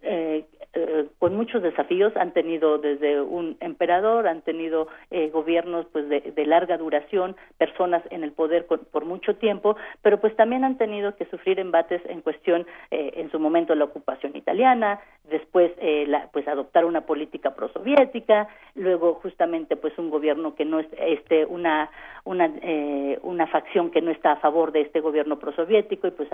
[1.20, 4.88] con muchos desafíos, han tenido desde un emperador, han tenido
[5.32, 10.64] gobiernos pues de, larga duración, personas en el poder por mucho tiempo, pero pues también
[10.64, 15.72] han tenido que sufrir embates en cuestión, en su momento, la ocupación italiana, después
[16.08, 21.46] la, pues adoptar una política prosoviética, luego justamente pues un gobierno que no es este
[21.46, 21.90] una
[22.24, 26.30] una eh, una facción que no está a favor de este gobierno prosoviético y pues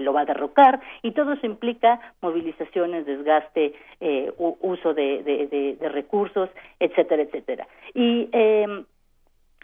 [0.00, 5.22] lo va a derrocar y todo eso implica movilizaciones, desgaste, eh, uso de,
[5.80, 6.48] de, recursos,
[6.78, 7.66] etcétera, etcétera.
[7.94, 8.84] Y eh,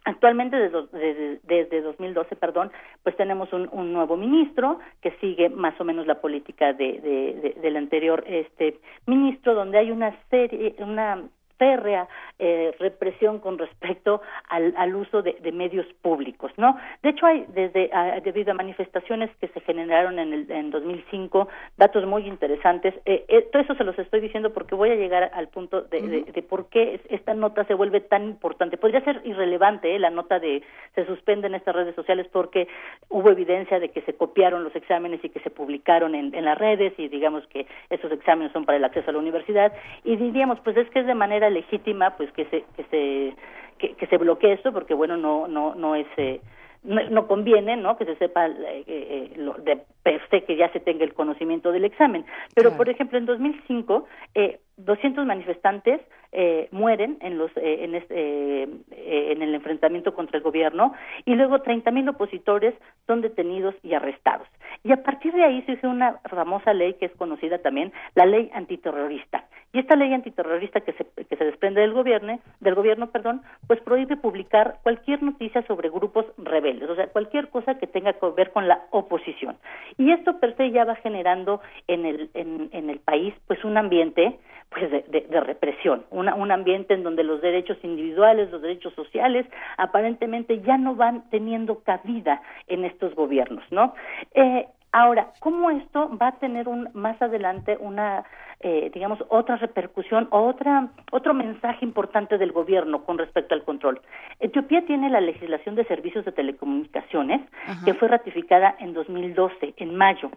[0.06, 2.70] Actualmente, desde, desde, 2012, perdón,
[3.02, 7.56] pues tenemos un, un, nuevo ministro que sigue más o menos la política de, de,
[7.60, 11.24] del anterior este ministro, donde hay una serie, una
[11.58, 12.08] férrea
[12.38, 16.76] eh, represión con respecto al, al uso de, de, medios públicos, ¿no?
[17.02, 17.90] De hecho, hay desde
[18.22, 22.94] debido a manifestaciones que se generaron en el en 2005 datos muy interesantes.
[23.04, 26.24] Eh, eh, todo eso se los estoy diciendo porque voy a llegar al punto de,
[26.32, 28.76] de, por qué esta nota se vuelve tan importante.
[28.76, 30.62] Podría ser irrelevante eh, la nota de
[30.94, 32.68] se suspende en estas redes sociales porque
[33.08, 36.58] hubo evidencia de que se copiaron los exámenes y que se publicaron en, en las
[36.58, 39.72] redes y digamos que esos exámenes son para el acceso a la universidad
[40.04, 43.36] y diríamos pues es que es de manera legítima pues que se que se
[43.78, 46.40] que, se bloquee esto porque bueno no no no es eh,
[46.86, 51.04] no, conviene no que se sepa eh, eh, lo de per que ya se tenga
[51.04, 52.24] el conocimiento del examen.
[52.54, 56.00] Pero por ejemplo en 2005 eh, 200 manifestantes
[56.32, 60.92] eh, mueren en los eh, en, este, eh, en el enfrentamiento contra el gobierno
[61.24, 62.74] y luego 30.000 opositores
[63.06, 64.46] son detenidos y arrestados.
[64.84, 68.26] Y a partir de ahí se hizo una famosa ley que es conocida también, la
[68.26, 69.46] ley antiterrorista.
[69.72, 73.80] Y esta ley antiterrorista que se, que se desprende del gobierno, del gobierno, perdón, pues
[73.80, 78.52] prohíbe publicar cualquier noticia sobre grupos rebeldes, o sea, cualquier cosa que tenga que ver
[78.52, 79.56] con la oposición.
[79.98, 83.76] Y esto per se ya va generando en el en, en el país pues un
[83.76, 84.38] ambiente
[84.70, 89.46] pues de, de, represión, un ambiente en donde los derechos individuales, los derechos sociales,
[89.78, 93.94] aparentemente ya no van teniendo cabida en estos gobiernos, ¿no?
[94.34, 94.66] Eh,
[94.96, 98.24] ahora, ¿cómo esto va a tener un, más adelante una,
[98.60, 104.00] eh, digamos, otra repercusión o otra, otro mensaje importante del gobierno con respecto al control?
[104.40, 107.42] Etiopía tiene la legislación de servicios de telecomunicaciones
[107.84, 110.30] que fue ratificada en 2012, en mayo.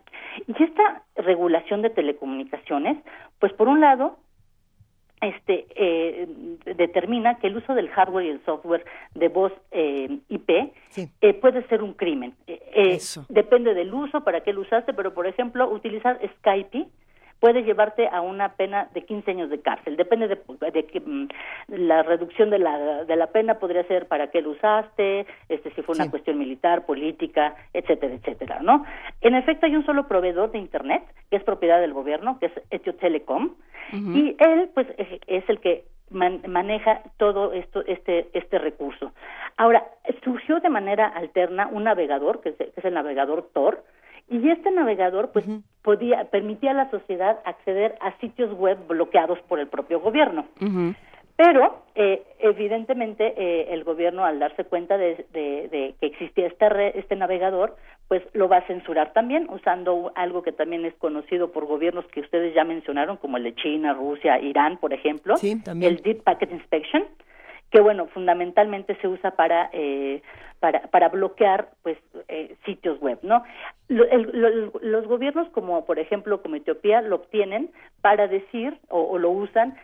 [0.45, 2.98] Y esta regulación de telecomunicaciones,
[3.40, 4.18] pues por un lado,
[5.22, 6.28] este eh,
[6.66, 8.86] determina que el uso del hardware y el software
[9.16, 12.34] de voz eh, IP eh, puede ser un crimen.
[12.48, 16.88] Eh, depende del uso, para qué lo usaste, pero por ejemplo, utilizar Skype
[17.40, 19.98] puede llevarte a una pena de 15 años de cárcel.
[19.98, 20.40] Depende de,
[20.72, 21.28] de que mm,
[21.68, 25.82] la reducción de la, de la pena podría ser para qué lo usaste, este, si
[25.82, 28.86] fue una cuestión militar, política, etcétera, etcétera, ¿no?
[29.22, 32.53] En efecto, hay un solo proveedor de Internet que es propiedad del gobierno, que es
[32.72, 33.56] Etio Telecom,
[33.91, 39.14] y él, pues, es el que maneja todo esto, este, este recurso.
[39.57, 39.84] Ahora,
[40.24, 43.84] surgió de manera alterna un navegador, que es, el navegador Tor,
[44.30, 45.45] y este navegador, pues,
[45.81, 50.45] podía, permitía a la sociedad acceder a sitios web bloqueados por el propio gobierno.
[51.35, 57.77] Pero, eh, evidentemente, eh, el gobierno, al darse cuenta de, que existía este, este navegador,
[58.10, 62.19] pues lo va a censurar también, usando algo que también es conocido por gobiernos que
[62.19, 67.06] ustedes ya mencionaron, como el de China, Rusia, Irán, por ejemplo, el Deep Packet Inspection,
[67.72, 70.22] que, bueno, fundamentalmente se usa para eh,
[70.60, 73.44] para, para bloquear pues eh, sitios web, ¿no?
[73.90, 77.72] los gobiernos como por ejemplo como Etiopía lo obtienen
[78.02, 79.76] para decir o, lo usan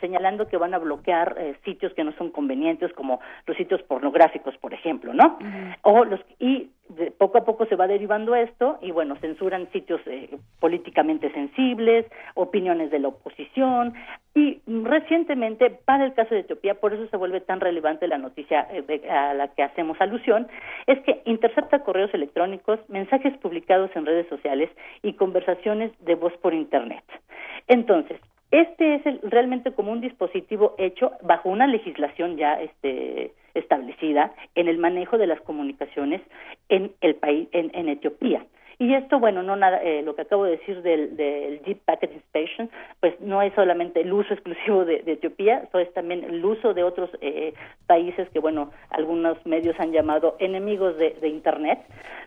[0.00, 4.56] señalando que van a bloquear eh, sitios que no son convenientes como los sitios pornográficos
[4.56, 5.38] por ejemplo, ¿no?
[5.82, 6.70] O los y
[7.18, 12.90] poco a poco se va derivando esto y bueno censuran sitios eh, políticamente sensibles, opiniones
[12.90, 13.94] de la oposición
[14.34, 18.66] y recientemente para el caso de Etiopía por eso se vuelve tan relevante la noticia
[19.10, 20.11] a la que hacemos al
[20.86, 24.70] es que intercepta correos electrónicos, mensajes publicados en redes sociales
[25.02, 27.04] y conversaciones de voz por Internet.
[27.68, 28.20] Entonces,
[28.50, 34.78] este es realmente como un dispositivo hecho bajo una legislación ya este, establecida en el
[34.78, 36.20] manejo de las comunicaciones
[36.68, 38.44] en el país, en Etiopía.
[38.82, 42.14] Y esto, bueno, no nada, eh, lo que acabo de decir del, del Deep Packet
[42.14, 42.68] Inspection,
[42.98, 47.08] pues no es solamente el uso exclusivo de, Etiopía, es también el uso de otros
[47.20, 47.54] eh,
[47.86, 51.78] países que, bueno, algunos medios han llamado enemigos de, Internet.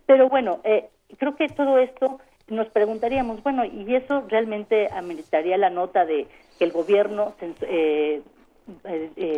[0.05, 0.85] Pero bueno, eh,
[1.17, 6.25] creo que todo esto nos preguntaríamos, bueno, ¿y eso realmente ameritaría la nota de
[6.57, 7.33] que el gobierno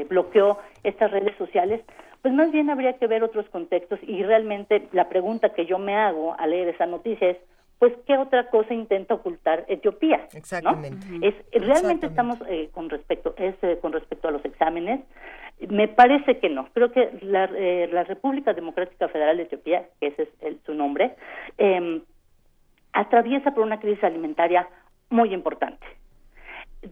[0.08, 1.82] bloqueó estas redes sociales?
[2.22, 5.96] Pues más bien habría que ver otros contextos y realmente la pregunta que yo me
[5.96, 7.38] hago al leer esa noticia es,
[7.80, 10.28] pues qué otra cosa intenta ocultar Etiopía.
[10.34, 11.06] Exactamente.
[11.22, 15.02] Es realmente estamos eh, con respecto es eh, con respecto a los exámenes.
[15.70, 16.68] Me parece que no.
[16.74, 20.74] Creo que la, eh, la República Democrática Federal de Etiopía, que ese es el- su
[20.74, 21.16] nombre,
[21.60, 22.02] eh,
[22.94, 24.68] atraviesa por una crisis alimentaria
[25.10, 25.86] muy importante.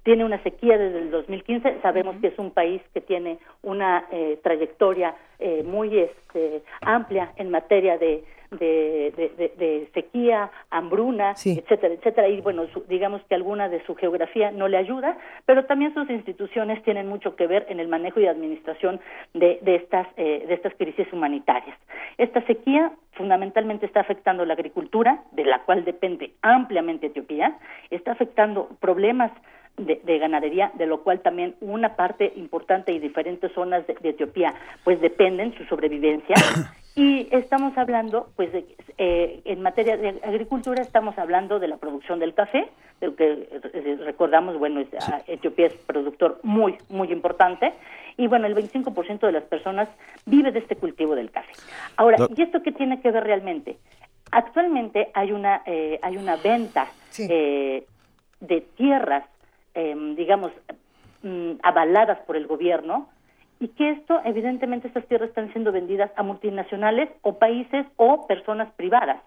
[0.03, 1.79] Tiene una sequía desde el 2015.
[1.81, 7.49] Sabemos que es un país que tiene una eh, trayectoria eh, muy este, amplia en
[7.51, 12.27] materia de, de, de- de- de sequía, hambruna, etcétera, etcétera.
[12.29, 16.09] Y bueno, su- digamos que alguna de su geografía no le ayuda, pero también sus
[16.09, 18.99] instituciones tienen mucho que ver en el manejo y administración
[19.33, 21.77] de, de estas, eh, de estas crisis humanitarias.
[22.17, 27.57] Esta sequía fundamentalmente está afectando la agricultura, de la cual depende ampliamente Etiopía,
[27.89, 29.31] está afectando problemas
[29.77, 34.09] de, de ganadería, de lo cual también una parte importante y diferentes zonas de, de
[34.09, 34.53] Etiopía
[34.83, 36.35] pues dependen su sobrevivencia.
[36.97, 38.65] Y estamos hablando, pues, de,
[38.97, 42.69] eh, en materia de agricultura, estamos hablando de la producción del café,
[43.01, 47.73] de lo que eh, recordamos, bueno, es- ah, Etiopía es productor muy, muy importante,
[48.15, 49.89] y bueno, el 25% de las personas
[50.25, 51.51] vive de este cultivo del café.
[51.97, 53.75] Ahora, ¿y esto qué tiene que ver realmente?
[54.31, 56.87] Actualmente hay una, eh, hay una venta
[57.29, 57.85] eh,
[58.39, 59.25] de tierras,
[59.75, 60.51] em, digamos,
[61.21, 63.09] mm, avaladas por el gobierno,
[63.59, 68.71] y que esto, evidentemente, estas tierras están siendo vendidas a multinacionales o países o personas
[68.73, 69.21] privadas.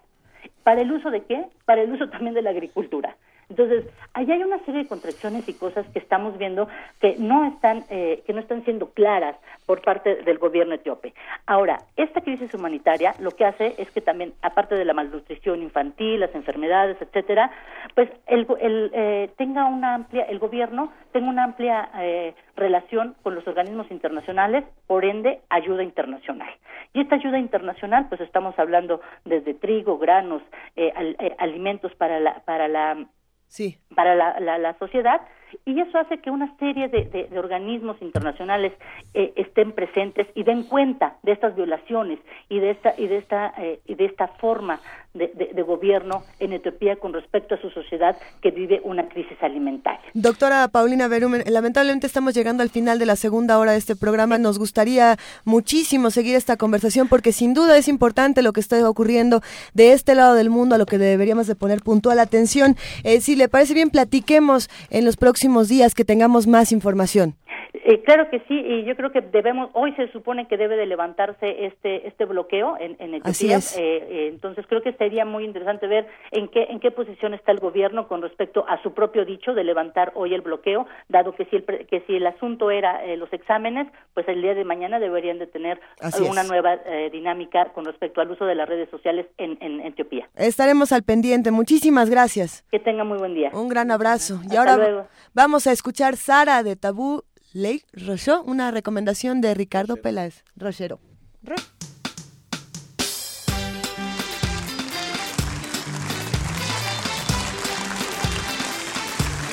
[0.62, 1.46] ¿Para el uso de qué?
[1.64, 3.16] Para el uso también de la agricultura.
[3.50, 6.68] Entonces, allá hay una serie de contracciones y cosas que estamos viendo
[7.00, 11.14] que no están, eh, que no están siendo claras por parte del gobierno etíope.
[11.46, 16.20] Ahora, esta crisis humanitaria lo que hace es que también, aparte de la malnutrición infantil,
[16.20, 17.50] las enfermedades, etcétera,
[17.94, 23.34] pues el, el, eh, tenga una amplia, el gobierno tenga una amplia eh, relación con
[23.34, 26.50] los organismos internacionales, por ende, ayuda internacional.
[26.92, 30.42] Y esta ayuda internacional, pues estamos hablando desde trigo, granos,
[30.76, 33.06] eh, al- eh, alimentos para la, para la
[33.48, 33.78] Sí.
[33.94, 35.20] para la, la, la sociedad
[35.64, 38.72] y eso hace que una serie de, de- de organismos internacionales
[39.14, 42.18] eh, estén presentes y den cuenta de estas violaciones
[42.48, 44.80] y de esta y de esta eh, y de esta forma
[45.14, 49.36] de, de- de gobierno en Etiopía con respecto a su sociedad que vive una crisis
[49.42, 50.00] alimentaria.
[50.14, 54.36] Doctora Paulina Berumen, lamentablemente estamos llegando al final de la segunda hora de este programa.
[54.38, 59.40] Nos gustaría muchísimo seguir esta conversación porque sin duda es importante lo que está ocurriendo
[59.72, 62.76] de este lado del mundo a lo que deberíamos de poner puntual atención.
[63.02, 65.37] Eh, si le parece bien, platiquemos en los próximos
[65.68, 67.34] días que tengamos más información.
[67.72, 70.84] Eh, claro que sí, y yo creo que debemos, hoy se supone que debe de
[70.86, 73.78] levantarse este este bloqueo en, en Etiopía, Así es.
[73.78, 77.52] Eh, eh, entonces creo que sería muy interesante ver en qué en qué posición está
[77.52, 81.46] el gobierno con respecto a su propio dicho de levantar hoy el bloqueo, dado que
[81.46, 84.98] si el que si el asunto era eh, los exámenes, pues el día de mañana
[84.98, 86.48] deberían de tener Así una es.
[86.48, 90.28] nueva eh, dinámica con respecto al uso de las redes sociales en, en Etiopía.
[90.36, 91.50] Estaremos al pendiente.
[91.50, 92.64] Muchísimas gracias.
[92.70, 93.50] Que tenga muy buen día.
[93.54, 94.40] Un gran abrazo.
[94.44, 95.06] Y Hasta ahora luego.
[95.38, 100.98] Vamos a escuchar Sara de Tabú Lake Rochot, una recomendación de Ricardo Peláez Rochero.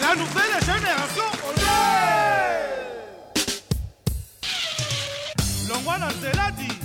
[0.02, 1.78] La nouvelle génération, olé
[5.70, 6.85] Longwana Zeladi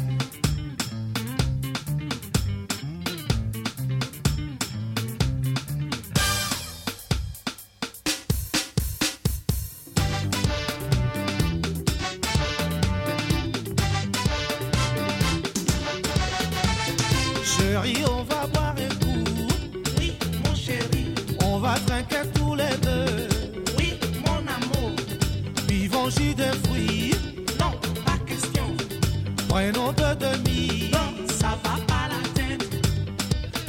[29.60, 30.90] Prenons peu de mie.
[30.90, 32.66] Non, ça va pas la tête.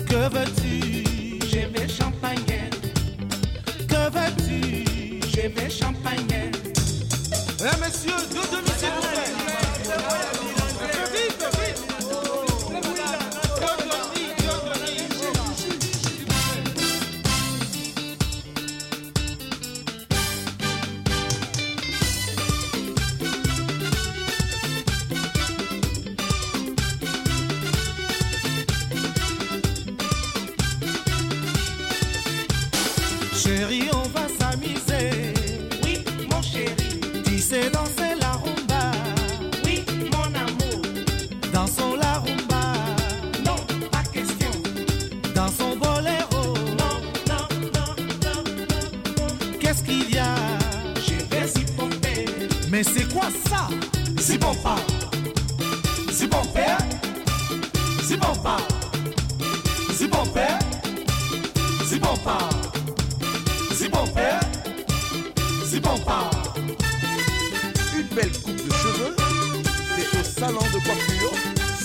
[0.08, 1.04] Que veux-tu?
[1.50, 2.70] Je vais champagne.
[3.90, 4.86] Que veux-tu?
[5.30, 6.52] Je vais champagne.
[7.60, 8.71] Eh, messieurs, deux demi,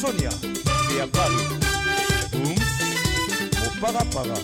[0.06, 0.30] sonia
[0.94, 1.42] eya balo
[2.32, 2.70] bums
[3.60, 4.38] moparapara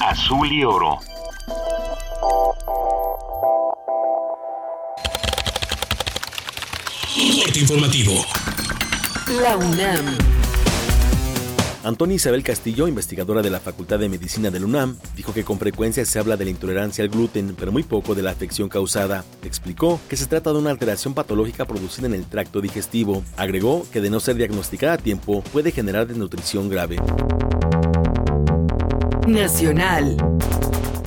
[0.00, 0.98] Azul y oro.
[7.42, 8.24] Corte informativo.
[9.40, 10.18] La UNAM.
[11.84, 16.04] Antonia Isabel Castillo, investigadora de la Facultad de Medicina del UNAM, dijo que con frecuencia
[16.04, 19.24] se habla de la intolerancia al gluten, pero muy poco de la afección causada.
[19.44, 23.22] Explicó que se trata de una alteración patológica producida en el tracto digestivo.
[23.36, 26.96] Agregó que de no ser diagnosticada a tiempo puede generar desnutrición grave.
[29.28, 30.16] Nacional.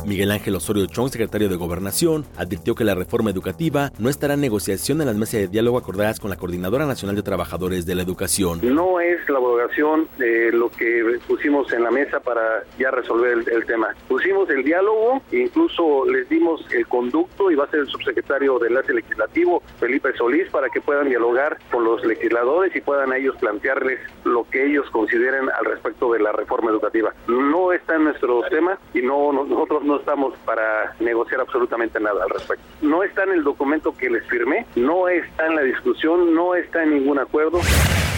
[0.06, 4.42] Miguel Ángel Osorio Chong, secretario de Gobernación, advirtió que la reforma educativa no estará en
[4.42, 8.02] negociación en las mesas de diálogo acordadas con la Coordinadora Nacional de Trabajadores de la
[8.02, 8.60] Educación.
[8.64, 13.50] No es la abrogación de lo que pusimos en la mesa para ya resolver el,
[13.50, 13.90] el tema.
[14.08, 18.70] Pusimos el diálogo, incluso les dimos el conducto y va a ser el subsecretario del
[18.72, 23.36] enlace legislativo, Felipe Solís, para que puedan dialogar con los legisladores y puedan a ellos
[23.40, 27.14] plantearles lo que ellos consideren al respecto de la reforma educativa.
[27.28, 32.30] No está en nuestro tema y no- nosotros no estamos para negociar absolutamente nada al
[32.30, 32.64] respecto.
[32.82, 36.84] No está en el documento que les firmé, no está en la discusión, no está
[36.84, 37.60] en ningún acuerdo.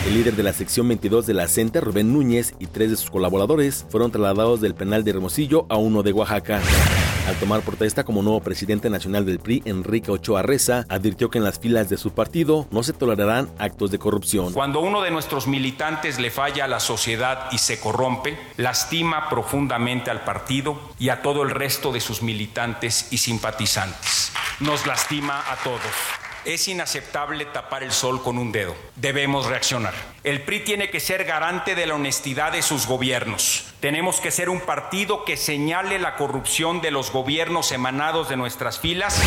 [0.05, 3.09] El líder de la sección 22 de la CENTE, Rubén Núñez, y tres de sus
[3.09, 6.59] colaboradores fueron trasladados del penal de Hermosillo a uno de Oaxaca.
[7.25, 11.45] Al tomar protesta como nuevo presidente nacional del PRI, Enrique Ochoa Reza, advirtió que en
[11.45, 14.51] las filas de su partido no se tolerarán actos de corrupción.
[14.51, 20.11] Cuando uno de nuestros militantes le falla a la sociedad y se corrompe, lastima profundamente
[20.11, 24.33] al partido y a todo el resto de sus militantes y simpatizantes.
[24.59, 25.79] Nos lastima a todos.
[26.45, 28.75] Es inaceptable tapar el sol con un dedo.
[28.95, 29.93] Debemos reaccionar.
[30.23, 33.65] El PRI tiene que ser garante de la honestidad de sus gobiernos.
[33.81, 38.79] Tenemos que ser un partido que señale la corrupción de los gobiernos emanados de nuestras
[38.79, 39.21] filas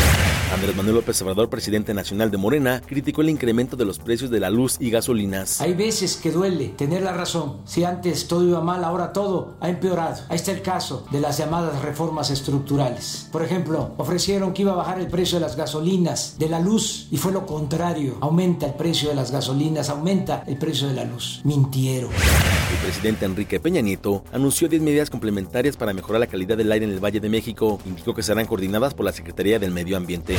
[0.53, 4.39] Andrés Manuel López Obrador, presidente nacional de Morena, criticó el incremento de los precios de
[4.39, 5.59] la luz y gasolinas.
[5.59, 7.57] Hay veces que duele tener la razón.
[7.65, 10.23] Si antes todo iba mal, ahora todo ha empeorado.
[10.29, 13.27] Ahí está el caso de las llamadas reformas estructurales.
[13.29, 17.07] Por ejemplo, ofrecieron que iba a bajar el precio de las gasolinas, de la luz,
[17.11, 18.17] y fue lo contrario.
[18.21, 21.41] Aumenta el precio de las gasolinas, aumenta el precio de la luz.
[21.43, 22.11] Mintieron.
[22.11, 26.85] El presidente Enrique Peña Nieto anunció 10 medidas complementarias para mejorar la calidad del aire
[26.85, 27.79] en el Valle de México.
[27.85, 30.37] Indicó que serán coordinadas por la Secretaría del Medio Ambiente.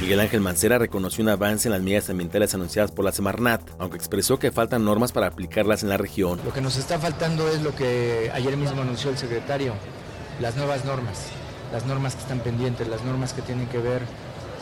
[0.00, 3.98] Miguel Ángel Mancera reconoció un avance en las medidas ambientales anunciadas por la Semarnat, aunque
[3.98, 6.40] expresó que faltan normas para aplicarlas en la región.
[6.42, 9.74] Lo que nos está faltando es lo que ayer mismo anunció el secretario,
[10.40, 11.26] las nuevas normas,
[11.70, 14.00] las normas que están pendientes, las normas que tienen que ver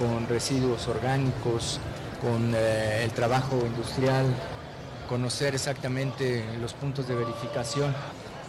[0.01, 1.78] con residuos orgánicos,
[2.20, 4.26] con eh, el trabajo industrial,
[5.09, 7.94] conocer exactamente los puntos de verificación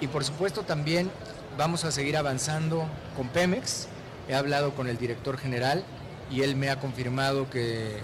[0.02, 1.10] y por supuesto también
[1.58, 3.88] vamos a seguir avanzando con Pemex.
[4.28, 5.84] He hablado con el director general
[6.30, 7.98] y él me ha confirmado que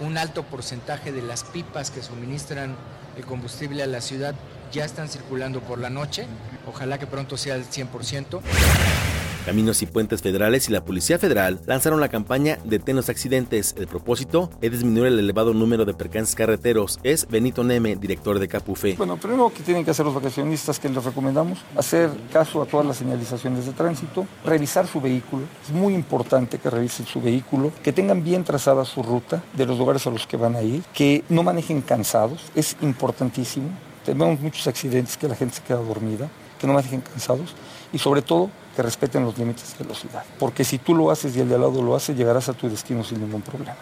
[0.00, 2.76] un alto porcentaje de las pipas que suministran
[3.16, 4.34] el combustible a la ciudad
[4.72, 6.26] ya están circulando por la noche.
[6.66, 8.40] Ojalá que pronto sea el 100%.
[9.46, 13.76] Caminos y Puentes Federales y la Policía Federal lanzaron la campaña Detén los accidentes.
[13.78, 16.98] El propósito es disminuir el elevado número de percances carreteros.
[17.04, 18.96] Es Benito Neme, director de Capufe.
[18.98, 22.84] Bueno, primero que tienen que hacer los vacacionistas que les recomendamos, hacer caso a todas
[22.84, 25.44] las señalizaciones de tránsito, revisar su vehículo.
[25.64, 29.78] Es muy importante que revisen su vehículo, que tengan bien trazada su ruta de los
[29.78, 33.68] lugares a los que van a ir, que no manejen cansados, es importantísimo.
[34.04, 36.28] Tenemos muchos accidentes que la gente se queda dormida,
[36.58, 37.54] que no manejen cansados
[37.92, 40.22] y sobre todo que respeten los límites de velocidad.
[40.38, 42.68] Porque si tú lo haces y el de al lado lo hace, llegarás a tu
[42.68, 43.74] destino sin ningún problema.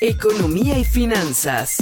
[0.00, 1.76] Economía y finanzas.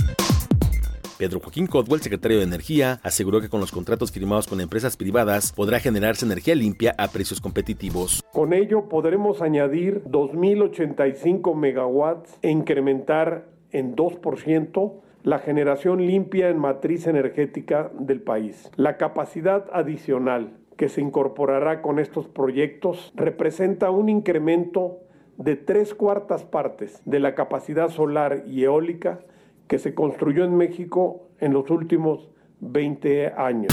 [1.17, 5.53] Pedro Joaquín Codwell, secretario de Energía, aseguró que con los contratos firmados con empresas privadas
[5.53, 8.23] podrá generarse energía limpia a precios competitivos.
[8.33, 14.93] Con ello podremos añadir 2.085 megawatts e incrementar en 2%
[15.23, 18.71] la generación limpia en matriz energética del país.
[18.77, 24.99] La capacidad adicional que se incorporará con estos proyectos representa un incremento
[25.37, 29.21] de tres cuartas partes de la capacidad solar y eólica
[29.67, 32.29] que se construyó en México en los últimos
[32.61, 33.73] 20 años.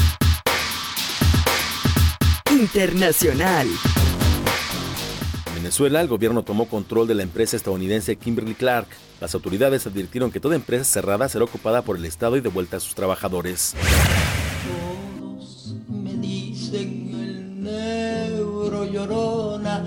[2.52, 3.68] Internacional.
[5.48, 8.88] En Venezuela, el gobierno tomó control de la empresa estadounidense Kimberly Clark.
[9.20, 12.80] Las autoridades advirtieron que toda empresa cerrada será ocupada por el Estado y devuelta a
[12.80, 13.76] sus trabajadores.
[16.72, 19.84] Dicen el negro llorona,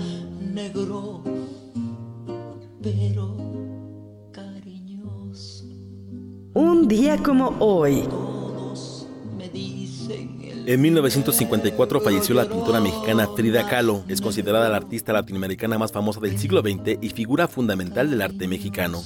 [0.53, 1.23] negro,
[2.81, 3.35] pero
[4.31, 5.65] cariñoso.
[6.53, 8.03] Un día como hoy.
[9.35, 14.03] Me dicen el En 1954 falleció la pintora mexicana Frida Kahlo.
[14.07, 18.47] Es considerada la artista latinoamericana más famosa del siglo XX y figura fundamental del arte
[18.47, 19.01] mexicano.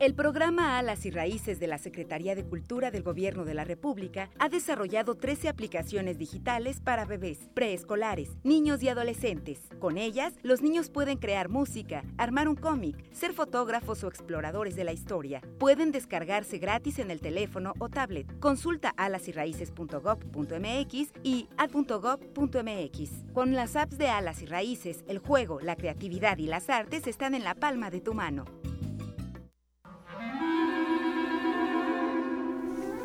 [0.00, 4.30] El programa Alas y Raíces de la Secretaría de Cultura del Gobierno de la República
[4.38, 9.60] ha desarrollado 13 aplicaciones digitales para bebés, preescolares, niños y adolescentes.
[9.78, 14.84] Con ellas, los niños pueden crear música, armar un cómic, ser fotógrafos o exploradores de
[14.84, 15.42] la historia.
[15.58, 18.26] Pueden descargarse gratis en el teléfono o tablet.
[18.40, 23.10] Consulta alasyraíces.gov.mx y ad.gov.mx.
[23.34, 27.34] Con las apps de Alas y Raíces, el juego, la creatividad y las artes están
[27.34, 28.46] en la palma de tu mano.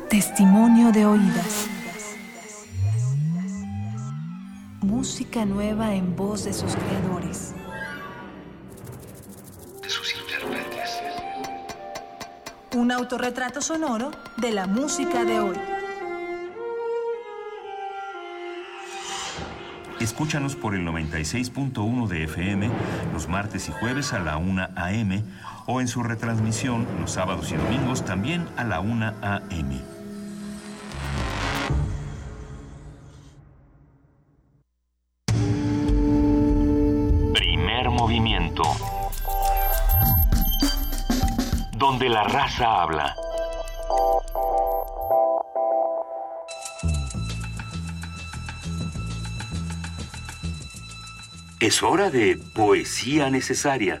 [0.08, 1.68] Testimonio de oídas.
[4.80, 7.54] Música nueva en voz de sus creadores.
[9.82, 11.02] De sus intérpretes.
[12.74, 15.56] Un autorretrato sonoro de la música de hoy.
[20.00, 22.70] Escúchanos por el 96.1 de FM
[23.12, 25.24] los martes y jueves a la 1 a.m.
[25.66, 29.80] o en su retransmisión los sábados y domingos también a la 1 a.m.
[37.34, 38.62] Primer movimiento.
[41.76, 43.14] Donde la raza habla.
[51.58, 54.00] Es hora de poesía necesaria.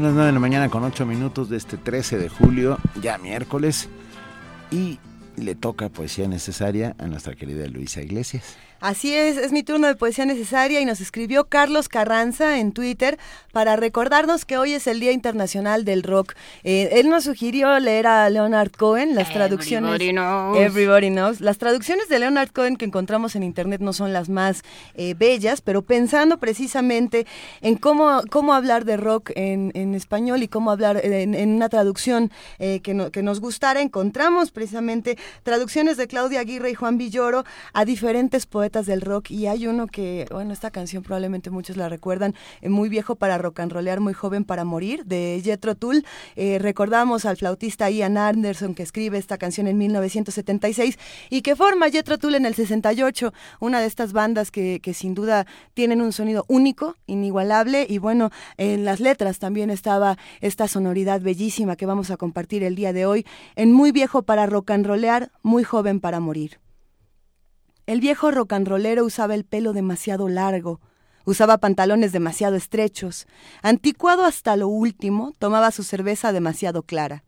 [0.00, 3.18] Son las 9 de la mañana con 8 minutos de este 13 de julio, ya
[3.18, 3.90] miércoles,
[4.70, 4.98] y
[5.36, 8.56] le toca poesía necesaria a nuestra querida Luisa Iglesias.
[8.80, 13.18] Así es, es mi turno de poesía necesaria y nos escribió Carlos Carranza en Twitter
[13.52, 16.32] para recordarnos que hoy es el Día Internacional del Rock.
[16.64, 19.90] Eh, él nos sugirió leer a Leonard Cohen, las traducciones.
[20.00, 20.58] Everybody knows.
[20.58, 21.40] Everybody knows.
[21.42, 24.62] Las traducciones de Leonard Cohen que encontramos en internet no son las más
[24.94, 27.26] eh, bellas, pero pensando precisamente
[27.60, 31.68] en cómo, cómo hablar de rock en, en español y cómo hablar en, en una
[31.68, 36.96] traducción eh, que, no- que nos gustara, encontramos precisamente traducciones de Claudia Aguirre y Juan
[36.96, 37.44] Villoro
[37.74, 41.88] a diferentes poetas del rock y hay uno que, bueno, esta canción probablemente muchos la
[41.88, 46.04] recuerdan, eh, muy viejo para rock and rollear, muy joven para morir, de Jethro Tull.
[46.36, 50.98] Eh, recordamos al flautista Ian Anderson que escribe esta canción en 1976
[51.30, 55.14] y que forma Jethro Tull en el 68, una de estas bandas que, que sin
[55.14, 61.20] duda tienen un sonido único, inigualable y bueno, en las letras también estaba esta sonoridad
[61.20, 63.26] bellísima que vamos a compartir el día de hoy
[63.56, 66.60] en Muy viejo para rock and rollear, muy joven para morir.
[67.90, 70.80] El viejo rollero usaba el pelo demasiado largo,
[71.24, 73.26] usaba pantalones demasiado estrechos,
[73.62, 77.24] anticuado hasta lo último, tomaba su cerveza demasiado clara.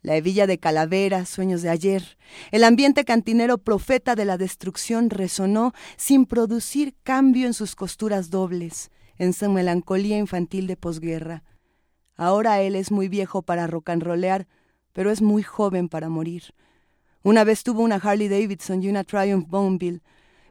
[0.00, 2.16] La hebilla de calavera, sueños de ayer.
[2.50, 8.90] El ambiente cantinero profeta de la destrucción resonó sin producir cambio en sus costuras dobles,
[9.18, 11.44] en su melancolía infantil de posguerra.
[12.16, 14.48] Ahora él es muy viejo para rollear,
[14.94, 16.54] pero es muy joven para morir.
[17.26, 20.00] Una vez tuvo una Harley Davidson y una Triumph Bonneville.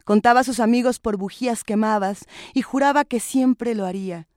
[0.03, 4.27] Contaba a sus amigos por bujías quemadas y juraba que siempre lo haría.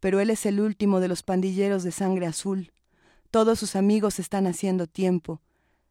[0.00, 2.72] Pero él es el último de los pandilleros de sangre azul.
[3.30, 5.42] Todos sus amigos están haciendo tiempo.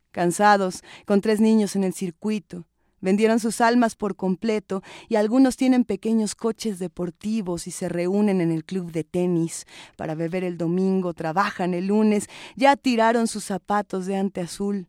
[0.09, 2.65] Cansados, con tres niños en el circuito,
[2.99, 8.51] vendieron sus almas por completo y algunos tienen pequeños coches deportivos y se reúnen en
[8.51, 9.67] el club de tenis
[9.97, 14.87] para beber el domingo, trabajan el lunes, ya tiraron sus zapatos de ante azul.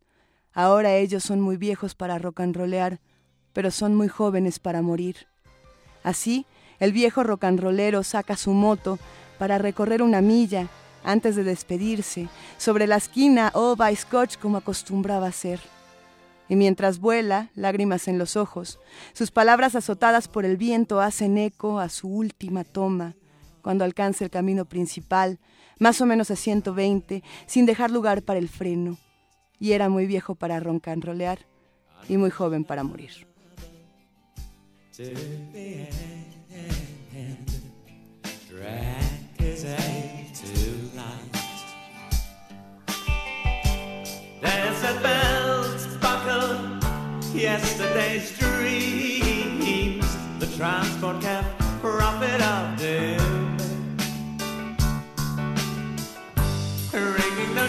[0.54, 2.98] Ahora ellos son muy viejos para rock and
[3.52, 5.26] pero son muy jóvenes para morir.
[6.02, 6.46] Así,
[6.78, 8.98] el viejo rock and saca su moto
[9.38, 10.68] para recorrer una milla
[11.04, 15.60] antes de despedirse, sobre la esquina o by Scotch como acostumbraba hacer.
[16.48, 18.78] Y mientras vuela, lágrimas en los ojos,
[19.12, 23.14] sus palabras azotadas por el viento hacen eco a su última toma,
[23.62, 25.38] cuando alcanza el camino principal,
[25.78, 28.98] más o menos a 120, sin dejar lugar para el freno.
[29.62, 31.46] Y era muy viejo para roncanrolear
[32.08, 33.12] y muy joven para morir.
[47.32, 50.06] Yesterday's dreams.
[50.38, 51.44] The transport cab
[51.80, 53.56] profit of doom.
[56.92, 57.66] Ringing no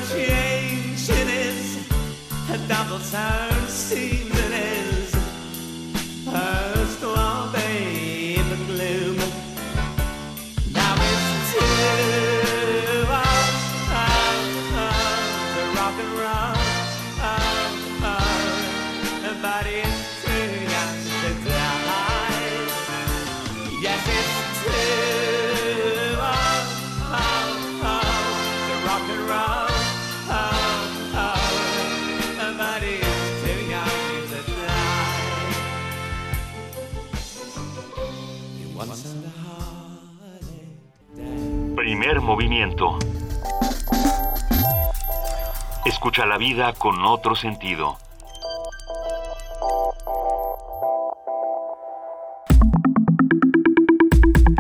[2.68, 4.23] double turn see
[42.24, 42.98] movimiento.
[45.86, 47.98] Escucha la vida con otro sentido.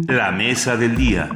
[0.07, 1.29] La mesa del día.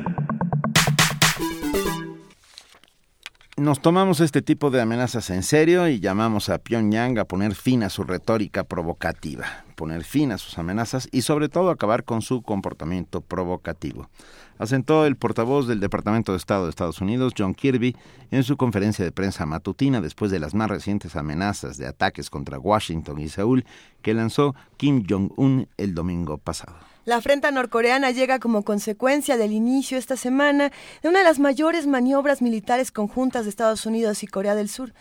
[3.55, 7.81] Nos tomamos este tipo de amenazas en serio y llamamos a Pyongyang a poner fin
[7.81, 12.43] a su retórica provocativa, poner fin a sus amenazas y sobre todo acabar con su
[12.43, 14.09] comportamiento provocativo.
[14.59, 17.95] Asentó el portavoz del Departamento de Estado de Estados Unidos, John Kirby,
[18.31, 22.59] en su conferencia de prensa matutina después de las más recientes amenazas de ataques contra
[22.59, 23.65] Washington y Seúl
[24.01, 26.75] que lanzó Kim Jong-un el domingo pasado.
[27.05, 31.87] La afrenta norcoreana llega como consecuencia del inicio esta semana de una de las mayores
[31.87, 34.93] maniobras militares conjuntas de Estados Unidos y Corea del Sur.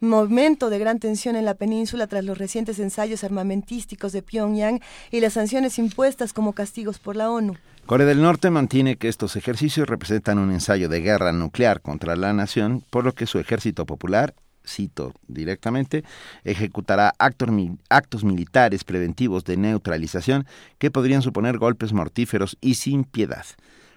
[0.00, 4.80] Momento de gran tensión en la península tras los recientes ensayos armamentísticos de Pyongyang
[5.12, 7.54] y las sanciones impuestas como castigos por la ONU.
[7.86, 12.32] Corea del Norte mantiene que estos ejercicios representan un ensayo de guerra nuclear contra la
[12.32, 14.34] nación, por lo que su ejército popular,
[14.64, 16.04] cito directamente,
[16.44, 17.50] ejecutará actos,
[17.90, 20.46] actos militares preventivos de neutralización
[20.78, 23.44] que podrían suponer golpes mortíferos y sin piedad.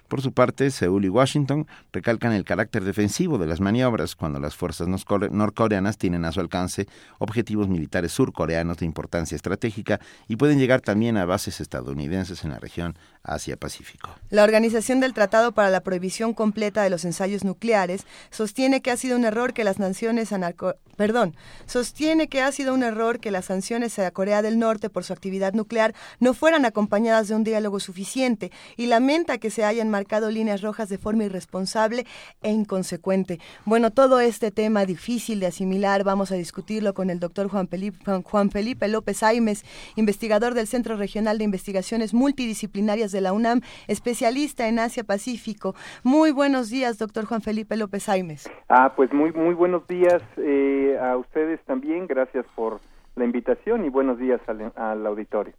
[0.08, 4.54] Por su parte, Seúl y Washington recalcan el carácter defensivo de las maniobras cuando las
[4.54, 6.86] fuerzas norcoreanas tienen a su alcance
[7.18, 12.60] objetivos militares surcoreanos de importancia estratégica y pueden llegar también a bases estadounidenses en la
[12.60, 12.96] región
[13.26, 14.10] Asia-Pacífico.
[14.30, 18.96] La Organización del Tratado para la Prohibición Completa de los Ensayos Nucleares sostiene que ha
[18.96, 21.36] sido un error que las naciones anarco perdón,
[21.66, 25.12] sostiene que ha sido un error que las sanciones a Corea del Norte por su
[25.12, 30.30] actividad nuclear no fueran acompañadas de un diálogo suficiente y lamenta que se hayan marcado
[30.30, 32.06] líneas rojas de forma irresponsable
[32.42, 33.38] e inconsecuente.
[33.64, 37.98] Bueno, todo este tema difícil de asimilar, vamos a discutirlo con el doctor Juan Felipe,
[38.22, 39.64] Juan Felipe López Aimes,
[39.96, 45.74] investigador del Centro Regional de Investigaciones Multidisciplinarias de la UNAM, especialista en Asia Pacífico.
[46.02, 48.50] Muy buenos días, doctor Juan Felipe López Aimes.
[48.68, 52.06] Ah, pues muy, muy buenos días eh, a ustedes también.
[52.06, 52.80] Gracias por
[53.14, 55.54] la invitación y buenos días al, al auditorio.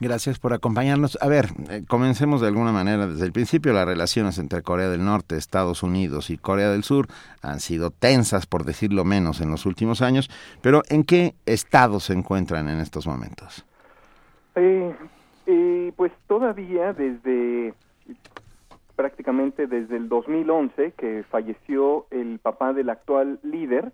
[0.00, 1.18] Gracias por acompañarnos.
[1.20, 3.72] A ver, eh, comencemos de alguna manera desde el principio.
[3.72, 7.08] Las relaciones entre Corea del Norte, Estados Unidos y Corea del Sur
[7.42, 10.30] han sido tensas, por decirlo menos, en los últimos años.
[10.62, 13.64] Pero ¿en qué estado se encuentran en estos momentos?
[14.54, 14.94] Eh,
[15.50, 17.72] eh, pues todavía desde
[18.96, 23.92] prácticamente desde el 2011 que falleció el papá del actual líder,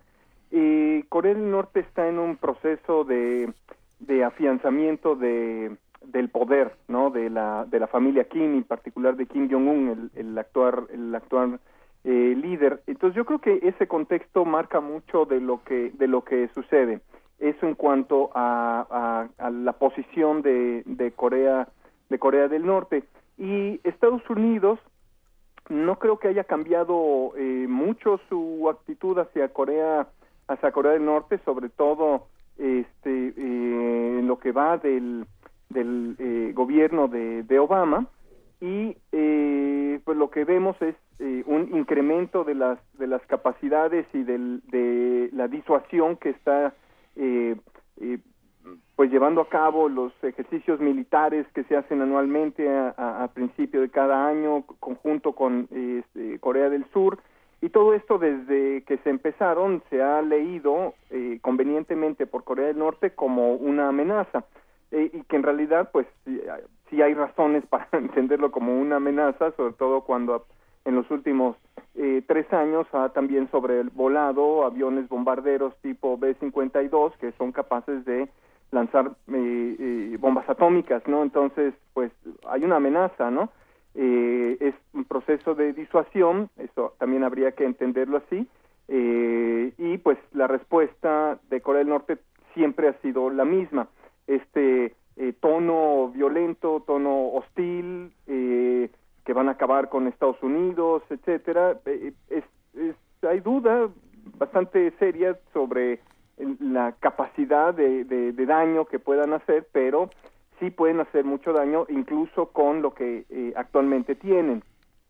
[0.51, 3.53] eh, Corea del Norte está en un proceso de,
[3.99, 7.09] de afianzamiento de, del poder, ¿no?
[7.09, 11.15] De la, de la familia Kim, en particular de Kim Jong-un, el, el actual, el
[11.15, 11.59] actual
[12.03, 12.81] eh, líder.
[12.85, 16.99] Entonces yo creo que ese contexto marca mucho de lo que, de lo que sucede.
[17.39, 21.67] Eso en cuanto a, a, a la posición de, de Corea,
[22.09, 23.03] de Corea del Norte.
[23.37, 24.79] Y Estados Unidos
[25.69, 30.07] no creo que haya cambiado eh, mucho su actitud hacia Corea
[30.47, 35.25] hacia Corea del Norte sobre todo este eh, en lo que va del
[35.69, 38.07] del eh, gobierno de, de, Obama
[38.61, 44.05] y eh, pues lo que vemos es eh, un incremento de las de las capacidades
[44.13, 46.73] y del, de la disuasión que está
[47.15, 47.55] eh,
[48.01, 48.19] eh,
[48.95, 54.27] pues llevando a cabo los ejercicios militares que se hacen anualmente a, principio de cada
[54.27, 57.19] año conjunto con este, Corea del Sur.
[57.61, 62.79] Y todo esto desde que se empezaron se ha leído eh, convenientemente por Corea del
[62.79, 64.45] Norte como una amenaza.
[64.91, 66.05] Eh, y que en realidad pues
[66.89, 70.45] sí, hay razones para entenderlo como una amenaza sobre todo cuando
[70.85, 71.57] en los últimos
[71.95, 78.29] eh, tres años ha también sobrevolado aviones bombarderos tipo B-52 que son capaces de
[78.71, 81.23] lanzar eh, eh, bombas atómicas, ¿no?
[81.23, 82.11] Entonces, pues
[82.47, 83.49] hay una amenaza, ¿no?
[83.95, 88.47] Eh, es un proceso de disuasión, eso también habría que entenderlo así,
[88.89, 92.17] eh, y pues la respuesta de Corea del Norte
[92.53, 93.87] siempre ha sido la misma,
[94.27, 98.11] este eh, tono violento, tono hostil,
[99.25, 102.43] que van a acabar con Estados Unidos, etcétera, es,
[102.75, 102.95] es,
[103.27, 103.89] hay duda
[104.37, 105.99] bastante seria sobre
[106.59, 110.09] la capacidad de, de, de, daño que puedan hacer, pero
[110.59, 114.63] sí pueden hacer mucho daño incluso con lo que eh, actualmente tienen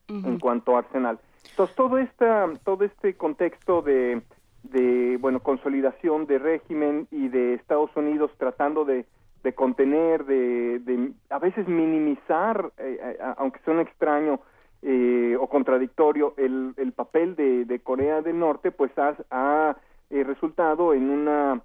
[0.10, 0.28] uh -huh.
[0.28, 1.20] en cuanto a arsenal.
[1.50, 4.22] Entonces todo esta todo este contexto de,
[4.64, 9.06] de bueno consolidación de régimen y de Estados Unidos tratando de,
[9.45, 14.41] de contener, de, de, a veces minimizar, eh, eh, aunque suene extraño
[14.81, 19.77] eh, o contradictorio, el, el papel de, de, Corea del Norte, pues ha, ha
[20.09, 21.61] resultado en una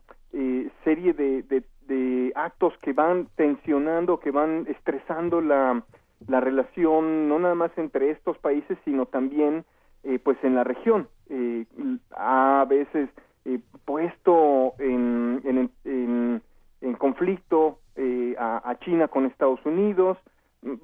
[0.84, 5.82] serie de, de de actos que van tensionando, que van estresando la,
[6.28, 9.64] la relación no nada más entre estos países, sino también
[10.04, 11.08] eh, pues en la región.
[11.28, 11.66] Eh,
[12.12, 13.10] a veces
[13.44, 16.42] eh, puesto en, en, en,
[16.80, 20.18] en conflicto eh, a, a, China con Estados Unidos,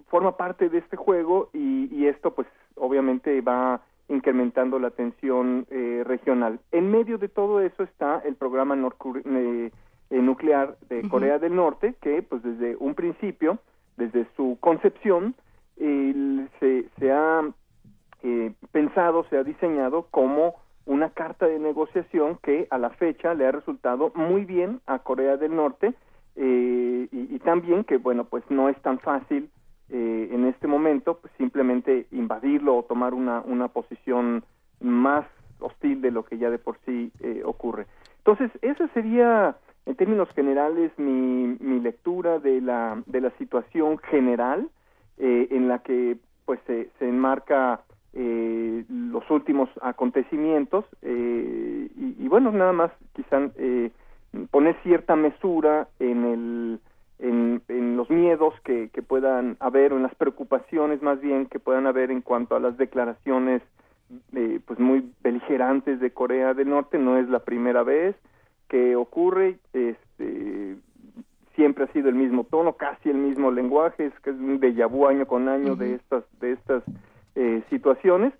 [0.08, 6.02] forma parte de este juego y, y esto pues obviamente va incrementando la tensión eh,
[6.06, 6.60] regional.
[6.72, 9.70] En medio de todo eso está el programa norcoreano
[10.10, 11.08] eh, nuclear de uh -huh.
[11.10, 13.58] Corea del Norte, que pues desde un principio,
[13.96, 15.34] desde su concepción,
[15.78, 17.42] eh, se, se, ha
[18.22, 20.54] eh, pensado, se ha diseñado como
[20.86, 25.36] una carta de negociación que a la fecha le ha resultado muy bien a Corea
[25.36, 25.94] del Norte
[26.36, 29.50] y, y, también que, bueno, pues no es tan fácil
[29.88, 34.44] en este momento pues, simplemente invadirlo o tomar una, una posición
[34.80, 35.24] más
[35.60, 37.10] hostil de lo que ya de por sí
[37.44, 37.86] ocurre.
[38.18, 39.56] Entonces, esa sería
[39.86, 44.68] en términos generales mi, mi lectura de la, de la situación general
[45.18, 47.80] eh, en la que pues se, se enmarca
[48.18, 53.90] eh, los últimos acontecimientos eh, y, y, bueno nada más quizá eh,
[54.50, 56.80] poner cierta mesura en el
[57.18, 61.58] en, en los miedos que, que, puedan haber o en las preocupaciones más bien que
[61.58, 63.60] puedan haber en cuanto a las declaraciones
[64.34, 68.16] eh, pues muy beligerantes de Corea del Norte no es la primera vez
[68.68, 70.76] que ocurre este
[71.54, 74.88] siempre ha sido el mismo tono casi el mismo lenguaje es que es un déjà
[74.88, 75.78] vu año con año uh -huh.
[75.78, 76.82] de estas de estas
[77.36, 78.32] eh, situaciones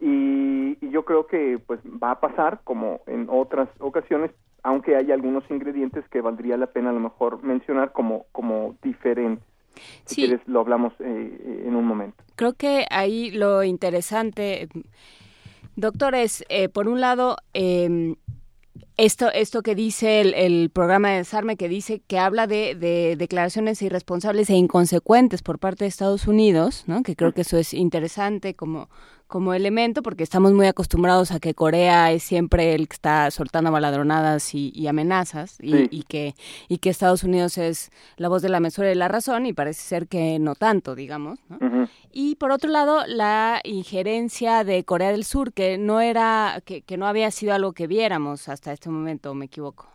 [0.00, 4.30] y, y, yo creo que pues va a pasar como en otras ocasiones
[4.62, 9.44] aunque hay algunos ingredientes que valdría la pena a lo mejor mencionar como como diferentes
[10.04, 12.22] Si quieres, lo hablamos eh, en un momento.
[12.36, 14.68] Creo que ahí lo interesante,
[15.76, 18.14] doctor, es, eh, por un lado, eh,
[18.96, 24.50] esto, esto que dice el, programa de desarme, que dice que habla de, declaraciones irresponsables
[24.50, 27.02] e inconsecuentes por parte de Estados Unidos, ¿no?
[27.02, 28.88] que creo que eso es interesante como,
[29.32, 33.72] como elemento, porque estamos muy acostumbrados a que Corea es siempre el que está soltando
[33.72, 36.34] baladronadas y, amenazas, y, que,
[36.68, 39.80] y que Estados Unidos es la voz de la mesura y la razón, y parece
[39.80, 41.38] ser que no tanto, digamos.
[42.12, 46.98] Y por otro lado, la injerencia de Corea del Sur, que no era, que, que
[46.98, 49.88] no había sido algo que viéramos hasta este momento, ¿me equivoco?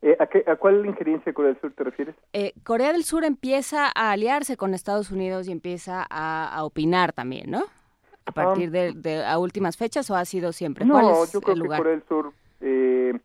[0.00, 2.16] Eh, ¿a, cuál injerencia de Corea del Sur te refieres?
[2.32, 7.50] Eh, Corea del Sur empieza a aliarse con Estados Unidos y empieza a, opinar también,
[7.50, 7.62] ¿no?
[8.24, 8.32] A ah.
[8.32, 10.84] partir de, a últimas fechas o ha sido siempre.
[10.84, 13.18] No, yo creo que Corea del Sur eh,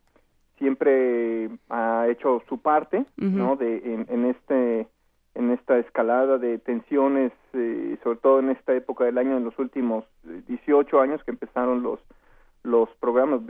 [0.58, 3.56] siempre ha hecho su parte, ¿no?
[3.56, 4.88] De en, este
[5.34, 7.32] en esta escalada de tensiones,
[8.02, 10.04] sobre todo en esta época del año, en los últimos
[10.48, 12.00] 18 años que empezaron los
[12.64, 13.40] los programas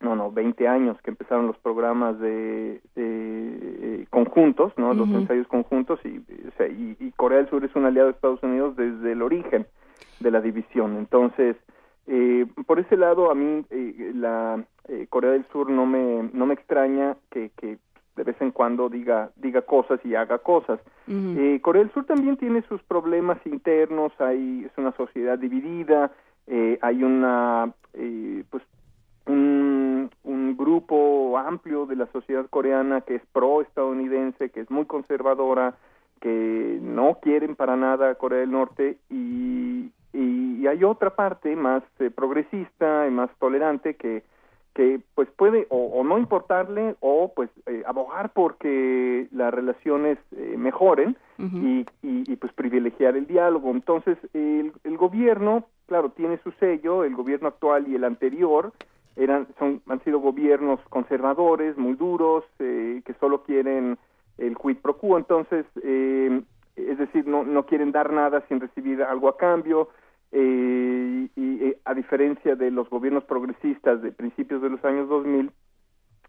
[0.00, 4.92] no, no, 20 años que empezaron los programas de, eh, conjuntos, ¿no?
[4.92, 6.22] Los ensayos conjuntos y,
[7.00, 9.66] y, Corea del Sur es un aliado de Estados Unidos desde el origen
[10.20, 10.96] de la división.
[10.96, 11.56] Entonces,
[12.06, 14.64] eh, por ese lado, a mí eh, la
[15.08, 17.78] Corea del Sur no me no me extraña que, que
[18.16, 20.78] de vez en cuando diga diga cosas y haga cosas.
[21.62, 26.12] Corea del Sur también tiene sus problemas internos, hay es una sociedad dividida,
[26.82, 27.72] hay una
[28.50, 28.62] pues
[29.26, 35.76] un, un grupo amplio de la sociedad coreana que es pro-estadounidense, que es muy conservadora,
[36.20, 41.82] que no quieren para nada a Corea del Norte y, y, hay otra parte más
[41.98, 44.22] eh, progresista y más tolerante que
[44.74, 51.16] que pues puede o, no importarle o pues eh, abogar porque las relaciones eh, mejoren
[51.38, 53.70] y, y, pues privilegiar el diálogo.
[53.70, 58.72] Entonces el, el gobierno claro tiene su sello el gobierno actual y el anterior
[59.16, 63.98] eran son han sido gobiernos conservadores muy duros eh, que solo quieren
[64.38, 65.18] el quid pro quo.
[65.18, 66.42] Entonces eh,
[66.76, 69.88] es decir no no quieren dar nada sin recibir algo a cambio
[70.32, 75.50] eh, y a diferencia de los gobiernos progresistas de principios de los años 2000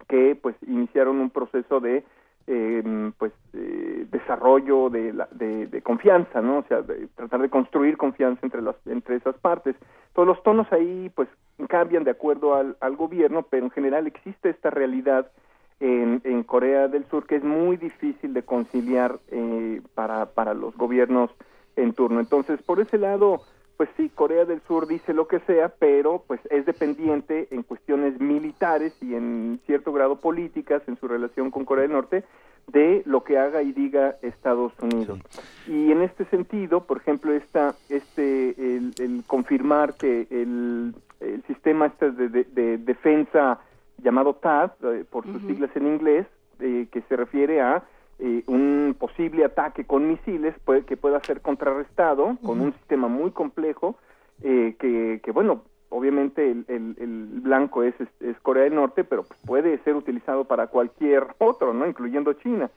[0.07, 2.03] que pues iniciaron un proceso de
[2.47, 7.97] eh, pues eh, desarrollo de, la, de, confianza no o sea de tratar de construir
[7.97, 9.75] confianza entre las entre esas partes.
[10.13, 11.27] Todos los tonos ahí pues
[11.67, 15.31] cambian de acuerdo al, al gobierno pero en general existe esta realidad
[15.79, 20.75] en, en Corea del Sur que es muy difícil de conciliar eh, para para los
[20.77, 21.31] gobiernos
[21.75, 23.41] en turno entonces por ese lado
[23.77, 28.19] pues sí, Corea del Sur dice lo que sea, pero pues es dependiente en cuestiones
[28.19, 32.23] militares y en cierto grado políticas en su relación con Corea del Norte
[32.67, 35.19] de lo que haga y diga Estados Unidos.
[35.67, 42.11] Y en este sentido, por ejemplo, esta, este, el, confirmar que el, el sistema este
[42.11, 43.59] de, defensa
[44.01, 46.27] llamado TAD, eh, por sus siglas en inglés,
[46.59, 47.83] eh, que se refiere a
[48.17, 50.55] eh, un posible ataque con misiles
[50.87, 53.97] que pueda ser contrarrestado con un sistema muy complejo
[54.41, 59.37] eh, que, que, bueno, obviamente el, el, blanco es, es, Corea del Norte, pero pues,
[59.45, 61.85] puede ser utilizado para cualquier otro, ¿no?
[61.85, 62.69] Incluyendo China.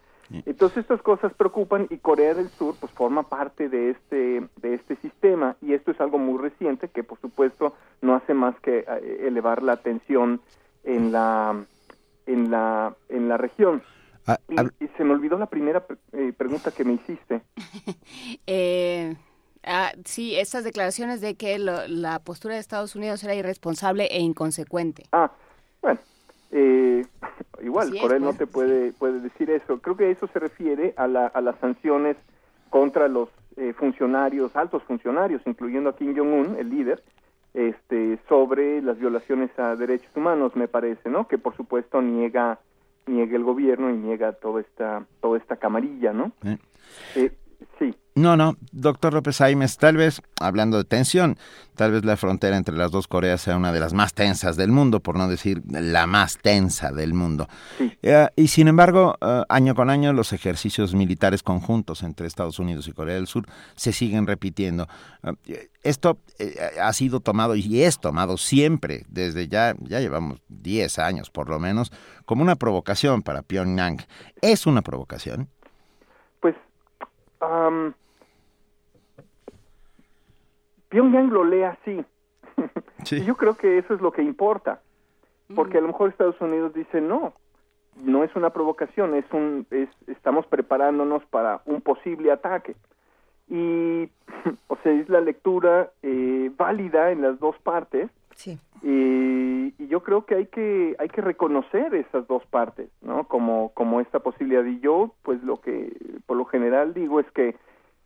[0.45, 4.97] Entonces estas cosas preocupan y Corea del Sur pues forma parte de este de este
[4.97, 8.85] sistema y esto es algo muy reciente que por supuesto no hace más que
[9.21, 10.43] elevar la tensión
[10.85, 11.65] en la
[12.27, 13.83] en la en la región.
[14.27, 17.41] Ah, y, se me olvidó la primera eh, pregunta que me hiciste.
[18.47, 19.17] eh,
[19.65, 25.05] ah, sí, estas declaraciones de que la postura de Estados Unidos era irresponsable e inconsecuente.
[25.13, 25.33] Ah,
[25.81, 25.99] bueno,
[26.51, 27.07] eh,
[27.63, 29.79] igual, Corea no te puede, puede decir eso.
[29.81, 32.17] Creo que eso se refiere a, la, a las sanciones
[32.71, 37.03] contra los eh, funcionarios, altos funcionarios, incluyendo a Kim Jong-un, el líder,
[37.59, 41.27] este, sobre las violaciones a derechos humanos, me parece, ¿no?
[41.27, 42.61] Que por supuesto niega
[43.07, 46.33] niega el gobierno y niega toda esta, toda esta camarilla, ¿no?
[47.17, 47.33] Eh,
[47.78, 47.95] sí.
[48.19, 51.39] No, no, doctor López Aimes, tal vez, hablando de tensión,
[51.77, 54.73] tal vez la frontera entre las dos Coreas sea una de las más tensas del
[54.73, 57.49] mundo, por no decir la más tensa del mundo.
[58.03, 62.89] Eh, y sin embargo, eh, año con año, los ejercicios militares conjuntos entre Estados Unidos
[62.89, 63.47] y Corea del Sur
[63.77, 64.89] se siguen repitiendo.
[65.47, 66.19] Eh, esto
[66.83, 71.61] ha sido tomado y es tomado siempre, desde ya, ya llevamos 10 años por lo
[71.61, 71.93] menos,
[72.25, 73.99] como una provocación para Pyongyang.
[74.43, 75.49] ¿Es una provocación?
[77.39, 77.94] Pues...
[80.89, 82.05] Pyongyang lo lee así.
[83.10, 84.81] y yo creo que eso es lo que importa.
[85.55, 87.33] Porque a lo mejor Estados Unidos dice, no,
[87.97, 92.76] no es una provocación, es un, es, estamos preparándonos para un posible ataque.
[93.49, 94.10] Y,
[94.67, 98.10] o sea, es la lectura eh, válida en las dos partes.
[98.39, 98.57] Sí.
[98.83, 103.26] Y, yo creo que hay que hay que reconocer esas dos partes, ¿no?
[103.26, 104.65] Como como esta posibilidad.
[104.65, 107.57] Y yo, pues, lo que por lo general digo es que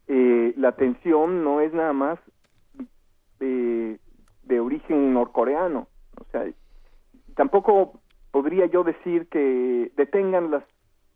[0.08, 2.18] eh, la tensión no es nada más
[3.40, 3.98] de,
[4.44, 5.88] de origen norcoreano.
[6.18, 6.46] O sea,
[7.34, 10.64] tampoco podría yo decir que detengan las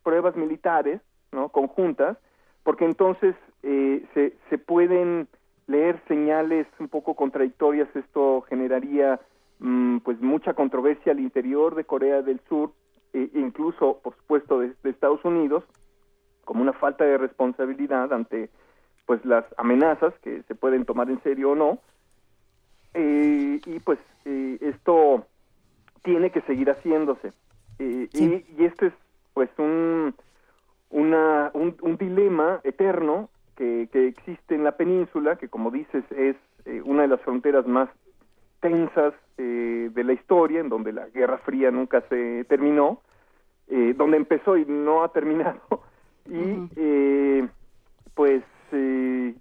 [0.02, 1.00] pruebas militares,
[1.32, 1.48] ¿no?
[1.48, 2.18] Conjuntas,
[2.64, 5.28] porque entonces eh, se, se pueden
[5.66, 7.88] leer señales un poco contradictorias.
[7.94, 9.20] Esto generaría
[9.58, 12.72] mm, pues mucha controversia al interior de Corea del Sur,
[13.12, 15.64] e incluso, por supuesto, de, de Estados Unidos,
[16.44, 18.50] como una falta de responsabilidad ante
[19.06, 21.78] pues las amenazas que se pueden tomar en serio o no
[22.94, 25.26] eh, y pues eh, esto
[26.02, 27.32] tiene que seguir haciéndose
[27.78, 28.24] Eh, y,
[28.56, 28.94] y este es
[29.34, 30.14] pues un
[30.88, 36.36] una un, un dilema eterno que, que existe en la península que como dices es
[36.66, 37.88] eh, una de las fronteras más
[38.60, 43.00] tensas eh, de la historia en donde la Guerra Fría nunca se terminó
[43.68, 45.60] eh, donde empezó y no ha terminado
[46.26, 47.48] y eh,
[48.14, 49.34] pues eh,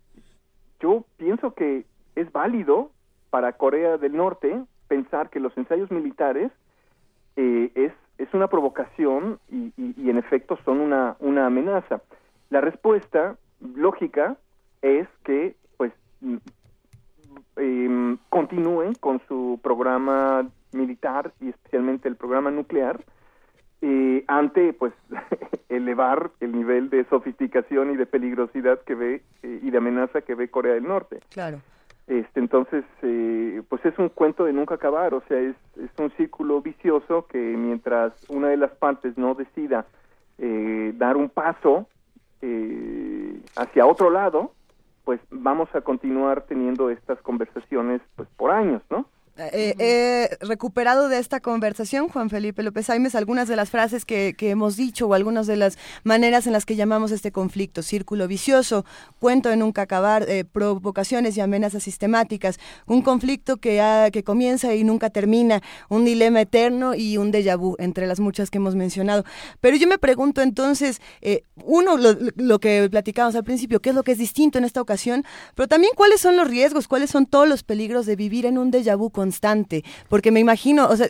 [0.80, 1.86] yo pienso que
[2.16, 2.92] es válido
[3.30, 6.52] para Corea del Norte pensar que los ensayos militares
[7.36, 12.02] eh, es, es una provocación y, y- y en efecto son una, una amenaza.
[12.50, 13.36] La respuesta
[13.76, 14.38] lógica
[14.82, 15.92] es que pues
[17.58, 23.02] em, continúen con su programa militar y especialmente el programa nuclear
[23.82, 24.94] eh, ante pues
[25.70, 30.36] elevar el nivel de sofisticación y de peligrosidad que ve eh, y de amenaza que
[30.36, 31.20] ve Corea del Norte.
[31.30, 31.60] Claro.
[32.08, 36.12] Este, entonces, eh, pues es un cuento de nunca acabar, o sea, es, es un
[36.12, 39.88] círculo vicioso que mientras una de las partes no decida
[40.38, 41.88] eh, dar un paso
[42.48, 44.52] eh, hacia otro lado,
[45.04, 49.08] pues vamos a continuar teniendo estas conversaciones pues por años, ¿no?
[49.38, 54.34] Eh, He recuperado de esta conversación, Juan Felipe López Aimes, algunas de las frases que,
[54.38, 57.82] que hemos dicho o algunas de las maneras en las que llamamos este conflicto.
[57.84, 58.86] Círculo vicioso,
[59.20, 64.74] cuento de nunca acabar, eh, provocaciones y amenazas sistemáticas, un conflicto que, ha- que comienza
[64.74, 68.76] y nunca termina, un dilema eterno y un déjà vu, entre las muchas que hemos
[68.76, 69.26] mencionado.
[69.60, 73.96] Pero yo me pregunto entonces, eh, uno, lo, lo que platicábamos al principio, qué es
[73.96, 77.26] lo que es distinto en esta ocasión, pero también cuáles son los riesgos, cuáles son
[77.26, 81.08] todos los peligros de vivir en un déjà vu constante, porque me imagino, o sea,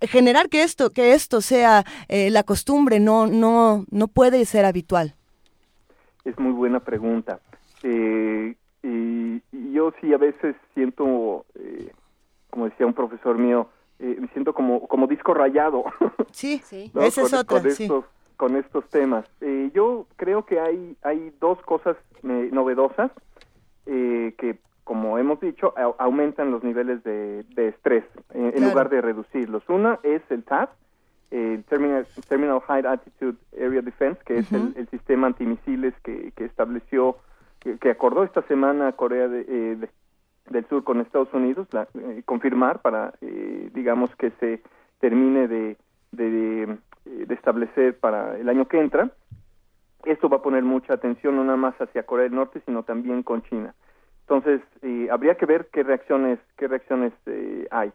[0.00, 5.14] generar que esto, que esto sea eh, la costumbre no, no, no puede ser habitual.
[6.24, 7.40] Es muy buena pregunta.
[7.82, 11.92] Eh, y, y yo sí a veces siento, eh,
[12.50, 15.84] como decía un profesor mío, eh, me siento como, como disco rayado.
[16.30, 16.60] Sí,
[16.94, 17.02] ¿no?
[17.02, 17.84] esa es con, otra, con sí.
[17.84, 18.04] estos,
[18.36, 19.24] con estos temas.
[19.40, 23.10] Eh, yo creo que hay, hay dos cosas eh, novedosas
[23.86, 24.58] eh, que,
[24.88, 28.68] como hemos dicho, au- aumentan los niveles de, de estrés eh, en Claro.
[28.70, 29.62] lugar de reducirlos.
[29.68, 30.70] Una es el TAP,
[31.30, 36.46] el Terminal, Terminal High Altitude Area Defense, que es el, el sistema antimisiles que, que
[36.46, 37.18] estableció,
[37.60, 39.90] que, que acordó esta semana Corea de- eh, de-
[40.48, 44.62] del Sur con Estados Unidos, la- eh, confirmar para, eh, digamos, que se
[45.00, 45.76] termine de,
[46.12, 49.10] de, eh, de establecer para el año que entra.
[50.06, 53.22] Esto va a poner mucha atención no nada más hacia Corea del Norte, sino también
[53.22, 53.74] con China.
[54.28, 57.90] Entonces, eh, habría que ver qué reacciones, qué reacciones eh, hay.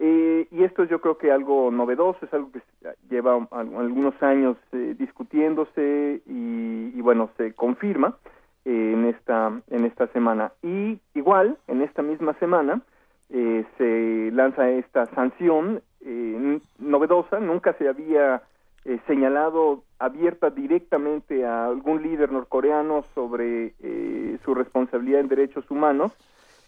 [0.00, 2.60] Eh, y esto yo creo que algo novedoso, es algo que
[3.08, 8.16] lleva al- algunos años eh, discutiéndose y, y bueno, se confirma
[8.64, 10.50] eh, en esta en esta semana.
[10.64, 12.82] Y igual, en esta misma semana,
[13.30, 15.80] eh, se lanza esta sanción
[16.78, 18.42] novedosa, nunca se había
[18.84, 26.12] eh, señalado abierta directamente a algún líder norcoreano sobre eh, su responsabilidad en derechos humanos.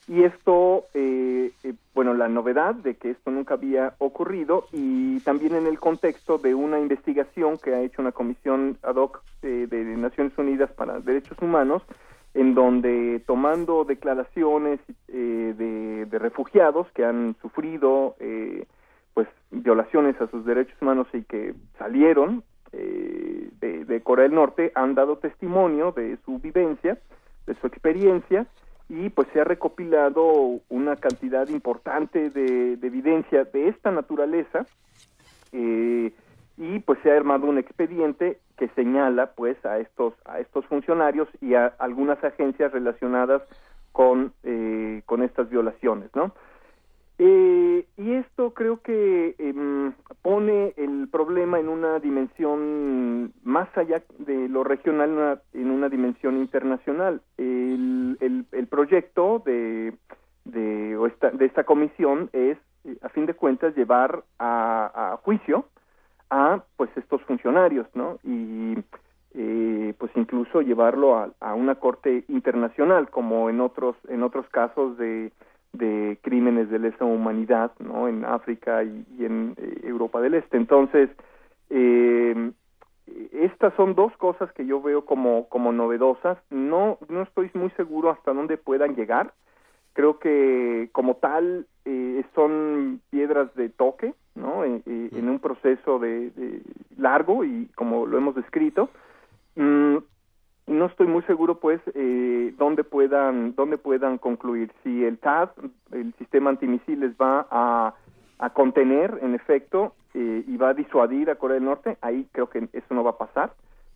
[0.09, 5.55] Y esto, eh, eh, bueno, la novedad de que esto nunca había ocurrido y también
[5.55, 9.85] en el contexto de una investigación que ha hecho una comisión ad hoc eh, de
[9.97, 11.83] Naciones Unidas para Derechos Humanos,
[12.35, 18.67] en donde tomando declaraciones eh, de, de refugiados que han sufrido eh,
[19.21, 22.43] pues violaciones a sus derechos humanos y que salieron
[22.73, 26.97] eh, de, Corea del Norte, han dado testimonio de su vivencia,
[27.47, 28.47] de su experiencia
[28.89, 34.65] y pues se ha recopilado una cantidad importante de, de evidencia de esta naturaleza
[35.53, 36.15] eh,
[36.57, 41.29] y pues se ha armado un expediente que señala pues a estos a estos funcionarios
[41.43, 43.43] y a algunas agencias relacionadas
[43.93, 46.33] con eh, con estas violaciones no
[47.23, 49.93] Eh, y esto creo que em,
[50.23, 56.39] pone el problema en una dimensión más allá de lo regional, una- en una dimensión
[56.39, 57.21] internacional.
[57.37, 59.93] El, el, el proyecto de,
[60.47, 65.17] de, o esta, de esta comisión es, eh, a fin de cuentas, llevar a, a
[65.19, 65.67] juicio
[66.31, 68.19] a pues estos funcionarios, ¿no?
[68.25, 68.79] Y
[69.35, 74.97] eh, pues incluso llevarlo a, a una corte internacional, como en otros en otros casos
[74.97, 75.33] de,
[75.73, 78.09] de crímenes de lesa humanidad, ¿no?
[78.09, 80.57] En África y, y en eh, Europa del Este.
[80.57, 81.11] Entonces,
[81.71, 82.51] eh,
[83.33, 86.39] estas son dos cosas que yo veo como como novedosas.
[86.51, 89.33] No no estoy muy seguro hasta dónde puedan llegar.
[89.93, 94.65] Creo que como tal eh, son piedras de toque, ¿no?
[94.65, 96.63] En un proceso de, de
[96.97, 98.89] largo y como lo hemos descrito.
[99.57, 99.97] Mm,
[100.71, 104.73] no estoy muy seguro pues eh, dónde puedan dónde puedan concluir.
[104.83, 105.51] Si el TAD
[105.93, 107.95] el sistema antimisiles va a,
[108.39, 112.49] a contener en efecto eh, y va a disuadir a Corea del Norte ahí creo
[112.49, 113.53] que eso no va a pasar.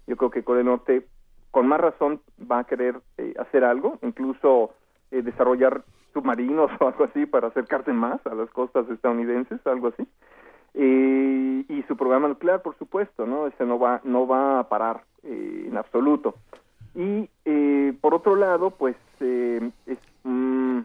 [0.06, 1.06] Yo creo que Corea del Norte
[1.50, 2.20] con más razón
[2.50, 4.72] va a querer eh, hacer algo incluso
[5.12, 10.06] eh, desarrollar submarinos o algo así para acercarse más a las costas estadounidenses algo así.
[10.74, 15.02] Eh, y su programa nuclear por supuesto no ese no va no va a parar
[15.22, 16.34] eh, en absoluto
[16.94, 20.80] y eh, por otro lado pues eh, es, mm,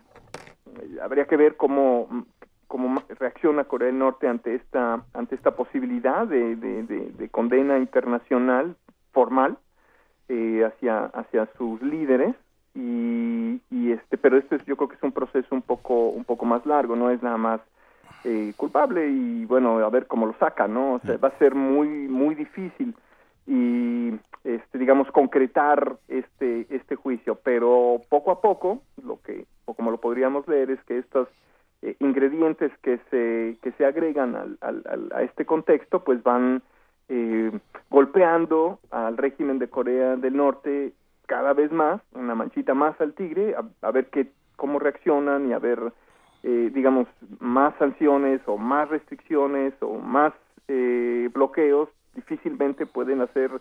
[1.01, 2.25] habría que ver cómo
[2.67, 7.77] cómo reacciona Corea del Norte ante esta ante esta posibilidad de, de, de- de condena
[7.79, 8.75] internacional
[9.11, 9.57] formal
[10.27, 12.35] eh, hacia hacia sus líderes.
[12.75, 16.23] Y, y este pero esto es yo creo que es un proceso un poco un
[16.23, 17.61] poco más largo no es nada más
[18.23, 21.55] eh, culpable y bueno a ver cómo lo saca no o sea, va a ser
[21.55, 22.93] muy muy difícil
[23.49, 24.13] y
[24.43, 27.35] este digamos concretar este este juicio.
[27.43, 31.27] Pero poco a poco lo que o como lo podríamos leer es que estos
[31.81, 36.61] eh, ingredientes que se que se agregan al, al- al- a este contexto pues van
[37.09, 37.51] eh,
[37.89, 40.93] golpeando al régimen de Corea del Norte
[41.25, 45.59] cada vez más una manchita más al tigre a, ver qué cómo reaccionan y a
[45.59, 45.79] ver
[46.43, 47.07] eh, digamos
[47.39, 50.33] más sanciones o más restricciones o más
[50.67, 53.51] eh, bloqueos difícilmente pueden hacer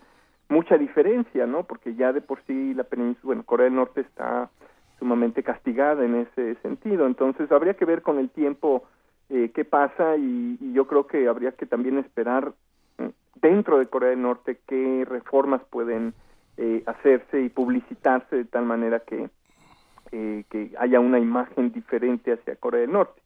[0.49, 1.65] mucha diferencia, ¿no?
[1.65, 4.51] Porque ya de por sí la península, bueno, Corea del Norte está
[4.99, 7.07] sumamente castigada en ese sentido.
[7.07, 8.85] Entonces habría que ver con el tiempo
[9.29, 12.53] eh, qué pasa y, y yo creo que habría que también esperar
[12.99, 13.09] mm,
[13.41, 16.15] dentro de Corea del Norte qué reformas pueden
[16.57, 19.29] eh, hacerse y publicitarse de tal manera que
[20.11, 23.21] eh, que haya una imagen diferente hacia Corea del Norte.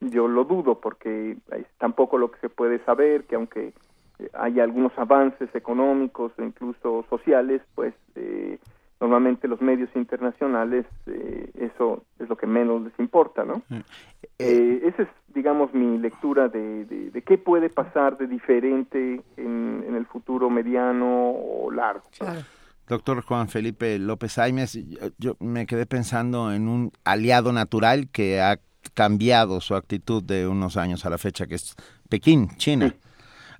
[0.00, 3.72] Yo lo dudo porque es tampoco lo que se puede saber, que aunque eh,
[4.32, 8.58] hay algunos avances económicos o incluso sociales, pues eh,
[9.00, 13.62] normalmente los medios internacionales eh, eso es lo que menos les importa, ¿no?
[14.38, 19.84] Eh, esa es, digamos, mi lectura de, de, de qué puede pasar de diferente en,
[19.86, 22.04] en el futuro mediano o largo.
[22.86, 28.40] Doctor Juan Felipe López Aimes, yo, yo me quedé pensando en un aliado natural que
[28.40, 28.58] ha
[28.92, 31.74] cambiado su actitud de unos años a la fecha, que es
[32.08, 32.94] Pekín, China.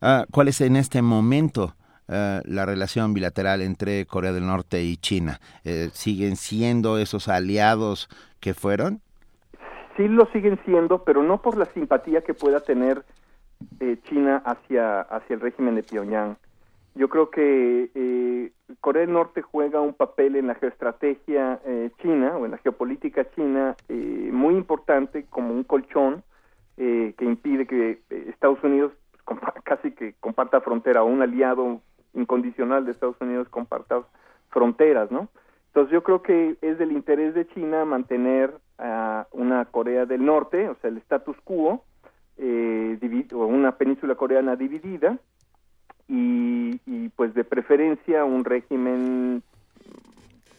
[0.07, 1.75] Ah, ¿Cuál es en este momento
[2.09, 5.41] ah, la relación bilateral entre Corea del Norte y China?
[5.65, 8.09] Eh, ¿Siguen siendo esos aliados
[8.39, 9.01] que fueron?
[9.97, 13.05] sí lo siguen siendo, pero no por la simpatía que pueda tener
[13.81, 16.37] eh, China hacia, hacia el régimen de Pyongyang.
[16.97, 22.37] Yo creo que eh, Corea del Norte juega un papel en la geoestrategia eh, china
[22.37, 26.23] o en la geopolítica china eh, muy importante como un colchón
[26.77, 28.91] que impide que Estados Unidos
[29.65, 31.81] casi que comparta frontera o un aliado
[32.15, 34.03] incondicional de Estados Unidos comparta
[34.51, 35.29] fronteras, ¿no?
[35.69, 40.69] Entonces yo creo que es del interés de China mantener a una Corea del Norte,
[40.69, 41.85] o sea, el status quo,
[42.37, 45.19] eh, o una península coreana dividida,
[46.07, 49.43] y, y, pues de preferencia un régimen,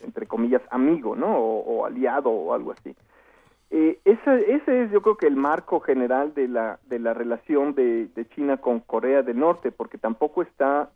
[0.04, 1.38] entre comillas, amigo, ¿no?
[1.38, 2.96] O aliado o algo así.
[3.72, 7.74] Eh, ese, ese es yo creo que el marco general de la, de la relación
[7.74, 10.90] de, de China con Corea del Norte, porque tampoco está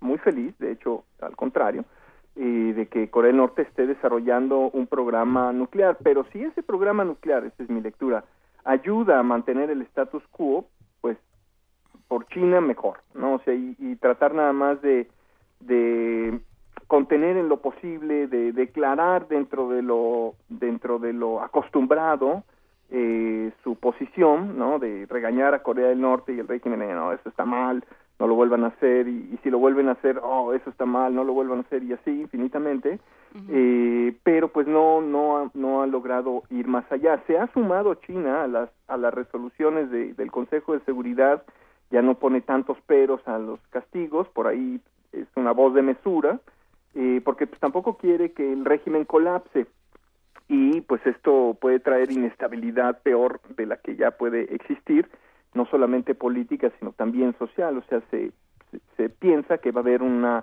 [0.00, 1.84] muy feliz, de hecho, al contrario,
[2.36, 5.98] eh, de que Corea del Norte esté desarrollando un programa nuclear.
[6.02, 8.24] Pero si ese programa nuclear, esa es mi lectura,
[8.64, 10.66] ayuda a mantener el status quo,
[11.00, 11.18] pues
[12.06, 13.34] por China mejor, ¿no?
[13.34, 15.08] O sea, y, y tratar nada más de,
[15.60, 16.40] de
[16.88, 22.42] contener en lo posible, de declarar dentro de lo dentro de lo acostumbrado
[22.90, 24.78] eh, su posición, ¿no?
[24.78, 27.84] De regañar a Corea del Norte y el régimen, no, eso está mal,
[28.18, 30.86] no lo vuelvan a hacer y, y si lo vuelven a hacer, oh, eso está
[30.86, 32.98] mal, no lo vuelvan a hacer y así infinitamente,
[33.50, 37.22] eh, pero pues no no ha, no ha logrado ir más allá.
[37.26, 41.44] Se ha sumado China a las a las resoluciones de, del Consejo de Seguridad
[41.90, 44.80] ya no pone tantos peros a los castigos, por ahí
[45.12, 46.40] es una voz de mesura,
[46.98, 49.66] eh, porque pues, tampoco quiere que el régimen colapse.
[50.48, 55.08] Y pues esto puede traer inestabilidad peor de la que ya puede existir,
[55.54, 58.32] no solamente política, sino también social, o sea, se,
[58.96, 60.42] se, piensa que va a haber una,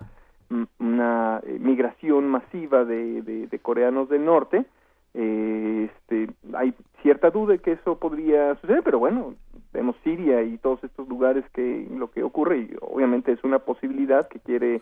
[0.79, 4.65] una eh, migración masiva de, de, de coreanos del norte,
[5.13, 9.33] eh, este, hay cierta duda de que eso podría suceder, pero bueno,
[9.73, 14.27] vemos Siria y todos estos lugares que lo que ocurre, y obviamente es una posibilidad
[14.27, 14.81] que quiere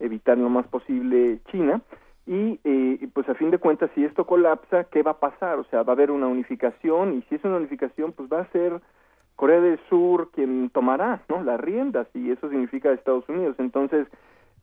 [0.00, 1.80] evitar lo más posible China,
[2.26, 5.58] y eh, pues a fin de cuentas si esto colapsa, ¿qué va a pasar?
[5.58, 8.52] O sea, va a haber una unificación, y si es una unificación, pues va a
[8.52, 8.80] ser
[9.36, 11.42] Corea del Sur quien tomará, ¿no?
[11.42, 13.56] Las riendas, y eso significa Estados Unidos.
[13.58, 14.06] Entonces,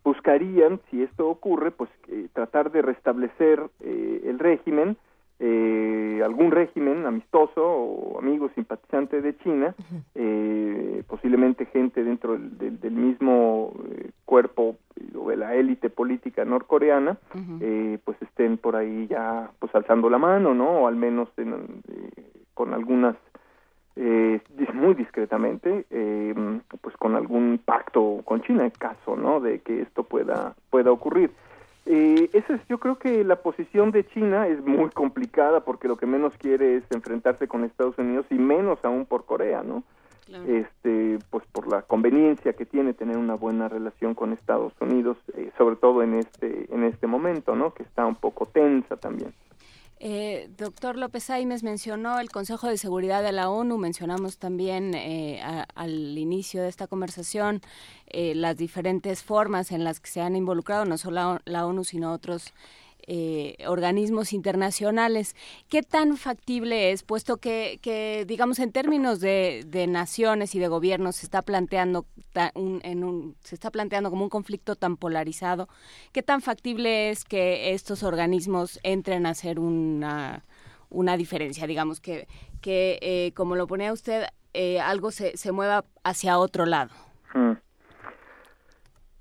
[0.03, 4.97] buscarían, si esto ocurre, pues eh, tratar de restablecer eh, el régimen,
[5.39, 9.75] eh, algún régimen amistoso o amigo simpatizante de China,
[10.15, 14.77] eh, posiblemente gente dentro del, del, del mismo eh, cuerpo
[15.15, 17.17] o de la élite política norcoreana,
[17.61, 20.81] eh, pues estén por ahí ya pues alzando la mano, ¿no?
[20.81, 21.53] O al menos en,
[21.87, 22.23] eh,
[22.53, 23.15] con algunas
[23.95, 24.41] eh,
[24.73, 26.33] muy discretamente, eh,
[26.81, 29.39] pues con algún pacto con China en caso, ¿no?
[29.39, 31.31] De que esto pueda pueda ocurrir.
[31.85, 35.97] Eh, esa es, yo creo que la posición de China es muy complicada porque lo
[35.97, 39.83] que menos quiere es enfrentarse con Estados Unidos y menos aún por Corea, ¿no?
[40.47, 45.51] Este, pues por la conveniencia que tiene tener una buena relación con Estados Unidos, eh,
[45.55, 47.75] sobre todo en este en este momento, ¿no?
[47.75, 49.35] Que está un poco tensa también.
[49.99, 55.41] Eh, doctor López Aimes mencionó el Consejo de Seguridad de la ONU, mencionamos también eh,
[55.73, 57.61] al inicio de esta conversación
[58.07, 62.11] eh, las diferentes formas en las que se han involucrado, no solo la ONU, sino
[62.11, 62.53] otros
[63.07, 65.35] eh, organismos internacionales.
[65.69, 70.67] ¿Qué tan factible es, puesto que, que digamos, en términos de, de naciones y de
[70.67, 74.97] gobiernos se está planteando ta- un- en un, se está planteando como un conflicto tan
[74.97, 75.67] polarizado,
[76.11, 80.43] qué tan factible es que estos organismos entren a hacer una,
[80.89, 82.27] una diferencia, digamos, que,
[82.61, 86.91] que eh, como lo ponía usted, eh, algo se, se mueva hacia otro lado?
[87.33, 87.53] Hmm.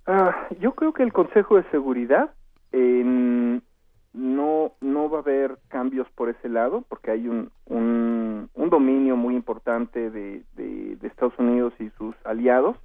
[0.07, 2.31] Ah, yo creo que el Consejo de Seguridad
[2.73, 3.61] eh,
[4.15, 9.36] no no va a haber cambios por ese lado porque hay un un, dominio muy
[9.36, 12.76] importante de, de, de Estados Unidos y sus aliados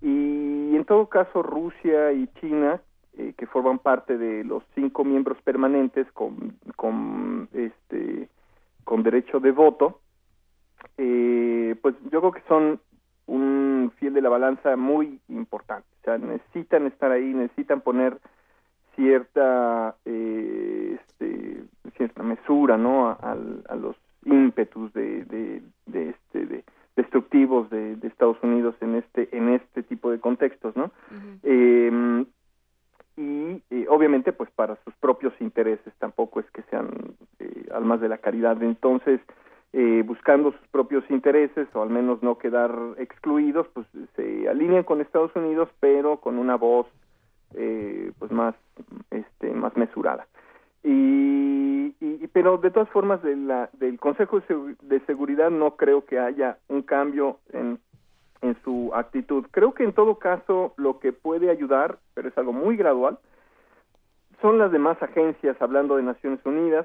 [0.00, 2.80] y en todo caso Rusia y China
[3.16, 8.28] eh, que forman parte de los cinco miembros permanentes con con este
[8.84, 10.00] con derecho de voto
[10.98, 12.80] eh, pues yo creo que son
[13.26, 15.86] un fiel de la balanza muy importante.
[16.00, 18.18] O sea, necesitan estar ahí, necesitan poner
[18.96, 21.62] cierta eh, este,
[21.96, 23.08] cierta mesura, ¿no?
[23.08, 26.64] A, al- a los ímpetus de, de, de este de
[26.96, 30.90] destructivos de, de Estados Unidos en este en este tipo de contextos, ¿no?
[31.42, 32.24] Eh,
[33.16, 36.88] y eh, obviamente pues para sus propios intereses tampoco es que sean
[37.40, 39.20] eh, almas de la caridad entonces
[39.74, 45.00] eh, buscando sus propios intereses o al menos no quedar excluidos pues se alinean con
[45.02, 46.86] Estados Unidos pero con una voz
[47.54, 48.54] eh, pues más
[49.10, 50.26] este más mesurada
[50.82, 55.76] y, y- pero de todas formas de la, del Consejo de, Segu- de Seguridad no
[55.76, 57.78] creo que haya un cambio en
[58.40, 59.46] en su actitud.
[59.52, 63.20] Creo que en todo caso lo que puede ayudar, pero es algo muy gradual,
[64.40, 66.84] son las demás agencias, hablando de Naciones Unidas,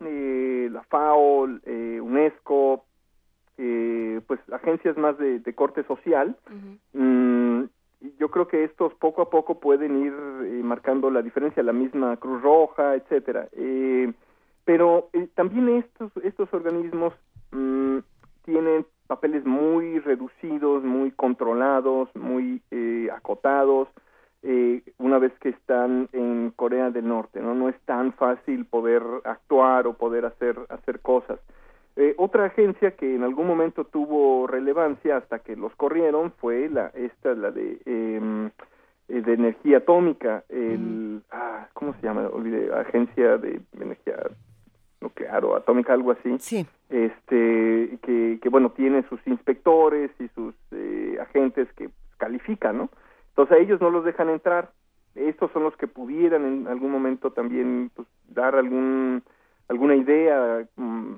[0.00, 2.84] eh, la FAO, eh, UNESCO,
[3.56, 6.36] eh, pues agencias más de, de corte social.
[6.50, 6.98] Mm, y
[8.18, 12.16] yo creo que estos poco a poco pueden ir eh, marcando la diferencia, la misma
[12.16, 13.48] Cruz Roja, etcétera.
[13.52, 14.12] Eh,
[14.64, 17.14] pero eh, también estos estos organismos
[17.52, 17.98] mm,
[18.44, 23.88] tienen papeles muy reducidos, muy controlados, muy eh, acotados.
[24.44, 29.02] eh, una vez que están en Corea del Norte, no no es tan fácil poder
[29.24, 31.38] actuar o poder hacer hacer cosas.
[31.96, 36.86] Eh, otra agencia que en algún momento tuvo relevancia hasta que los corrieron fue la
[36.94, 38.50] esta la de em,
[39.08, 42.28] eh, de energía atómica, el ah, ¿cómo se llama?
[42.32, 44.16] Olvidé, agencia de energía
[45.02, 46.38] nuclear o atómica, algo así.
[46.38, 46.66] Sí.
[46.88, 52.88] Este, que, que bueno, tiene sus inspectores y sus eh, agentes que califican, ¿no?
[53.30, 54.70] Entonces a ellos no los dejan entrar.
[55.14, 59.22] Estos son los que pudieran en algún momento también pues, dar algún
[59.68, 61.14] alguna idea mm,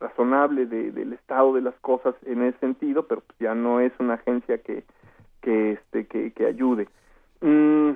[0.00, 3.92] razonable de, del estado de las cosas en ese sentido, pero pues, ya no es
[3.98, 4.84] una agencia que
[5.42, 6.88] que este que, que ayude.
[7.40, 7.90] Mm,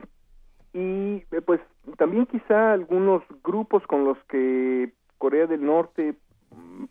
[0.75, 1.61] y eh, pues
[1.99, 6.15] también quizá algunos grupos con los que Corea del Norte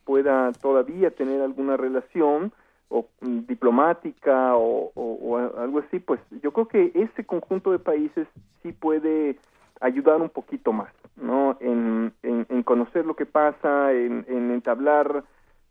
[0.05, 2.51] pueda todavía tener alguna relación
[2.89, 7.79] o mm, diplomática o, o- o algo así, pues yo creo que ese conjunto de
[7.79, 8.27] países
[8.61, 9.37] sí puede
[9.81, 11.57] ayudar un poquito más, ¿no?
[11.59, 15.23] En, en, en conocer lo que pasa, en, en entablar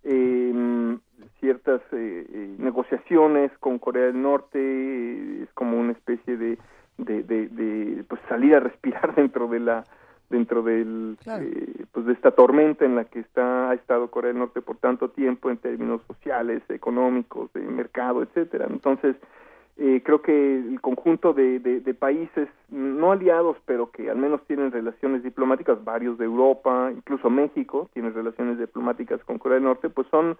[0.04, 0.98] eh,
[1.40, 6.58] ciertas eh, eh, negociaciones con Corea del Norte, eh, es como una especie de,
[6.98, 9.84] de, de, de, pues salir a respirar dentro de la
[10.28, 14.38] dentro del eh, pues de esta tormenta en la que está ha estado Corea del
[14.38, 18.66] Norte por tanto tiempo en términos sociales, económicos, de mercado, etcétera.
[18.70, 19.16] Entonces
[19.82, 24.40] eh, creo que el conjunto de, de, de países no aliados, pero que al menos
[24.46, 29.88] tienen relaciones diplomáticas, varios de Europa, incluso México tiene relaciones diplomáticas con Corea del Norte,
[29.88, 30.36] pues son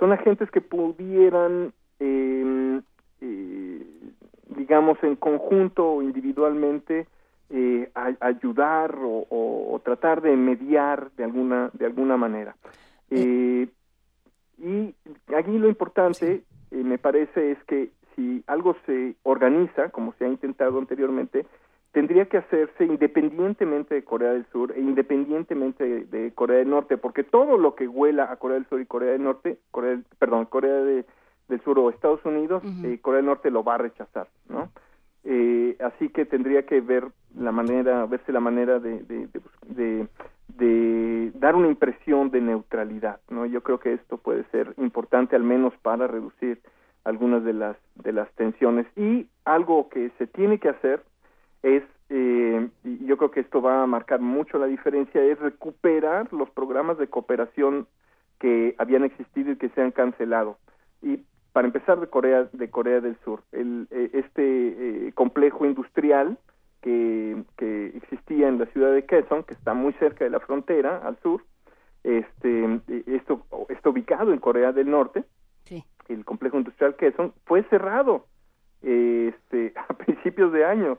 [0.00, 2.80] son agentes que pudieran eh,
[3.20, 3.86] eh,
[4.56, 7.06] digamos en conjunto o individualmente
[7.50, 12.56] eh, a- ayudar o, o- o tratar de mediar de alguna de alguna manera.
[13.10, 13.68] Eh,
[14.58, 14.94] y
[15.36, 20.78] aquí lo importante me parece es que si algo se organiza como se ha intentado
[20.78, 21.46] anteriormente
[21.92, 26.96] tendría que hacerse independientemente de Corea del Sur e independientemente de, de Corea del Norte,
[26.96, 30.46] porque todo lo que huela a Corea del Sur y Corea del Norte, Corea, perdón,
[30.46, 31.04] Corea de-
[31.48, 34.70] del Sur o Estados Unidos, eh, Corea del Norte lo va a rechazar, ¿no?
[35.24, 37.04] Eh, así que tendría que ver
[37.36, 39.28] la manera, verse la manera de, de,
[39.68, 40.06] de-
[40.56, 43.46] de dar una impresión de neutralidad, ¿no?
[43.46, 46.60] Yo creo que esto puede ser importante al menos para reducir
[47.04, 48.86] algunas de las de las tensiones.
[48.96, 51.02] Y algo que se tiene que hacer
[51.62, 56.30] es eh, y yo creo que esto va a marcar mucho la diferencia es recuperar
[56.32, 57.86] los programas de cooperación
[58.38, 60.58] que habían existido y que se han cancelado.
[61.00, 61.20] Y
[61.52, 66.38] para empezar de Corea de Corea del Sur el, eh, este eh, complejo industrial
[66.80, 70.98] que, que existía en la ciudad de Kaesong que está muy cerca de la frontera
[71.04, 71.42] al sur
[72.02, 75.24] este eh, esto está ubicado en Corea del Norte
[76.08, 78.26] el complejo industrial Kaesong fue cerrado
[78.82, 80.98] eh, este a principios de año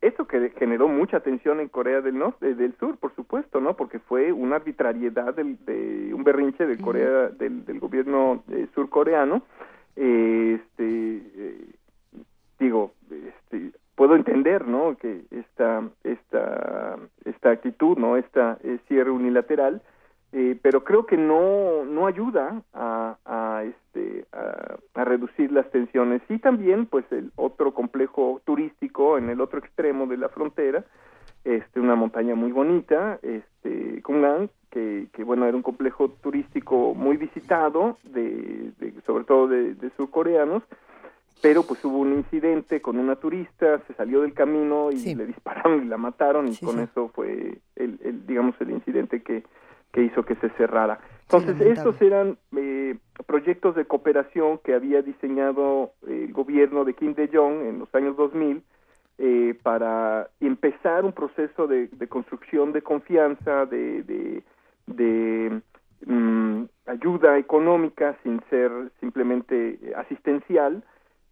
[0.00, 3.74] esto que generó mucha tensión en Corea del Norte, del Sur, por supuesto, ¿no?
[3.74, 9.42] Porque fue una arbitrariedad del, de un berrinche de Corea, del, del gobierno eh, surcoreano.
[9.96, 11.66] Eh, este, eh,
[12.60, 14.96] digo, este, puedo entender, ¿no?
[14.96, 18.16] Que esta, esta, esta actitud, ¿no?
[18.16, 19.82] Esta eh, cierre unilateral,
[20.32, 26.20] eh, pero creo que no, no ayuda a, a, este, a, a reducir las tensiones.
[26.28, 30.84] Y también, pues, el otro complejo turístico en el otro extremo de la frontera,
[31.44, 37.16] este, una montaña muy bonita, este, Kungang, que, que bueno, era un complejo turístico muy
[37.16, 40.62] visitado, de, de- sobre todo de, de surcoreanos,
[41.40, 45.84] pero pues hubo un incidente con una turista, se salió del camino y le dispararon
[45.84, 46.82] y la mataron y Sí, con sí.
[46.82, 49.44] eso fue el, el, digamos el incidente que,
[49.92, 51.00] que hizo que se cerrara.
[51.22, 51.90] Entonces lamentable.
[51.90, 57.66] estos eran eh, proyectos de cooperación que había diseñado eh, el gobierno de Kim Dae-jong
[57.66, 58.62] en los años 2000
[59.20, 64.44] eh, para empezar un proceso de, de construcción de confianza, de, de,
[64.86, 65.60] de,
[66.06, 70.84] mm, ayuda económica sin ser simplemente eh, asistencial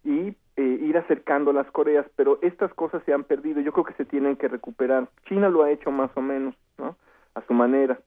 [0.03, 3.93] y eh, ir acercando las Coreas, pero estas cosas se han perdido, yo creo que
[3.93, 5.07] se tienen que recuperar.
[5.25, 6.97] China lo ha hecho más o menos, ¿no?
[7.35, 7.97] A su manera,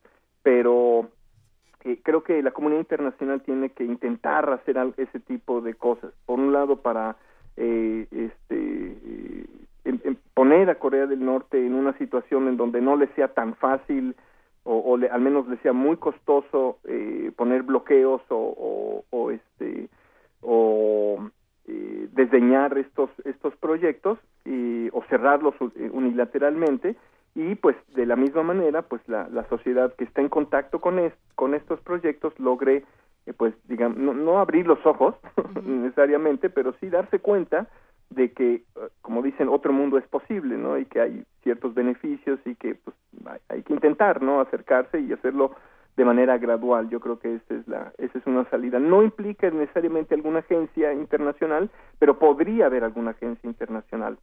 [0.43, 1.09] pero
[1.85, 6.13] eh, creo que la comunidad internacional tiene que intentar hacer ese tipo de cosas.
[6.27, 7.17] Por un lado, para
[7.57, 9.47] eh, este, eh,
[9.85, 13.29] em- em- poner a Corea del Norte en una situación en donde no le sea
[13.29, 14.15] tan fácil
[14.65, 19.89] o, o le- al menos le sea muy costoso eh, poner bloqueos o, o, este
[20.43, 21.29] o
[22.13, 24.19] desdeñar estos estos proyectos
[24.93, 25.55] o cerrarlos
[25.93, 26.97] unilateralmente
[27.35, 30.99] y pues de la misma manera pues la, la sociedad que está en contacto con
[30.99, 32.85] es- con estos proyectos logre
[33.27, 35.15] eh, pues digamos no, no abrir los ojos
[35.65, 37.69] necesariamente pero sí darse cuenta
[38.11, 38.63] de que eh,
[39.03, 42.97] como dicen otro mundo es posible no y que hay ciertos beneficios y que pues
[43.27, 45.53] hay, hay que intentar no acercarse y hacerlo
[45.97, 46.89] de manera gradual.
[46.89, 48.79] Yo creo que esa es la esa es una salida.
[48.79, 54.19] No implica necesariamente alguna agencia internacional pero podría haber alguna agencia internacional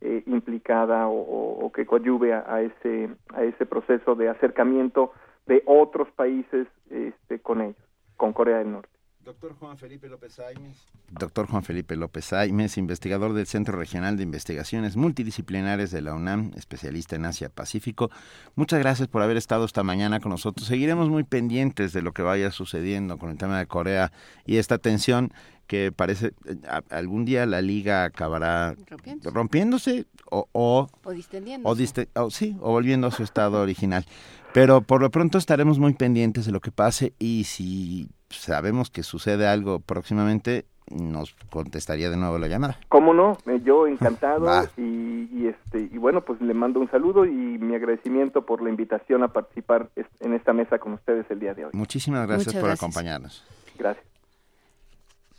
[0.00, 5.12] eh, implicada o, o- o que coadyuve a, a ese a ese proceso de acercamiento
[5.46, 7.76] de otros países este, con ellos
[8.16, 8.88] con Corea del Norte
[9.22, 10.88] Doctor Juan Felipe López Aimes.
[11.10, 16.52] Doctor Juan Felipe López Aimes, investigador del Centro Regional de Investigaciones Multidisciplinares de la UNAM,
[16.56, 18.10] especialista en Asia-Pacífico.
[18.56, 20.66] Muchas gracias por haber estado esta mañana con nosotros.
[20.66, 24.10] Seguiremos muy pendientes de lo que vaya sucediendo con el tema de Corea
[24.46, 25.30] y esta tensión
[25.70, 29.30] que parece eh, a- algún día la liga acabará Rompiéndose.
[29.30, 31.70] rompiéndose o, o O distendiéndose.
[31.72, 34.04] o diste- o sí, o volviendo a su estado original.
[34.52, 39.04] Pero por lo pronto estaremos muy pendientes de lo que pase y si sabemos que
[39.04, 42.76] sucede algo próximamente, nos contestaría de nuevo la llamada.
[42.88, 43.38] ¿Cómo no?
[43.46, 44.44] Eh, Yo encantado
[44.76, 48.70] y, y, este y bueno, pues le mando un saludo y mi agradecimiento por la
[48.70, 51.70] invitación a participar en esta mesa con ustedes el día de hoy.
[51.74, 52.82] Muchísimas gracias Muchas por gracias.
[52.82, 53.44] acompañarnos.
[53.78, 54.09] Gracias.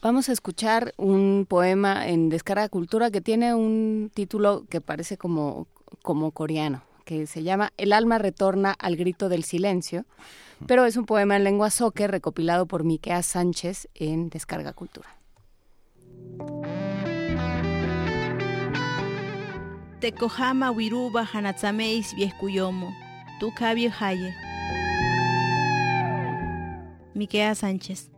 [0.01, 5.67] Vamos a escuchar un poema en Descarga Cultura que tiene un título que parece como,
[6.01, 10.05] como coreano, que se llama El alma retorna al grito del silencio,
[10.65, 15.07] pero es un poema en lengua soque recopilado por Miquea Sánchez en Descarga Cultura.
[19.99, 22.91] Tekohama wiruba hanatsameis viescuyomo.
[23.39, 24.33] Tu haye.
[27.13, 28.10] Miquea Sánchez.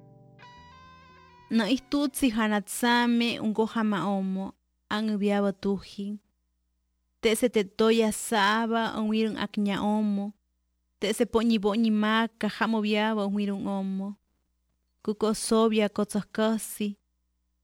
[1.53, 4.53] No istutsi hanatsame ungohama omo.
[4.89, 6.17] Ang viaba tuji.
[7.21, 10.33] Te se te toya saba un wirun akña omo.
[10.99, 14.17] Te se poñi boñi maka hamo viaba un wirun omo.
[15.05, 16.97] Kuko sobia kotsoskasi.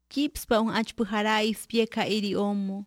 [0.07, 2.85] Kipspa un achpujarais pieka iri omo.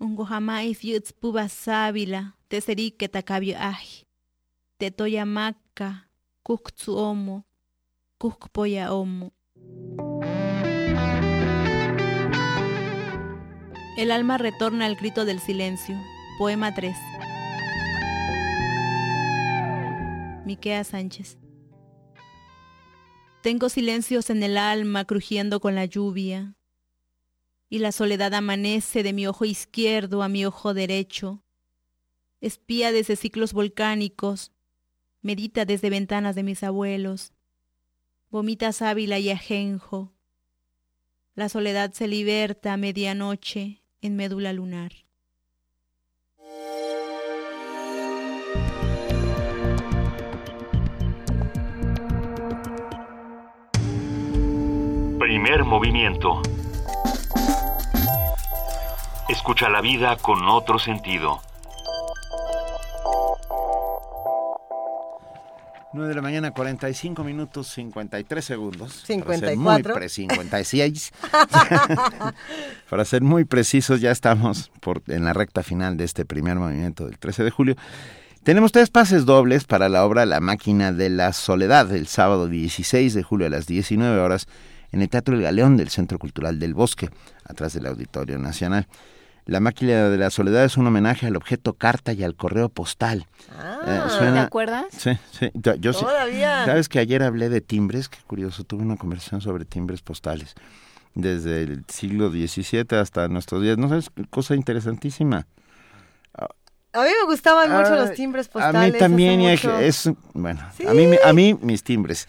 [0.00, 4.06] Ungo jamais yuts puba sábila, te serike takabio aji.
[4.78, 6.08] Te toya maka,
[6.42, 7.42] kuktsu omo,
[8.18, 9.32] kukpoya omo.
[13.96, 15.96] El alma retorna al grito del silencio.
[16.38, 16.96] Poema 3.
[20.46, 21.36] Miquea Sánchez.
[23.42, 26.54] Tengo silencios en el alma crujiendo con la lluvia,
[27.68, 31.42] y la soledad amanece de mi ojo izquierdo a mi ojo derecho.
[32.40, 34.52] Espía desde ciclos volcánicos,
[35.22, 37.32] medita desde ventanas de mis abuelos,
[38.30, 40.12] vomita sábila y ajenjo.
[41.34, 44.92] La soledad se liberta a medianoche en médula lunar.
[55.18, 56.42] Primer movimiento.
[59.28, 61.40] Escucha la vida con otro sentido.
[65.98, 69.02] 9 de la mañana, 45 minutos, 53 segundos.
[69.04, 69.24] 54.
[69.24, 71.12] Para ser muy pre 56.
[72.88, 77.06] Para ser muy precisos, ya estamos por, en la recta final de este primer movimiento
[77.06, 77.76] del 13 de julio.
[78.44, 83.12] Tenemos tres pases dobles para la obra La máquina de la soledad, el sábado 16
[83.12, 84.46] de julio a las 19 horas
[84.92, 87.10] en el Teatro El Galeón del Centro Cultural del Bosque,
[87.44, 88.86] atrás del Auditorio Nacional.
[89.48, 93.26] La máquina de la soledad es un homenaje al objeto carta y al correo postal.
[93.86, 94.84] Eh, ¿Te acuerdas?
[94.90, 95.50] Sí, sí.
[95.54, 96.04] Yo, yo sí.
[96.04, 96.66] Todavía.
[96.66, 100.54] Sabes que ayer hablé de timbres, qué curioso, tuve una conversación sobre timbres postales.
[101.14, 103.78] Desde el siglo XVII hasta nuestros días.
[103.78, 105.46] No sabes, cosa interesantísima.
[106.34, 108.92] A mí me gustaban mucho los timbres A postales.
[108.92, 112.26] mí también, es, bueno, a mí, a mí mis timbres.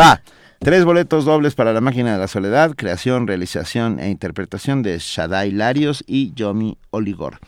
[0.00, 0.22] Va,
[0.60, 5.50] tres boletos dobles para La Máquina de la Soledad, creación, realización e interpretación de Shaddai
[5.50, 7.38] Larios y Yomi Oligor.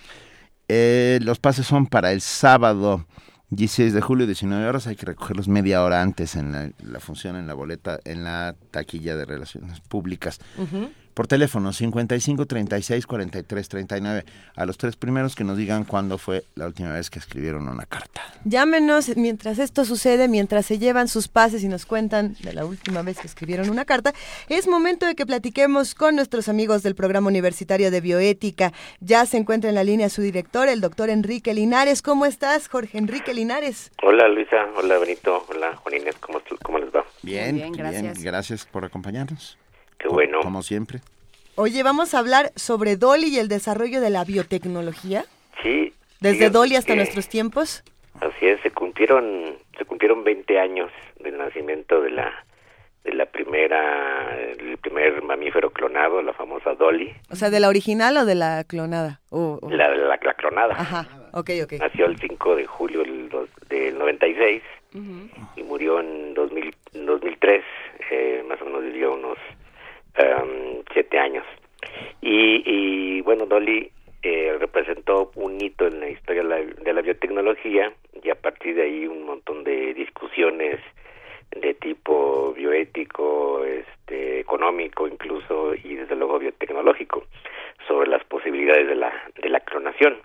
[0.68, 3.06] Eh, los pases son para el sábado
[3.50, 4.86] 16 de julio, 19 horas.
[4.86, 9.16] Hay que recogerlos media hora antes en la, función, en la boleta, en la taquilla
[9.16, 10.38] de relaciones públicas.
[11.18, 14.24] Por teléfono 55 36 43 39.
[14.54, 17.86] A los tres primeros que nos digan cuándo fue la última vez que escribieron una
[17.86, 18.22] carta.
[18.44, 23.02] Llámenos mientras esto sucede, mientras se llevan sus pases y nos cuentan de la última
[23.02, 24.12] vez que escribieron una carta.
[24.48, 28.72] Es momento de que platiquemos con nuestros amigos del Programa Universitario de Bioética.
[29.00, 32.00] Ya se encuentra en la línea su director, el doctor Enrique Linares.
[32.00, 33.90] ¿Cómo estás, Jorge Enrique Linares?
[34.04, 37.04] Hola Luisa, hola Benito, hola Juan Inés, ¿cómo, cómo les va?
[37.22, 38.22] Bien, bien, gracias.
[38.22, 39.58] gracias por acompañarnos.
[39.98, 40.40] Qué bueno.
[40.42, 41.00] Como siempre.
[41.56, 45.24] Oye, vamos a hablar sobre Dolly y el desarrollo de la biotecnología.
[45.62, 45.92] Sí.
[46.20, 47.82] Desde Dolly hasta que- nuestros tiempos.
[48.20, 52.44] Así es, se cumplieron, se cumplieron 20 años del nacimiento de la
[53.04, 58.16] de la primera, el primer mamífero clonado, la famosa Dolly, O sea, ¿de la original
[58.18, 59.20] o de la clonada?
[59.30, 60.74] O- o- la, la, la clonada.
[60.76, 61.72] Ajá, ok, ok.
[61.78, 63.30] Nació el 5 de julio del,
[63.70, 64.62] del 96
[65.56, 67.64] y murió en 2000, en 2003,
[68.10, 69.38] eh, más o menos vivió unos
[70.18, 71.44] em, siete años.
[72.20, 73.90] Y, y bueno, Dolly
[74.22, 78.74] eh, representó un hito en la historia de la, de la biotecnología y a partir
[78.74, 80.80] de ahí un montón de discusiones
[81.52, 87.24] de tipo bioético, este, económico incluso y desde luego biotecnológico
[87.86, 90.18] sobre las posibilidades de la, de la clonación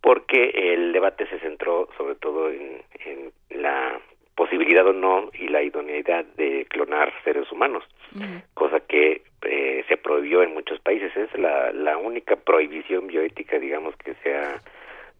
[0.00, 4.00] porque el debate se centró sobre todo en, en la
[4.40, 7.84] posibilidad o no y la idoneidad de clonar seres humanos,
[8.54, 11.14] cosa que eh, se prohibió en muchos países.
[11.14, 14.58] Es la, la única prohibición bioética, digamos, que se ha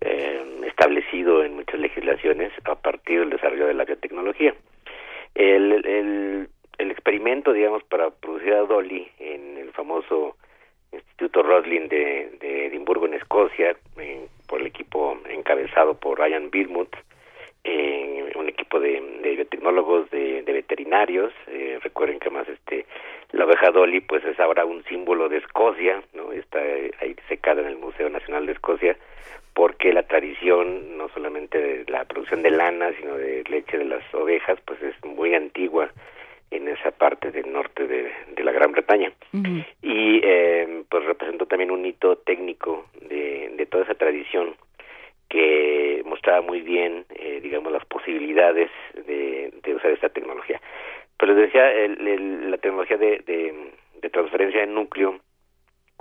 [0.00, 4.54] eh, establecido en muchas legislaciones a partir del desarrollo de la biotecnología.
[5.34, 10.36] El, el, el experimento, digamos, para producir a Dolly en el famoso
[10.92, 16.88] Instituto Roslin de, de Edimburgo, en Escocia, en- por el equipo encabezado por Ryan Bilmut,
[17.64, 21.32] eh, un equipo de, de biotecnólogos, de, de veterinarios.
[21.48, 22.86] eh, recuerden que más este
[23.32, 27.60] la oveja Dolly, pues es ahora un símbolo de Escocia, no está eh, ahí secada
[27.62, 28.96] en el Museo Nacional de Escocia,
[29.54, 34.02] porque la tradición no solamente de la producción de lana, sino de leche de las
[34.14, 35.90] ovejas, pues es muy antigua
[36.50, 39.12] en esa parte del norte de, de la Gran Bretaña
[39.82, 44.56] y eh, pues representó también un hito técnico de, de toda esa tradición
[45.30, 48.68] que mostraba muy bien, eh, digamos, las posibilidades
[49.06, 50.60] de, de usar esta tecnología.
[51.16, 53.70] Pero les decía, el- el- la tecnología de, de,
[54.02, 55.20] de transferencia de núcleo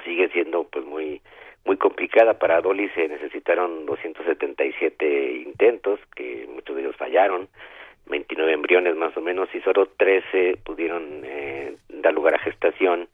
[0.04, 1.22] sigue siendo pues muy
[1.66, 2.40] muy complicada.
[2.40, 7.48] Para Dolly se necesitaron 277 intentos, que muchos de ellos fallaron,
[8.08, 13.08] 29 embriones más o menos, y solo 13 pudieron eh, dar lugar a gestación,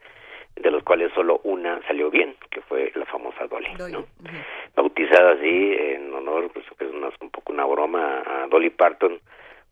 [0.55, 4.05] de los cuales solo una salió bien, que fue la famosa Dolly, ¿no?
[4.97, 9.19] Bautizada así en honor, pues que es una- un poco una broma a Dolly Parton,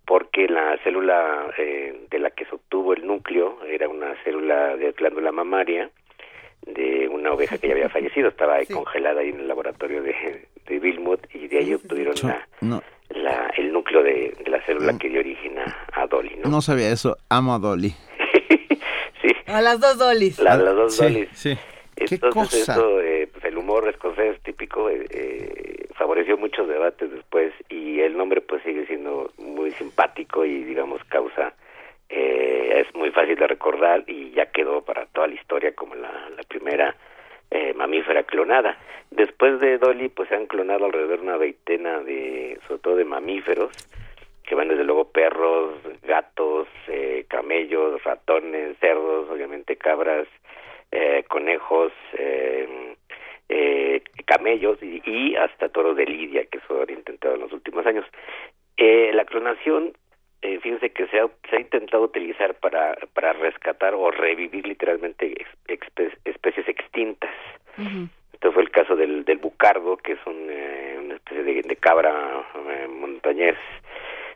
[0.06, 4.92] porque la célula eh, de la que se obtuvo el núcleo era una célula de
[4.92, 5.90] glándula mamaria
[6.66, 10.48] de una oveja que ya había fallecido, estaba ahí congelada ahí en el laboratorio de,
[10.68, 14.98] de Wilmot y de ahí obtuvieron la, No, la- el núcleo de, de la célula
[14.98, 16.50] que dio origen a, a Dolly, ¿no?
[16.50, 17.16] no sabía eso.
[17.30, 17.94] Amo a Dolly.
[19.46, 20.40] A las dos dolis.
[20.40, 21.30] La- las dos Sí, Dollys.
[21.34, 21.56] sí.
[21.96, 22.74] ¿Qué Entonces cosa?
[22.74, 23.13] eso, eh,
[23.74, 29.32] humor escocés típico eh, eh, favoreció muchos debates después y el nombre pues sigue siendo
[29.40, 31.56] muy simpático y digamos causa
[32.08, 36.30] eh, es muy fácil de recordar y ya quedó para toda la historia como la,
[36.38, 36.96] la primera
[37.50, 38.78] eh, mamífera clonada.
[39.10, 43.06] Después de Dolly pues se han clonado alrededor de una veintena de sobre todo de
[43.06, 43.72] mamíferos
[44.44, 50.28] que van desde luego perros, gatos, eh, camellos, ratones, cerdos, obviamente cabras,
[50.92, 52.94] eh, conejos, eh,
[53.54, 57.86] eh, camellos y, y hasta toros de lidia que se han intentado en los últimos
[57.86, 58.06] años.
[58.78, 59.94] Eh, la clonación,
[60.42, 65.34] eh, fíjense que se ha, se ha intentado utilizar para, para rescatar o revivir literalmente
[65.68, 67.32] especies extintas.
[68.34, 71.76] Este fue el caso del, del bucardo, que es un, eh, una especie de, de
[71.76, 73.58] cabra eh, montañés,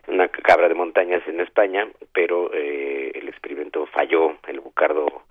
[0.06, 4.38] una cabra de montañas en España, pero eh, el experimento falló.
[4.46, 5.24] El bucardo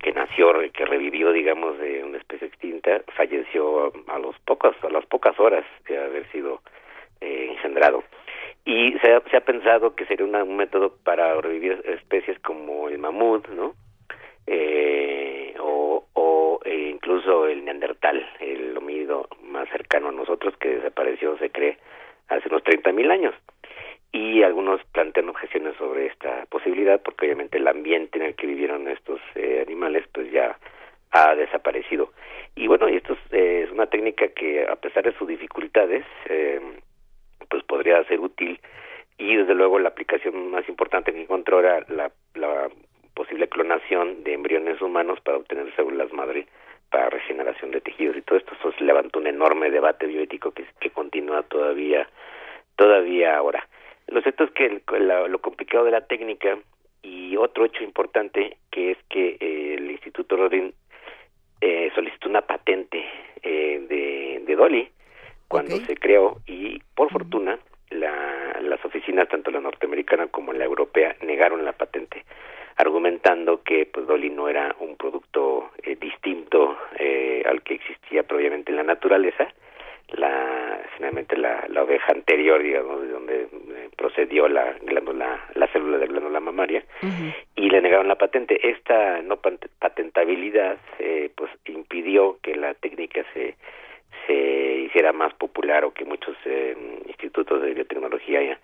[0.00, 5.04] que nació, que revivió, digamos, de una especie extinta, falleció a los pocos, a las
[5.06, 6.60] pocas horas de haber sido
[7.20, 8.04] eh, engendrado.
[8.64, 13.74] Y se ha, pensado que sería un método para revivir especies como el mamut, ¿no?
[14.46, 21.50] Eh, o eh, incluso el neandertal, el homínido más cercano a nosotros que desapareció, se
[21.50, 21.78] cree,
[22.28, 23.34] hace unos 30.000 años.
[24.10, 28.88] Y algunos plantean objeciones sobre esta posibilidad porque obviamente el ambiente en el que vivieron
[28.88, 30.58] estos eh, animales pues ya
[31.10, 32.12] ha desaparecido.
[32.54, 36.60] Y bueno, esto es, eh, es una técnica que a pesar de sus dificultades, eh,
[37.50, 38.60] pues podría ser útil.
[39.18, 42.68] Y desde luego la aplicación más importante que encontró era la, la
[43.14, 46.46] posible clonación de embriones humanos para obtener células madre
[46.90, 48.52] para regeneración de tejidos y todo esto.
[48.54, 52.08] Eso levantó un enorme debate bioético que, que continúa todavía
[52.76, 53.68] todavía ahora
[54.08, 56.58] lo cierto es que el- la- lo complicado de la técnica
[57.02, 60.72] y otro hecho importante que es que eh, el Instituto Rodin
[61.60, 63.04] eh, solicitó una patente
[63.42, 64.88] eh, de, de Dolly
[65.48, 67.58] cuando se creó y por fortuna
[67.90, 72.24] la- las oficinas tanto la norteamericana como la europea negaron la patente
[72.76, 78.70] argumentando que pues Dolly no era un producto eh, distinto eh, al que existía previamente
[78.70, 79.48] en la naturaleza
[80.12, 85.98] la finalmente la, la oveja anterior digamos de donde eh, procedió la glándula la célula
[85.98, 86.82] de glándula mamaria
[87.54, 88.58] y le negaron la patente.
[88.70, 93.56] Esta no pat- patentabilidad eh, pues impidió que la técnica se
[94.26, 94.34] se
[94.86, 96.74] hiciera más popular o que muchos eh,
[97.06, 98.58] institutos de biotecnología ya,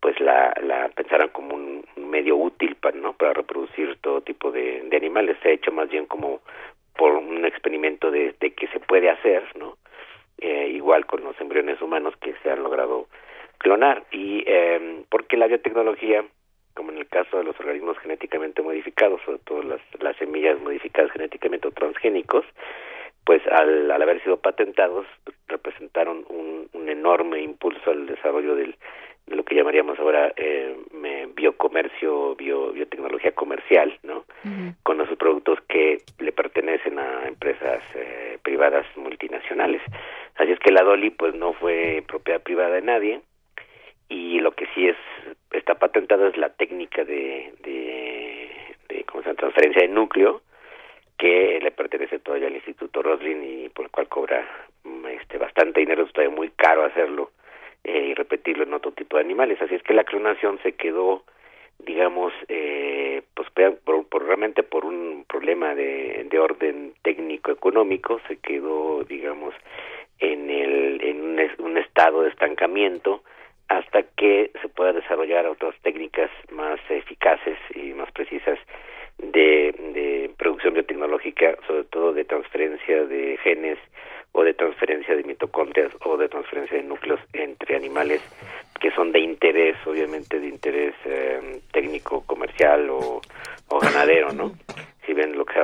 [0.00, 4.50] pues la, la pensaran como un un medio útil para no para reproducir todo tipo
[4.50, 5.36] de, de animales.
[5.42, 6.40] Se ha hecho más bien como
[6.96, 9.76] por un experimento de, de que se puede hacer no
[10.40, 13.08] Eh, igual con los embriones humanos que se han logrado
[13.58, 14.04] clonar.
[14.10, 16.24] Y eh, porque la biotecnología
[16.74, 21.10] como en el caso de los organismos genéticamente modificados, sobre todo las, las semillas modificadas
[21.12, 22.44] genéticamente o transgénicos,
[23.24, 25.06] pues al, al haber sido patentados
[25.48, 28.76] representaron un, un enorme impulso al desarrollo del, de
[29.30, 34.24] lo que llamaríamos ahora eh, me- biocomercio, bio, biotecnología comercial, ¿no?
[34.82, 39.80] Con los productos que le pertenecen a empresas eh, privadas multinacionales.
[40.36, 43.20] Así es que la Dolly pues no fue propiedad privada de nadie
[44.08, 44.96] y lo que sí es
[45.52, 48.50] está patentada es la técnica de, de,
[48.88, 49.36] de ¿cómo se llama?
[49.38, 50.42] transferencia de núcleo,
[51.18, 54.46] que le pertenece todavía al Instituto Roslin y por el cual cobra
[55.10, 57.30] este bastante dinero, es todavía muy caro hacerlo
[57.84, 59.60] eh, y repetirlo en otro tipo de animales.
[59.62, 61.24] Así es que la clonación se quedó,
[61.78, 63.48] digamos, eh, pues
[63.84, 69.54] por, por- realmente por un problema de, de orden técnico-económico, se quedó, digamos,
[70.18, 73.22] en, el, en un, un estado de estancamiento
[73.68, 78.58] hasta que se pueda desarrollar otras técnicas más eficaces y más precisas
[79.18, 83.78] de, de producción biotecnológica, sobre todo de transferencia de genes
[84.32, 88.20] o de transferencia de mitocondrias o de transferencia de núcleos entre animales
[88.80, 93.20] que son de interés, obviamente de interés eh, técnico, comercial o,
[93.68, 94.52] o ganadero, ¿no?
[95.06, 95.62] Si ven lo que, se ha,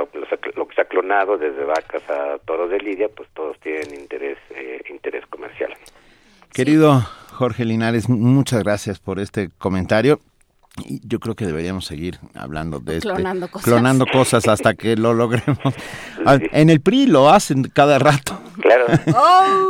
[0.56, 4.38] lo que se ha clonado desde vacas a toros de lidia, pues todos tienen interés
[4.50, 5.72] eh, interés comercial.
[6.52, 7.00] Querido
[7.32, 10.18] Jorge Linares, muchas gracias por este comentario.
[10.84, 13.64] Y yo creo que deberíamos seguir hablando de este, Clonando cosas.
[13.64, 15.58] clonando cosas hasta que lo logremos.
[16.26, 18.38] Ah, En el PRI lo hacen cada rato.
[18.60, 18.86] Claro.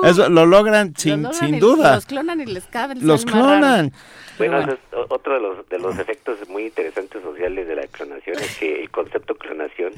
[0.05, 1.95] Eso lo logran sin, Lo logran sin duda.
[1.97, 2.95] Los clonan y les cabe.
[2.95, 3.93] les Los clonan.
[4.39, 7.87] Bueno, ese es o- otro de los, de los efectos muy interesantes sociales de la
[7.87, 9.93] clonación es que el concepto clonación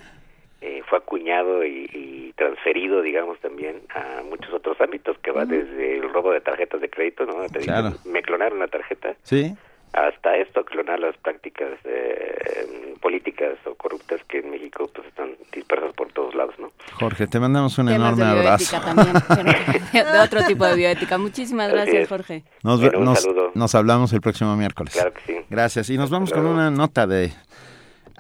[0.61, 5.99] eh, fue acuñado y, y transferido, digamos, también a muchos otros ámbitos, que va desde
[5.99, 7.35] el robo de tarjetas de crédito, ¿no?
[7.49, 7.97] Te dicen, Claro.
[8.05, 9.55] me clonaron la tarjeta, Sí.
[9.93, 15.93] Hasta esto, clonar las prácticas eh, políticas o corruptas que en México pues están dispersas
[15.95, 16.71] por todos lados, ¿no?
[16.95, 18.81] Jorge, te mandamos un Temas de enorme abrazo.
[18.81, 19.15] también,
[19.93, 21.19] pero de otro tipo de bioética.
[21.19, 22.09] Muchísimas Así gracias, es.
[22.09, 22.45] Jorge.
[22.63, 23.51] Nos, Bueno, un nos- saludo.
[23.55, 24.93] nos hablamos el próximo miércoles.
[24.95, 25.39] Claro que sí.
[25.51, 25.91] Gracias.
[25.91, 27.33] Y nos vamos con una nota de...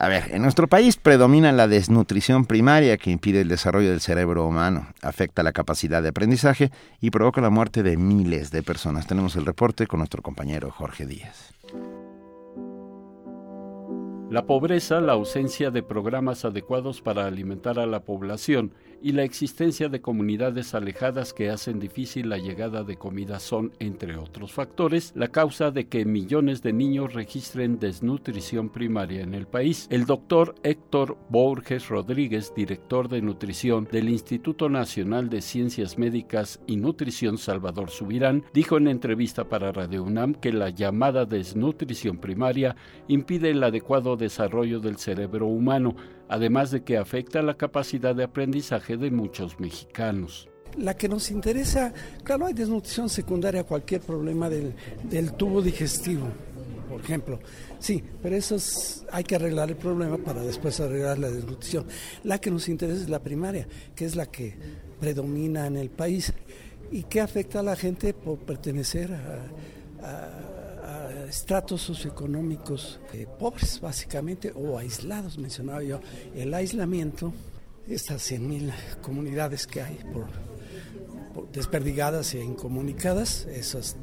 [0.00, 4.46] A ver, en nuestro país predomina la desnutrición primaria que impide el desarrollo del cerebro
[4.46, 9.08] humano, afecta la capacidad de aprendizaje y provoca la muerte de miles de personas.
[9.08, 11.52] Tenemos el reporte con nuestro compañero Jorge Díaz.
[14.30, 19.88] La pobreza, la ausencia de programas adecuados para alimentar a la población y la existencia
[19.88, 25.28] de comunidades alejadas que hacen difícil la llegada de comida son, entre otros factores, la
[25.28, 29.86] causa de que millones de niños registren desnutrición primaria en el país.
[29.90, 36.76] El doctor Héctor Borges Rodríguez, director de nutrición del Instituto Nacional de Ciencias Médicas y
[36.76, 43.50] Nutrición Salvador Subirán, dijo en entrevista para Radio UNAM que la llamada desnutrición primaria impide
[43.50, 45.96] el adecuado desarrollo del cerebro humano,
[46.28, 50.48] además de que afecta la capacidad de aprendizaje de muchos mexicanos.
[50.76, 51.92] La que nos interesa,
[52.22, 54.74] claro, hay desnutrición secundaria a cualquier problema del,
[55.04, 56.26] del tubo digestivo,
[56.88, 57.40] por ejemplo.
[57.80, 61.86] Sí, pero eso es- hay que arreglar el problema para después arreglar la desnutrición.
[62.24, 63.66] La que nos interesa es la primaria,
[63.96, 64.56] que es la que
[65.00, 66.32] predomina en el país
[66.92, 70.54] y que afecta a la gente por pertenecer a, a-
[70.88, 76.00] a estratos socioeconómicos eh, pobres, básicamente, o aislados, mencionaba yo.
[76.34, 77.32] El aislamiento,
[77.86, 80.26] estas 100.000 comunidades que hay por,
[81.52, 83.96] desperdigadas e incomunicadas, esas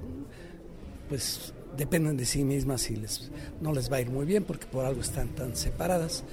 [1.09, 3.31] pues dependen de sí mismas y les,
[3.61, 6.23] no les va a ir muy bien porque por algo están tan separadas.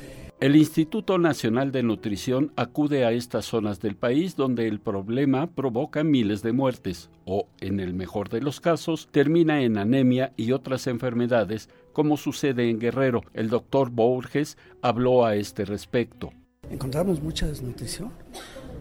[0.43, 6.03] El Instituto Nacional de Nutrición acude a estas zonas del país donde el problema provoca
[6.03, 10.89] miles de muertes o, en el mejor de los casos, termina en anemia y otras
[10.89, 13.23] enfermedades, como sucede en Guerrero.
[13.35, 16.33] El doctor Borges habló a este respecto.
[16.69, 18.11] Encontramos mucha desnutrición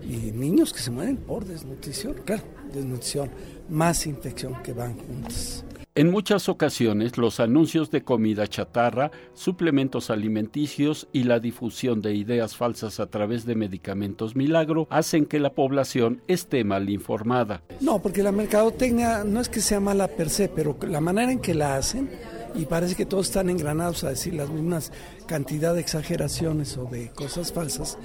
[0.02, 2.42] y niños que se mueren por desnutrición, claro,
[2.74, 3.30] desnutrición
[3.70, 5.64] más infección que van juntas.
[6.02, 12.58] En muchas ocasiones, los anuncios de comida chatarra, suplementos alimenticios y la difusión de ideas
[12.58, 17.62] falsas a través de medicamentos milagro hacen que la población esté mal informada.
[17.82, 21.40] No, porque la mercadotecnia no es que sea mala per se, pero la manera en
[21.40, 22.10] que la hacen,
[22.56, 24.92] y parece que todos están engranados a decir las mismas
[25.28, 28.00] cantidad de exageraciones o de cosas falsas,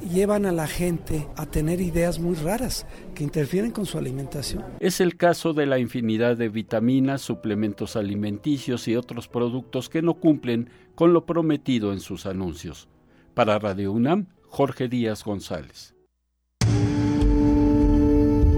[0.00, 4.64] llevan a la gente a tener ideas muy raras que interfieren con su alimentación.
[4.80, 10.14] Es el caso de la infinidad de vitaminas, suplementos alimenticios y otros productos que no
[10.14, 12.88] cumplen con lo prometido en sus anuncios.
[13.34, 15.94] Para Radio UNAM, Jorge Díaz González.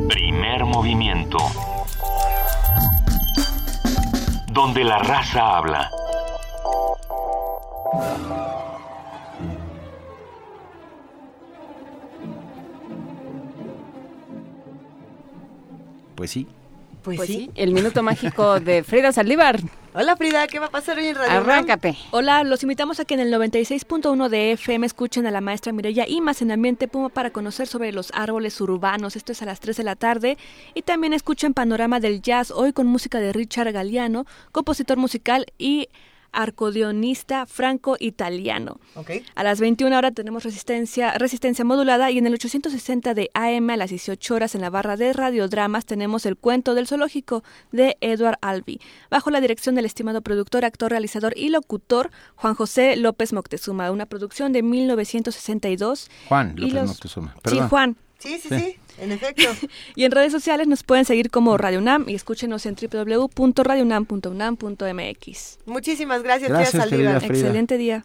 [0.08, 1.38] Primer movimiento.
[4.52, 5.90] Donde la raza habla.
[16.20, 16.46] Pues sí.
[17.02, 17.34] Pues, Pues sí.
[17.34, 19.58] sí, el minuto mágico de Frida Saldívar.
[19.94, 21.48] Hola Frida, ¿qué va a pasar hoy en Radio UNAM?
[21.48, 21.96] Arráncate.
[22.10, 26.06] Hola, los invitamos a que en el 96.1 de FM escuchen a la maestra Mireya
[26.06, 29.16] Imas en Ambiente Puma para conocer sobre los árboles urbanos.
[29.16, 30.36] Esto es a las 3 de la tarde.
[30.74, 35.88] Y también escuchen Panorama del Jazz hoy con música de Richard Galliano, compositor musical y
[36.32, 38.78] arcodionista franco-italiano.
[39.34, 43.76] A las 21 horas tenemos resistencia, resistencia modulada y en el 860 de AM a
[43.76, 47.42] las 18 horas en la barra de radiodramas tenemos el cuento del zoológico
[47.72, 52.96] de Edward Albi, bajo la dirección del estimado productor, actor, realizador y locutor Juan José
[52.96, 56.10] López Moctezuma, una producción de 1962.
[56.28, 57.32] Juan Y López los- Moctezuma.
[57.34, 57.68] Sí, Perdón.
[57.68, 57.96] Juan.
[58.18, 58.76] Sí, sí, Sí.
[59.00, 59.44] En efecto.
[59.96, 65.58] Y en redes sociales nos pueden seguir como Radio UNAM y escúchenos en www.radiounam.unam.mx.
[65.66, 67.18] Muchísimas gracias, Gracias, Frida.
[67.18, 68.04] Excelente día.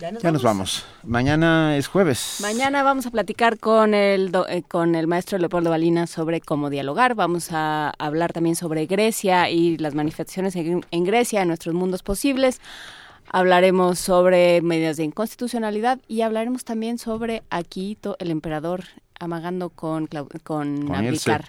[0.00, 0.84] Ya nos Ya nos vamos.
[1.04, 2.38] Mañana es jueves.
[2.42, 6.68] Mañana vamos a platicar con el, do- eh, con el maestro Leopoldo Balina sobre cómo
[6.68, 7.14] dialogar.
[7.14, 12.02] Vamos a hablar también sobre Grecia y las manifestaciones en, en Grecia, en nuestros mundos
[12.02, 12.60] posibles.
[13.30, 18.84] Hablaremos sobre medidas de inconstitucionalidad y hablaremos también sobre Akito, el emperador,
[19.20, 20.26] amagando con, con,
[20.86, 21.44] Con abdicar.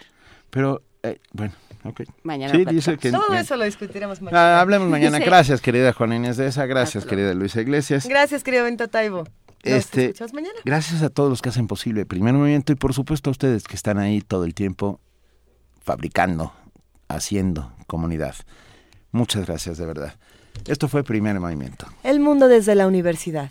[0.50, 1.52] Pero, eh, bueno,
[1.84, 2.02] ok.
[2.22, 3.10] Mañana Sí, dice que...
[3.10, 4.60] Todo eh, eso lo discutiremos ah, mañana.
[4.60, 5.18] hablemos mañana.
[5.24, 6.66] Gracias, querida Juana Inés de esa.
[6.66, 8.06] Gracias, querida Luisa Iglesias.
[8.08, 9.24] Gracias, querido Bento Taibo.
[9.64, 10.54] Nos Este, escuchamos mañana.
[10.64, 13.64] Gracias a todos los que hacen posible el primer movimiento y por supuesto a ustedes
[13.64, 15.00] que están ahí todo el tiempo
[15.82, 16.52] fabricando,
[17.08, 18.34] haciendo comunidad.
[19.10, 20.14] Muchas gracias, de verdad.
[20.66, 21.86] Esto fue Primer Movimiento.
[22.02, 23.50] El mundo desde la universidad.